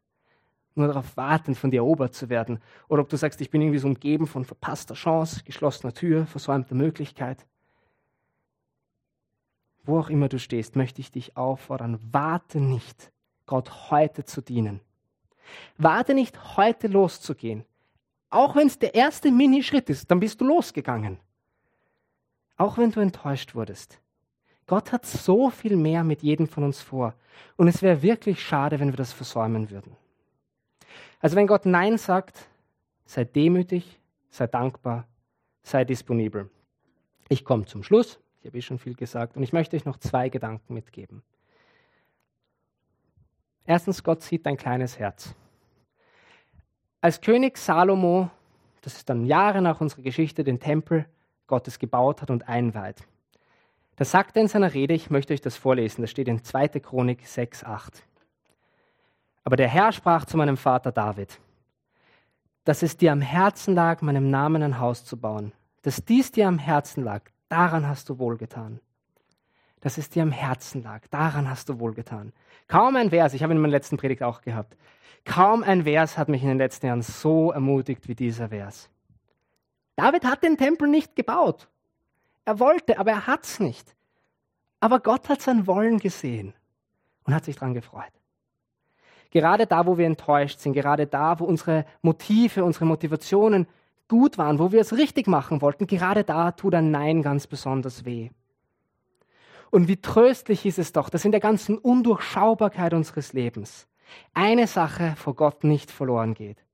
Nur 0.78 0.86
darauf 0.88 1.16
warten, 1.16 1.54
von 1.54 1.70
dir 1.70 1.78
erobert 1.78 2.14
zu 2.14 2.28
werden. 2.28 2.60
Oder 2.88 3.02
ob 3.02 3.08
du 3.08 3.16
sagst, 3.16 3.40
ich 3.40 3.50
bin 3.50 3.60
irgendwie 3.60 3.80
so 3.80 3.88
umgeben 3.88 4.26
von 4.26 4.44
verpasster 4.44 4.94
Chance, 4.94 5.42
geschlossener 5.44 5.92
Tür, 5.92 6.26
versäumter 6.26 6.74
Möglichkeit. 6.74 7.44
Wo 9.84 9.98
auch 9.98 10.10
immer 10.10 10.28
du 10.28 10.38
stehst, 10.38 10.76
möchte 10.76 11.00
ich 11.00 11.10
dich 11.10 11.36
auffordern, 11.36 11.98
warte 12.12 12.60
nicht, 12.60 13.10
Gott 13.46 13.90
heute 13.90 14.24
zu 14.24 14.40
dienen. 14.40 14.80
Warte 15.78 16.14
nicht, 16.14 16.56
heute 16.56 16.88
loszugehen. 16.88 17.64
Auch 18.30 18.54
wenn 18.54 18.66
es 18.66 18.78
der 18.78 18.94
erste 18.94 19.30
Minischritt 19.30 19.88
ist, 19.88 20.10
dann 20.10 20.20
bist 20.20 20.40
du 20.40 20.44
losgegangen. 20.44 21.18
Auch 22.56 22.76
wenn 22.76 22.90
du 22.90 23.00
enttäuscht 23.00 23.54
wurdest. 23.54 24.00
Gott 24.66 24.92
hat 24.92 25.06
so 25.06 25.48
viel 25.48 25.76
mehr 25.76 26.04
mit 26.04 26.22
jedem 26.22 26.46
von 26.46 26.62
uns 26.64 26.82
vor. 26.82 27.14
Und 27.56 27.68
es 27.68 27.80
wäre 27.80 28.02
wirklich 28.02 28.42
schade, 28.42 28.78
wenn 28.78 28.92
wir 28.92 28.96
das 28.96 29.12
versäumen 29.12 29.70
würden. 29.70 29.96
Also 31.20 31.36
wenn 31.36 31.46
Gott 31.46 31.66
Nein 31.66 31.98
sagt, 31.98 32.48
sei 33.04 33.24
demütig, 33.24 33.98
sei 34.30 34.46
dankbar, 34.46 35.06
sei 35.62 35.84
disponibel. 35.84 36.48
Ich 37.28 37.44
komme 37.44 37.66
zum 37.66 37.82
Schluss. 37.82 38.20
Ich 38.40 38.46
habe 38.46 38.58
eh 38.58 38.62
schon 38.62 38.78
viel 38.78 38.94
gesagt. 38.94 39.36
Und 39.36 39.42
ich 39.42 39.52
möchte 39.52 39.76
euch 39.76 39.84
noch 39.84 39.98
zwei 39.98 40.28
Gedanken 40.28 40.74
mitgeben. 40.74 41.22
Erstens, 43.66 44.02
Gott 44.02 44.22
sieht 44.22 44.46
dein 44.46 44.56
kleines 44.56 44.98
Herz. 44.98 45.34
Als 47.00 47.20
König 47.20 47.58
Salomo, 47.58 48.30
das 48.80 48.96
ist 48.96 49.10
dann 49.10 49.26
Jahre 49.26 49.60
nach 49.60 49.80
unserer 49.80 50.02
Geschichte, 50.02 50.42
den 50.42 50.58
Tempel 50.58 51.04
Gottes 51.46 51.78
gebaut 51.78 52.22
hat 52.22 52.30
und 52.30 52.48
einweiht. 52.48 53.06
Da 53.96 54.04
sagt 54.04 54.36
er 54.36 54.42
in 54.42 54.48
seiner 54.48 54.74
Rede, 54.74 54.94
ich 54.94 55.10
möchte 55.10 55.34
euch 55.34 55.40
das 55.40 55.56
vorlesen, 55.56 56.02
das 56.02 56.10
steht 56.10 56.28
in 56.28 56.42
2. 56.42 56.68
Chronik 56.80 57.26
6, 57.26 57.64
8. 57.64 58.04
Aber 59.48 59.56
der 59.56 59.68
Herr 59.68 59.92
sprach 59.92 60.26
zu 60.26 60.36
meinem 60.36 60.58
Vater 60.58 60.92
David, 60.92 61.40
dass 62.64 62.82
es 62.82 62.98
dir 62.98 63.12
am 63.12 63.22
Herzen 63.22 63.74
lag, 63.74 64.02
meinem 64.02 64.28
Namen 64.28 64.62
ein 64.62 64.78
Haus 64.78 65.06
zu 65.06 65.16
bauen, 65.16 65.52
dass 65.80 66.04
dies 66.04 66.30
dir 66.30 66.46
am 66.46 66.58
Herzen 66.58 67.02
lag, 67.02 67.22
daran 67.48 67.88
hast 67.88 68.10
du 68.10 68.18
wohlgetan 68.18 68.78
dass 69.80 69.96
es 69.96 70.10
dir 70.10 70.22
am 70.22 70.32
Herzen 70.32 70.82
lag. 70.82 71.06
Daran 71.08 71.48
hast 71.48 71.68
du 71.68 71.78
wohlgetan. 71.78 72.32
Kaum 72.66 72.96
ein 72.96 73.10
Vers, 73.10 73.32
ich 73.32 73.44
habe 73.44 73.54
in 73.54 73.60
meiner 73.60 73.70
letzten 73.70 73.96
Predigt 73.96 74.24
auch 74.24 74.40
gehabt, 74.40 74.76
kaum 75.24 75.62
ein 75.62 75.84
Vers 75.84 76.18
hat 76.18 76.28
mich 76.28 76.42
in 76.42 76.48
den 76.48 76.58
letzten 76.58 76.86
Jahren 76.86 77.02
so 77.02 77.52
ermutigt 77.52 78.08
wie 78.08 78.16
dieser 78.16 78.48
Vers. 78.48 78.90
David 79.94 80.24
hat 80.24 80.42
den 80.42 80.58
Tempel 80.58 80.88
nicht 80.88 81.16
gebaut. 81.16 81.68
Er 82.44 82.58
wollte, 82.58 82.98
aber 82.98 83.12
er 83.12 83.26
hat 83.28 83.44
es 83.44 83.60
nicht. 83.60 83.94
Aber 84.80 84.98
Gott 85.00 85.28
hat 85.28 85.40
sein 85.40 85.68
Wollen 85.68 86.00
gesehen 86.00 86.54
und 87.22 87.32
hat 87.32 87.44
sich 87.44 87.54
daran 87.54 87.72
gefreut. 87.72 88.17
Gerade 89.30 89.66
da, 89.66 89.86
wo 89.86 89.98
wir 89.98 90.06
enttäuscht 90.06 90.60
sind, 90.60 90.72
gerade 90.72 91.06
da, 91.06 91.38
wo 91.38 91.44
unsere 91.44 91.84
Motive, 92.02 92.64
unsere 92.64 92.86
Motivationen 92.86 93.66
gut 94.08 94.38
waren, 94.38 94.58
wo 94.58 94.72
wir 94.72 94.80
es 94.80 94.96
richtig 94.96 95.26
machen 95.26 95.60
wollten, 95.60 95.86
gerade 95.86 96.24
da 96.24 96.52
tut 96.52 96.74
ein 96.74 96.90
Nein 96.90 97.22
ganz 97.22 97.46
besonders 97.46 98.04
weh. 98.04 98.30
Und 99.70 99.86
wie 99.86 100.00
tröstlich 100.00 100.64
ist 100.64 100.78
es 100.78 100.92
doch, 100.92 101.10
dass 101.10 101.26
in 101.26 101.30
der 101.30 101.40
ganzen 101.40 101.76
Undurchschaubarkeit 101.76 102.94
unseres 102.94 103.34
Lebens 103.34 103.86
eine 104.32 104.66
Sache 104.66 105.14
vor 105.16 105.34
Gott 105.34 105.64
nicht 105.64 105.90
verloren 105.90 106.32
geht. 106.32 106.64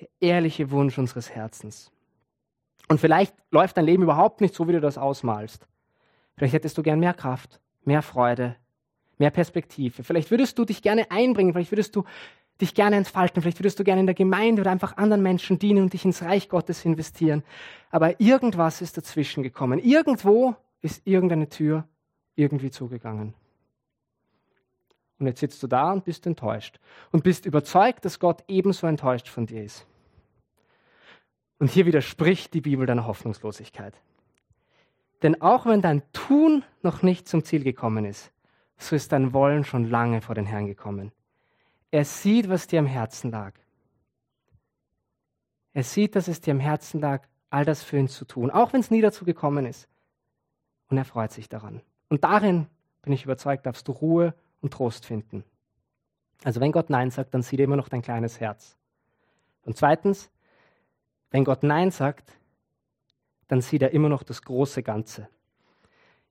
Der 0.00 0.08
ehrliche 0.20 0.70
Wunsch 0.70 0.96
unseres 0.96 1.30
Herzens. 1.30 1.92
Und 2.88 3.00
vielleicht 3.00 3.34
läuft 3.50 3.76
dein 3.76 3.84
Leben 3.84 4.02
überhaupt 4.02 4.40
nicht 4.40 4.54
so, 4.54 4.66
wie 4.66 4.72
du 4.72 4.80
das 4.80 4.96
ausmalst. 4.96 5.66
Vielleicht 6.36 6.54
hättest 6.54 6.78
du 6.78 6.82
gern 6.82 7.00
mehr 7.00 7.14
Kraft, 7.14 7.60
mehr 7.84 8.02
Freude, 8.02 8.56
mehr 9.18 9.30
Perspektive. 9.30 10.02
Vielleicht 10.02 10.30
würdest 10.30 10.58
du 10.58 10.64
dich 10.64 10.82
gerne 10.82 11.10
einbringen, 11.10 11.52
vielleicht 11.52 11.72
würdest 11.72 11.94
du 11.96 12.04
dich 12.60 12.74
gerne 12.74 12.96
entfalten, 12.96 13.42
vielleicht 13.42 13.58
würdest 13.58 13.78
du 13.78 13.84
gerne 13.84 14.00
in 14.00 14.06
der 14.06 14.14
Gemeinde 14.14 14.62
oder 14.62 14.70
einfach 14.70 14.96
anderen 14.96 15.22
Menschen 15.22 15.58
dienen 15.58 15.82
und 15.82 15.92
dich 15.92 16.04
ins 16.04 16.22
Reich 16.22 16.48
Gottes 16.48 16.84
investieren. 16.84 17.42
Aber 17.90 18.20
irgendwas 18.20 18.80
ist 18.80 18.96
dazwischen 18.96 19.42
gekommen. 19.42 19.78
Irgendwo 19.78 20.54
ist 20.80 21.02
irgendeine 21.06 21.48
Tür 21.48 21.86
irgendwie 22.36 22.70
zugegangen. 22.70 23.34
Und 25.18 25.26
jetzt 25.26 25.40
sitzt 25.40 25.62
du 25.62 25.68
da 25.68 25.92
und 25.92 26.04
bist 26.04 26.26
enttäuscht 26.26 26.80
und 27.12 27.22
bist 27.22 27.46
überzeugt, 27.46 28.04
dass 28.04 28.18
Gott 28.18 28.42
ebenso 28.48 28.86
enttäuscht 28.86 29.28
von 29.28 29.46
dir 29.46 29.62
ist. 29.62 29.86
Und 31.58 31.70
hier 31.70 31.86
widerspricht 31.86 32.54
die 32.54 32.60
Bibel 32.60 32.86
deiner 32.86 33.06
Hoffnungslosigkeit. 33.06 33.94
Denn 35.22 35.40
auch 35.40 35.64
wenn 35.64 35.80
dein 35.80 36.02
Tun 36.12 36.64
noch 36.82 37.02
nicht 37.02 37.28
zum 37.28 37.44
Ziel 37.44 37.62
gekommen 37.62 38.04
ist, 38.04 38.32
so 38.82 38.96
ist 38.96 39.12
dein 39.12 39.32
Wollen 39.32 39.64
schon 39.64 39.88
lange 39.88 40.20
vor 40.20 40.34
den 40.34 40.46
Herrn 40.46 40.66
gekommen. 40.66 41.12
Er 41.90 42.04
sieht, 42.04 42.48
was 42.48 42.66
dir 42.66 42.80
am 42.80 42.86
Herzen 42.86 43.30
lag. 43.30 43.52
Er 45.74 45.84
sieht, 45.84 46.16
dass 46.16 46.28
es 46.28 46.40
dir 46.40 46.52
am 46.52 46.60
Herzen 46.60 47.00
lag, 47.00 47.26
all 47.50 47.64
das 47.64 47.82
für 47.82 47.98
ihn 47.98 48.08
zu 48.08 48.24
tun, 48.24 48.50
auch 48.50 48.72
wenn 48.72 48.80
es 48.80 48.90
nie 48.90 49.00
dazu 49.00 49.24
gekommen 49.24 49.66
ist. 49.66 49.88
Und 50.88 50.98
er 50.98 51.04
freut 51.04 51.32
sich 51.32 51.48
daran. 51.48 51.82
Und 52.08 52.24
darin, 52.24 52.66
bin 53.02 53.12
ich 53.12 53.24
überzeugt, 53.24 53.66
darfst 53.66 53.88
du 53.88 53.92
Ruhe 53.92 54.34
und 54.60 54.72
Trost 54.72 55.06
finden. 55.06 55.44
Also 56.44 56.60
wenn 56.60 56.72
Gott 56.72 56.90
Nein 56.90 57.10
sagt, 57.10 57.34
dann 57.34 57.42
sieht 57.42 57.60
er 57.60 57.64
immer 57.64 57.76
noch 57.76 57.88
dein 57.88 58.02
kleines 58.02 58.40
Herz. 58.40 58.76
Und 59.64 59.76
zweitens, 59.76 60.30
wenn 61.30 61.44
Gott 61.44 61.62
Nein 61.62 61.90
sagt, 61.90 62.32
dann 63.48 63.60
sieht 63.60 63.82
er 63.82 63.92
immer 63.92 64.08
noch 64.08 64.22
das 64.22 64.42
große 64.42 64.82
Ganze. 64.82 65.28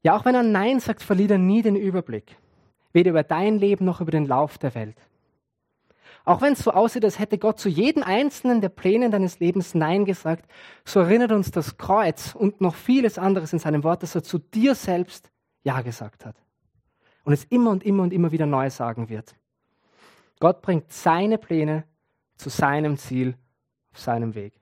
Ja, 0.04 0.16
auch 0.16 0.26
wenn 0.26 0.36
er 0.36 0.44
Nein 0.44 0.80
sagt, 0.80 1.04
verliert 1.04 1.32
er 1.32 1.38
nie 1.38 1.62
den 1.62 1.76
Überblick. 1.76 2.38
Weder 2.94 3.12
über 3.12 3.24
dein 3.24 3.60
Leben 3.60 3.86
noch 3.86 4.02
über 4.02 4.12
den 4.12 4.26
Lauf 4.26 4.58
der 4.58 4.76
Welt. 4.76 4.98
Auch 6.24 6.42
wenn 6.42 6.54
es 6.54 6.60
so 6.60 6.72
aussieht, 6.72 7.04
als 7.04 7.20
hätte 7.20 7.38
Gott 7.38 7.60
zu 7.60 7.70
jedem 7.70 8.04
einzelnen 8.04 8.62
der 8.62 8.70
Pläne 8.70 9.10
deines 9.10 9.40
Lebens 9.40 9.74
Nein 9.74 10.06
gesagt, 10.06 10.46
so 10.86 11.00
erinnert 11.00 11.32
uns 11.32 11.52
das 11.52 11.78
Kreuz 11.78 12.36
und 12.36 12.62
noch 12.62 12.76
vieles 12.76 13.18
anderes 13.18 13.54
in 13.54 13.60
seinem 13.60 13.84
Wort, 13.84 14.04
dass 14.04 14.14
er 14.14 14.24
zu 14.24 14.38
dir 14.38 14.76
selbst 14.76 15.32
ja 15.64 15.82
gesagt 15.82 16.26
hat. 16.26 16.36
Und 17.24 17.34
es 17.34 17.44
immer 17.46 17.72
und 17.72 17.84
immer 17.84 18.04
und 18.04 18.14
immer 18.14 18.32
wieder 18.32 18.46
neu 18.46 18.70
sagen 18.70 19.10
wird. 19.10 19.36
Gott 20.40 20.62
bringt 20.62 20.92
seine 20.92 21.38
Pläne 21.38 21.86
zu 22.36 22.50
seinem 22.50 22.98
Ziel 22.98 23.36
auf 23.92 24.00
seinem 24.00 24.36
Weg. 24.36 24.54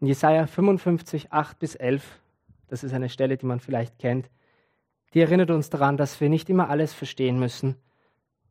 In 0.00 0.06
Jesaja 0.06 0.46
55, 0.46 1.32
8 1.32 1.58
bis 1.58 1.74
11, 1.74 2.20
das 2.68 2.82
ist 2.82 2.92
eine 2.92 3.08
Stelle, 3.08 3.36
die 3.36 3.46
man 3.46 3.60
vielleicht 3.60 3.98
kennt, 3.98 4.30
die 5.14 5.20
erinnert 5.20 5.50
uns 5.50 5.70
daran, 5.70 5.96
dass 5.96 6.20
wir 6.20 6.28
nicht 6.28 6.48
immer 6.50 6.70
alles 6.70 6.92
verstehen 6.92 7.38
müssen, 7.38 7.76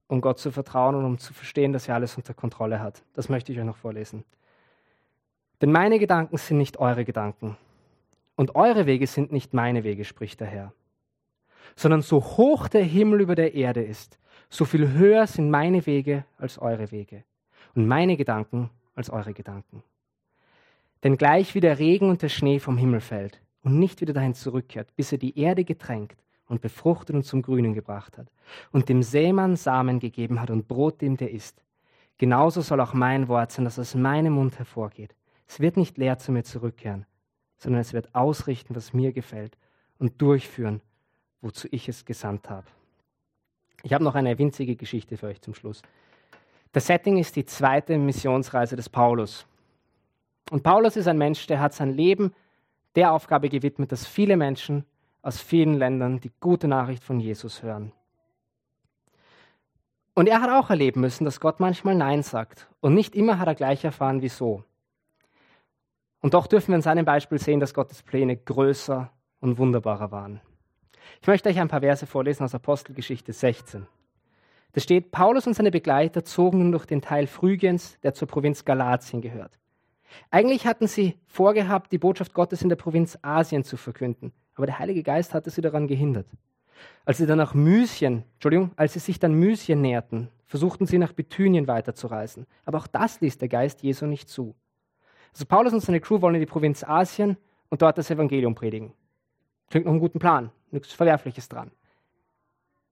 um 0.07 0.21
Gott 0.21 0.39
zu 0.39 0.51
vertrauen 0.51 0.95
und 0.95 1.05
um 1.05 1.17
zu 1.17 1.33
verstehen, 1.33 1.73
dass 1.73 1.87
er 1.87 1.95
alles 1.95 2.17
unter 2.17 2.33
Kontrolle 2.33 2.79
hat. 2.79 3.03
Das 3.13 3.29
möchte 3.29 3.51
ich 3.51 3.59
euch 3.59 3.65
noch 3.65 3.77
vorlesen. 3.77 4.23
Denn 5.61 5.71
meine 5.71 5.99
Gedanken 5.99 6.37
sind 6.37 6.57
nicht 6.57 6.77
eure 6.77 7.05
Gedanken 7.05 7.57
und 8.35 8.55
eure 8.55 8.85
Wege 8.85 9.07
sind 9.07 9.31
nicht 9.31 9.53
meine 9.53 9.83
Wege, 9.83 10.05
spricht 10.05 10.39
der 10.39 10.47
Herr 10.47 10.73
sondern 11.75 12.01
so 12.01 12.21
hoch 12.21 12.67
der 12.67 12.83
Himmel 12.83 13.21
über 13.21 13.35
der 13.35 13.53
Erde 13.53 13.83
ist, 13.83 14.19
so 14.49 14.65
viel 14.65 14.91
höher 14.93 15.27
sind 15.27 15.49
meine 15.49 15.85
Wege 15.85 16.25
als 16.37 16.59
eure 16.59 16.91
Wege 16.91 17.23
und 17.75 17.87
meine 17.87 18.17
Gedanken 18.17 18.69
als 18.95 19.09
eure 19.09 19.33
Gedanken. 19.33 19.83
Denn 21.03 21.17
gleich 21.17 21.55
wie 21.55 21.61
der 21.61 21.79
Regen 21.79 22.09
und 22.09 22.21
der 22.21 22.29
Schnee 22.29 22.59
vom 22.59 22.77
Himmel 22.77 23.01
fällt 23.01 23.41
und 23.63 23.79
nicht 23.79 24.01
wieder 24.01 24.13
dahin 24.13 24.33
zurückkehrt, 24.33 24.95
bis 24.95 25.11
er 25.11 25.17
die 25.17 25.37
Erde 25.39 25.63
getränkt 25.63 26.17
und 26.51 26.61
befruchtet 26.61 27.15
und 27.15 27.23
zum 27.23 27.41
Grünen 27.41 27.73
gebracht 27.73 28.17
hat 28.17 28.27
und 28.73 28.89
dem 28.89 29.03
Sämann 29.03 29.55
Samen 29.55 29.99
gegeben 29.99 30.41
hat 30.41 30.49
und 30.51 30.67
Brot 30.67 31.01
dem, 31.01 31.15
der 31.15 31.31
isst, 31.31 31.63
genauso 32.17 32.59
soll 32.59 32.81
auch 32.81 32.93
mein 32.93 33.29
Wort 33.29 33.53
sein, 33.53 33.63
das 33.63 33.79
aus 33.79 33.95
meinem 33.95 34.33
Mund 34.33 34.59
hervorgeht. 34.59 35.15
Es 35.47 35.61
wird 35.61 35.77
nicht 35.77 35.97
leer 35.97 36.19
zu 36.19 36.33
mir 36.33 36.43
zurückkehren, 36.43 37.05
sondern 37.57 37.79
es 37.79 37.93
wird 37.93 38.13
ausrichten, 38.13 38.75
was 38.75 38.91
mir 38.91 39.13
gefällt 39.13 39.57
und 39.97 40.21
durchführen, 40.21 40.81
wozu 41.39 41.69
ich 41.71 41.87
es 41.87 42.03
gesandt 42.03 42.49
habe. 42.49 42.67
Ich 43.83 43.93
habe 43.93 44.03
noch 44.03 44.15
eine 44.15 44.37
winzige 44.37 44.75
Geschichte 44.75 45.15
für 45.15 45.27
euch 45.27 45.41
zum 45.41 45.53
Schluss. 45.53 45.81
Das 46.73 46.85
Setting 46.85 47.17
ist 47.17 47.37
die 47.37 47.45
zweite 47.45 47.97
Missionsreise 47.97 48.75
des 48.75 48.89
Paulus. 48.89 49.45
Und 50.51 50.63
Paulus 50.63 50.97
ist 50.97 51.07
ein 51.07 51.17
Mensch, 51.17 51.47
der 51.47 51.61
hat 51.61 51.73
sein 51.73 51.91
Leben 51.91 52.33
der 52.95 53.13
Aufgabe 53.13 53.47
gewidmet, 53.47 53.93
dass 53.93 54.05
viele 54.05 54.35
Menschen 54.35 54.83
aus 55.21 55.39
vielen 55.39 55.75
Ländern 55.75 56.19
die 56.19 56.31
gute 56.39 56.67
Nachricht 56.67 57.03
von 57.03 57.19
Jesus 57.19 57.63
hören. 57.63 57.91
Und 60.13 60.27
er 60.27 60.41
hat 60.41 60.49
auch 60.49 60.69
erleben 60.69 61.01
müssen, 61.01 61.25
dass 61.25 61.39
Gott 61.39 61.59
manchmal 61.59 61.95
Nein 61.95 62.23
sagt. 62.23 62.67
Und 62.81 62.93
nicht 62.93 63.15
immer 63.15 63.39
hat 63.39 63.47
er 63.47 63.55
gleich 63.55 63.83
erfahren, 63.83 64.21
wieso. 64.21 64.63
Und 66.21 66.33
doch 66.33 66.47
dürfen 66.47 66.69
wir 66.69 66.75
in 66.75 66.81
seinem 66.81 67.05
Beispiel 67.05 67.39
sehen, 67.39 67.59
dass 67.59 67.73
Gottes 67.73 68.03
Pläne 68.03 68.35
größer 68.37 69.11
und 69.39 69.57
wunderbarer 69.57 70.11
waren. 70.11 70.41
Ich 71.21 71.27
möchte 71.27 71.49
euch 71.49 71.59
ein 71.59 71.67
paar 71.67 71.81
Verse 71.81 72.05
vorlesen 72.05 72.43
aus 72.43 72.55
Apostelgeschichte 72.55 73.33
16. 73.33 73.87
Da 74.73 74.81
steht, 74.81 75.11
Paulus 75.11 75.47
und 75.47 75.53
seine 75.53 75.71
Begleiter 75.71 76.23
zogen 76.23 76.59
nun 76.59 76.71
durch 76.71 76.85
den 76.85 77.01
Teil 77.01 77.27
Phrygiens, 77.27 77.99
der 78.01 78.13
zur 78.13 78.27
Provinz 78.27 78.63
Galatien 78.63 79.21
gehört. 79.21 79.57
Eigentlich 80.29 80.67
hatten 80.67 80.87
sie 80.87 81.17
vorgehabt, 81.27 81.91
die 81.91 81.97
Botschaft 81.97 82.33
Gottes 82.33 82.61
in 82.61 82.69
der 82.69 82.75
Provinz 82.75 83.17
Asien 83.21 83.63
zu 83.63 83.77
verkünden, 83.77 84.33
aber 84.61 84.67
der 84.67 84.77
Heilige 84.77 85.01
Geist 85.01 85.33
hatte 85.33 85.49
sie 85.49 85.61
daran 85.61 85.87
gehindert. 85.87 86.27
Als 87.03 87.17
sie 87.17 87.25
dann 87.25 87.39
nach 87.39 87.55
Mysien, 87.55 88.25
Entschuldigung, 88.33 88.69
als 88.75 88.93
sie 88.93 88.99
sich 88.99 89.17
dann 89.17 89.33
Mysien 89.33 89.81
näherten, 89.81 90.29
versuchten 90.45 90.85
sie 90.85 90.99
nach 90.99 91.13
Bithynien 91.13 91.67
weiterzureisen. 91.67 92.45
Aber 92.63 92.77
auch 92.77 92.85
das 92.85 93.21
ließ 93.21 93.39
der 93.39 93.47
Geist 93.47 93.81
Jesu 93.81 94.05
nicht 94.05 94.29
zu. 94.29 94.53
Also 95.33 95.47
Paulus 95.47 95.73
und 95.73 95.79
seine 95.79 95.99
Crew 95.99 96.21
wollen 96.21 96.35
in 96.35 96.41
die 96.41 96.45
Provinz 96.45 96.83
Asien 96.83 97.37
und 97.69 97.81
dort 97.81 97.97
das 97.97 98.11
Evangelium 98.11 98.53
predigen. 98.53 98.93
Klingt 99.71 99.87
noch 99.87 99.93
einen 99.93 99.99
guten 99.99 100.19
Plan, 100.19 100.51
nichts 100.69 100.93
Verwerfliches 100.93 101.49
dran. 101.49 101.71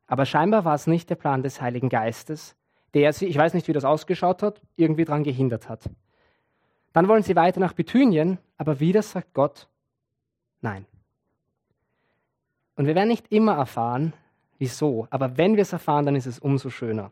Aber 0.07 0.25
scheinbar 0.25 0.65
war 0.65 0.73
es 0.73 0.87
nicht 0.87 1.07
der 1.11 1.17
Plan 1.17 1.43
des 1.43 1.61
Heiligen 1.61 1.89
Geistes, 1.89 2.55
der 2.95 3.13
sie, 3.13 3.27
ich 3.27 3.37
weiß 3.37 3.53
nicht, 3.53 3.67
wie 3.67 3.73
das 3.73 3.85
ausgeschaut 3.85 4.41
hat, 4.41 4.59
irgendwie 4.75 5.05
daran 5.05 5.23
gehindert 5.23 5.69
hat. 5.69 5.87
Dann 6.93 7.07
wollen 7.07 7.21
sie 7.21 7.35
weiter 7.35 7.59
nach 7.59 7.73
Bithynien, 7.73 8.39
aber 8.57 8.79
wieder 8.79 9.03
sagt 9.03 9.35
Gott, 9.35 9.67
nein. 10.61 10.87
Und 12.79 12.85
wir 12.85 12.95
werden 12.95 13.09
nicht 13.09 13.29
immer 13.29 13.55
erfahren, 13.55 14.13
wieso, 14.57 15.05
aber 15.09 15.35
wenn 15.35 15.57
wir 15.57 15.63
es 15.63 15.73
erfahren, 15.73 16.05
dann 16.05 16.15
ist 16.15 16.27
es 16.27 16.39
umso 16.39 16.69
schöner. 16.69 17.11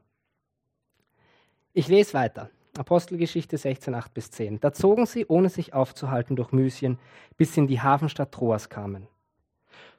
Ich 1.74 1.89
lese 1.89 2.13
weiter. 2.13 2.49
Apostelgeschichte 2.78 3.57
16, 3.57 3.93
8 3.93 4.13
bis 4.13 4.32
10. 4.32 4.61
Da 4.61 4.72
zogen 4.72 5.05
sie, 5.05 5.26
ohne 5.28 5.49
sich 5.49 5.74
aufzuhalten, 5.74 6.38
durch 6.38 6.53
Mysien, 6.53 6.97
bis 7.36 7.53
sie 7.53 7.59
in 7.59 7.68
die 7.68 7.82
Hafenstadt 7.82 8.32
Troas 8.32 8.70
kamen. 8.70 9.09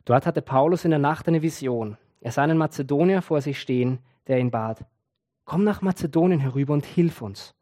Dort 0.07 0.25
hatte 0.25 0.41
Paulus 0.41 0.87
in 0.87 0.91
der 0.91 1.01
Nacht 1.01 1.29
eine 1.29 1.43
Vision. 1.43 1.99
Er 2.23 2.33
sah 2.33 2.45
einen 2.45 2.57
Mazedonier 2.57 3.21
vor 3.21 3.43
sich 3.43 3.61
stehen, 3.61 3.99
der 4.27 4.39
ihn 4.39 4.51
bat, 4.51 4.87
Komm 5.45 5.65
nach 5.65 5.83
Mazedonien 5.83 6.41
herüber 6.41 6.73
und 6.73 6.87
hilf 6.87 7.21
uns. 7.21 7.55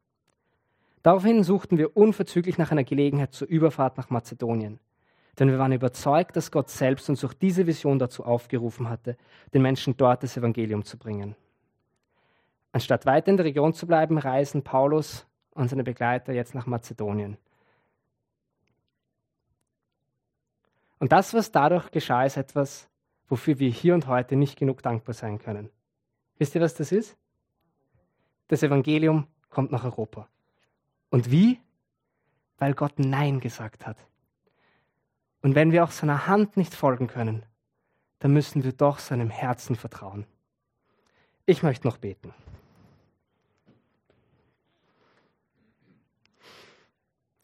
Daraufhin 1.02 1.42
suchten 1.42 1.76
wir 1.76 1.96
unverzüglich 1.96 2.56
nach 2.56 2.70
einer 2.70 2.84
Gelegenheit 2.84 3.32
zur 3.32 3.48
Überfahrt 3.48 3.96
nach 3.96 4.10
Mazedonien. 4.10 4.78
Denn 5.38 5.50
wir 5.50 5.58
waren 5.58 5.72
überzeugt, 5.72 6.36
dass 6.36 6.50
Gott 6.50 6.70
selbst 6.70 7.08
uns 7.10 7.20
durch 7.20 7.34
diese 7.34 7.66
Vision 7.66 7.98
dazu 7.98 8.24
aufgerufen 8.24 8.88
hatte, 8.88 9.16
den 9.52 9.62
Menschen 9.62 9.96
dort 9.96 10.22
das 10.22 10.36
Evangelium 10.36 10.84
zu 10.84 10.96
bringen. 10.96 11.36
Anstatt 12.72 13.06
weiter 13.06 13.28
in 13.28 13.36
der 13.36 13.46
Region 13.46 13.72
zu 13.72 13.86
bleiben, 13.86 14.18
reisen 14.18 14.62
Paulus 14.62 15.26
und 15.52 15.68
seine 15.68 15.84
Begleiter 15.84 16.32
jetzt 16.32 16.54
nach 16.54 16.66
Mazedonien. 16.66 17.36
Und 20.98 21.12
das, 21.12 21.34
was 21.34 21.52
dadurch 21.52 21.90
geschah, 21.90 22.24
ist 22.24 22.36
etwas, 22.36 22.88
wofür 23.28 23.58
wir 23.58 23.70
hier 23.70 23.94
und 23.94 24.06
heute 24.06 24.36
nicht 24.36 24.58
genug 24.58 24.82
dankbar 24.82 25.14
sein 25.14 25.38
können. 25.38 25.70
Wisst 26.38 26.54
ihr, 26.54 26.60
was 26.60 26.74
das 26.74 26.92
ist? 26.92 27.16
Das 28.48 28.62
Evangelium 28.62 29.26
kommt 29.50 29.72
nach 29.72 29.84
Europa. 29.84 30.28
Und 31.10 31.30
wie? 31.30 31.60
Weil 32.58 32.74
Gott 32.74 32.98
Nein 32.98 33.40
gesagt 33.40 33.86
hat. 33.86 33.96
Und 35.46 35.54
wenn 35.54 35.70
wir 35.70 35.84
auch 35.84 35.92
seiner 35.92 36.26
Hand 36.26 36.56
nicht 36.56 36.74
folgen 36.74 37.06
können, 37.06 37.44
dann 38.18 38.32
müssen 38.32 38.64
wir 38.64 38.72
doch 38.72 38.98
seinem 38.98 39.30
Herzen 39.30 39.76
vertrauen. 39.76 40.26
Ich 41.44 41.62
möchte 41.62 41.86
noch 41.86 41.98
beten. 41.98 42.34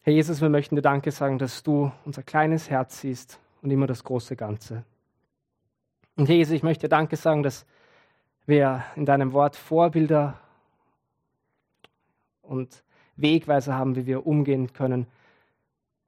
Herr 0.01 0.11
Jesus, 0.11 0.41
wir 0.41 0.49
möchten 0.49 0.75
dir 0.75 0.81
Danke 0.81 1.11
sagen, 1.11 1.37
dass 1.37 1.63
du 1.63 1.93
unser 2.03 2.23
kleines 2.23 2.69
Herz 2.69 2.99
siehst 2.99 3.39
und 3.61 3.71
immer 3.71 3.87
das 3.87 4.03
große 4.03 4.35
Ganze. 4.35 4.83
Und 6.17 6.27
Herr 6.27 6.35
Jesus, 6.35 6.55
ich 6.55 6.63
möchte 6.63 6.87
dir 6.87 6.89
Danke 6.89 7.15
sagen, 7.15 7.41
dass 7.41 7.65
wir 8.45 8.83
in 8.97 9.05
deinem 9.05 9.31
Wort 9.31 9.55
Vorbilder 9.55 10.41
und 12.41 12.83
Wegweiser 13.15 13.75
haben, 13.75 13.95
wie 13.95 14.05
wir 14.05 14.27
umgehen 14.27 14.73
können, 14.73 15.07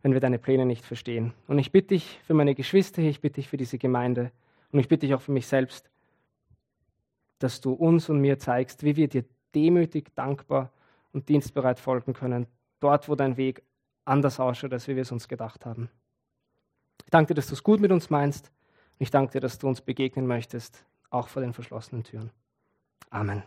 wenn 0.06 0.14
wir 0.14 0.20
deine 0.20 0.38
Pläne 0.38 0.68
nicht 0.68 0.86
verstehen. 0.86 1.34
Und 1.48 1.58
ich 1.58 1.72
bitte 1.72 1.88
dich 1.88 2.20
für 2.28 2.36
meine 2.36 2.54
Geschwister 2.54 3.02
hier, 3.02 3.10
ich 3.10 3.22
bitte 3.22 3.38
dich 3.38 3.48
für 3.48 3.58
diese 3.58 3.80
Gemeinde 3.80 4.32
und 4.72 4.78
ich 4.78 4.88
bitte 4.88 5.08
dich 5.08 5.16
auch 5.16 5.22
für 5.22 5.32
mich 5.32 5.48
selbst, 5.48 5.90
dass 7.40 7.60
du 7.60 7.74
uns 7.74 8.08
und 8.08 8.22
mir 8.22 8.38
zeigst, 8.38 8.84
wie 8.84 8.98
wir 8.98 9.08
dir 9.08 9.26
demütig, 9.56 10.14
dankbar 10.14 10.72
und 11.12 11.28
dienstbereit 11.28 11.80
folgen 11.80 12.14
können, 12.14 12.46
dort, 12.82 13.10
wo 13.10 13.16
dein 13.16 13.36
Weg 13.36 13.64
anders 14.06 14.40
ausschaut, 14.40 14.74
als 14.74 14.88
wie 14.88 14.96
wir 14.96 15.02
es 15.02 15.12
uns 15.12 15.28
gedacht 15.28 15.66
haben. 15.66 15.90
Ich 17.04 17.10
danke 17.10 17.30
dir, 17.30 17.38
dass 17.38 17.48
du 17.48 17.54
es 17.54 17.64
gut 17.64 17.80
mit 17.80 17.92
uns 17.92 18.12
meinst. 18.12 18.52
Und 19.00 19.02
ich 19.02 19.10
danke 19.10 19.32
dir, 19.32 19.40
dass 19.40 19.58
du 19.58 19.68
uns 19.68 19.82
begegnen 19.82 20.28
möchtest, 20.28 20.86
auch 21.10 21.30
vor 21.30 21.42
den 21.42 21.54
verschlossenen 21.54 22.04
Türen. 22.04 22.30
Amen. 23.10 23.42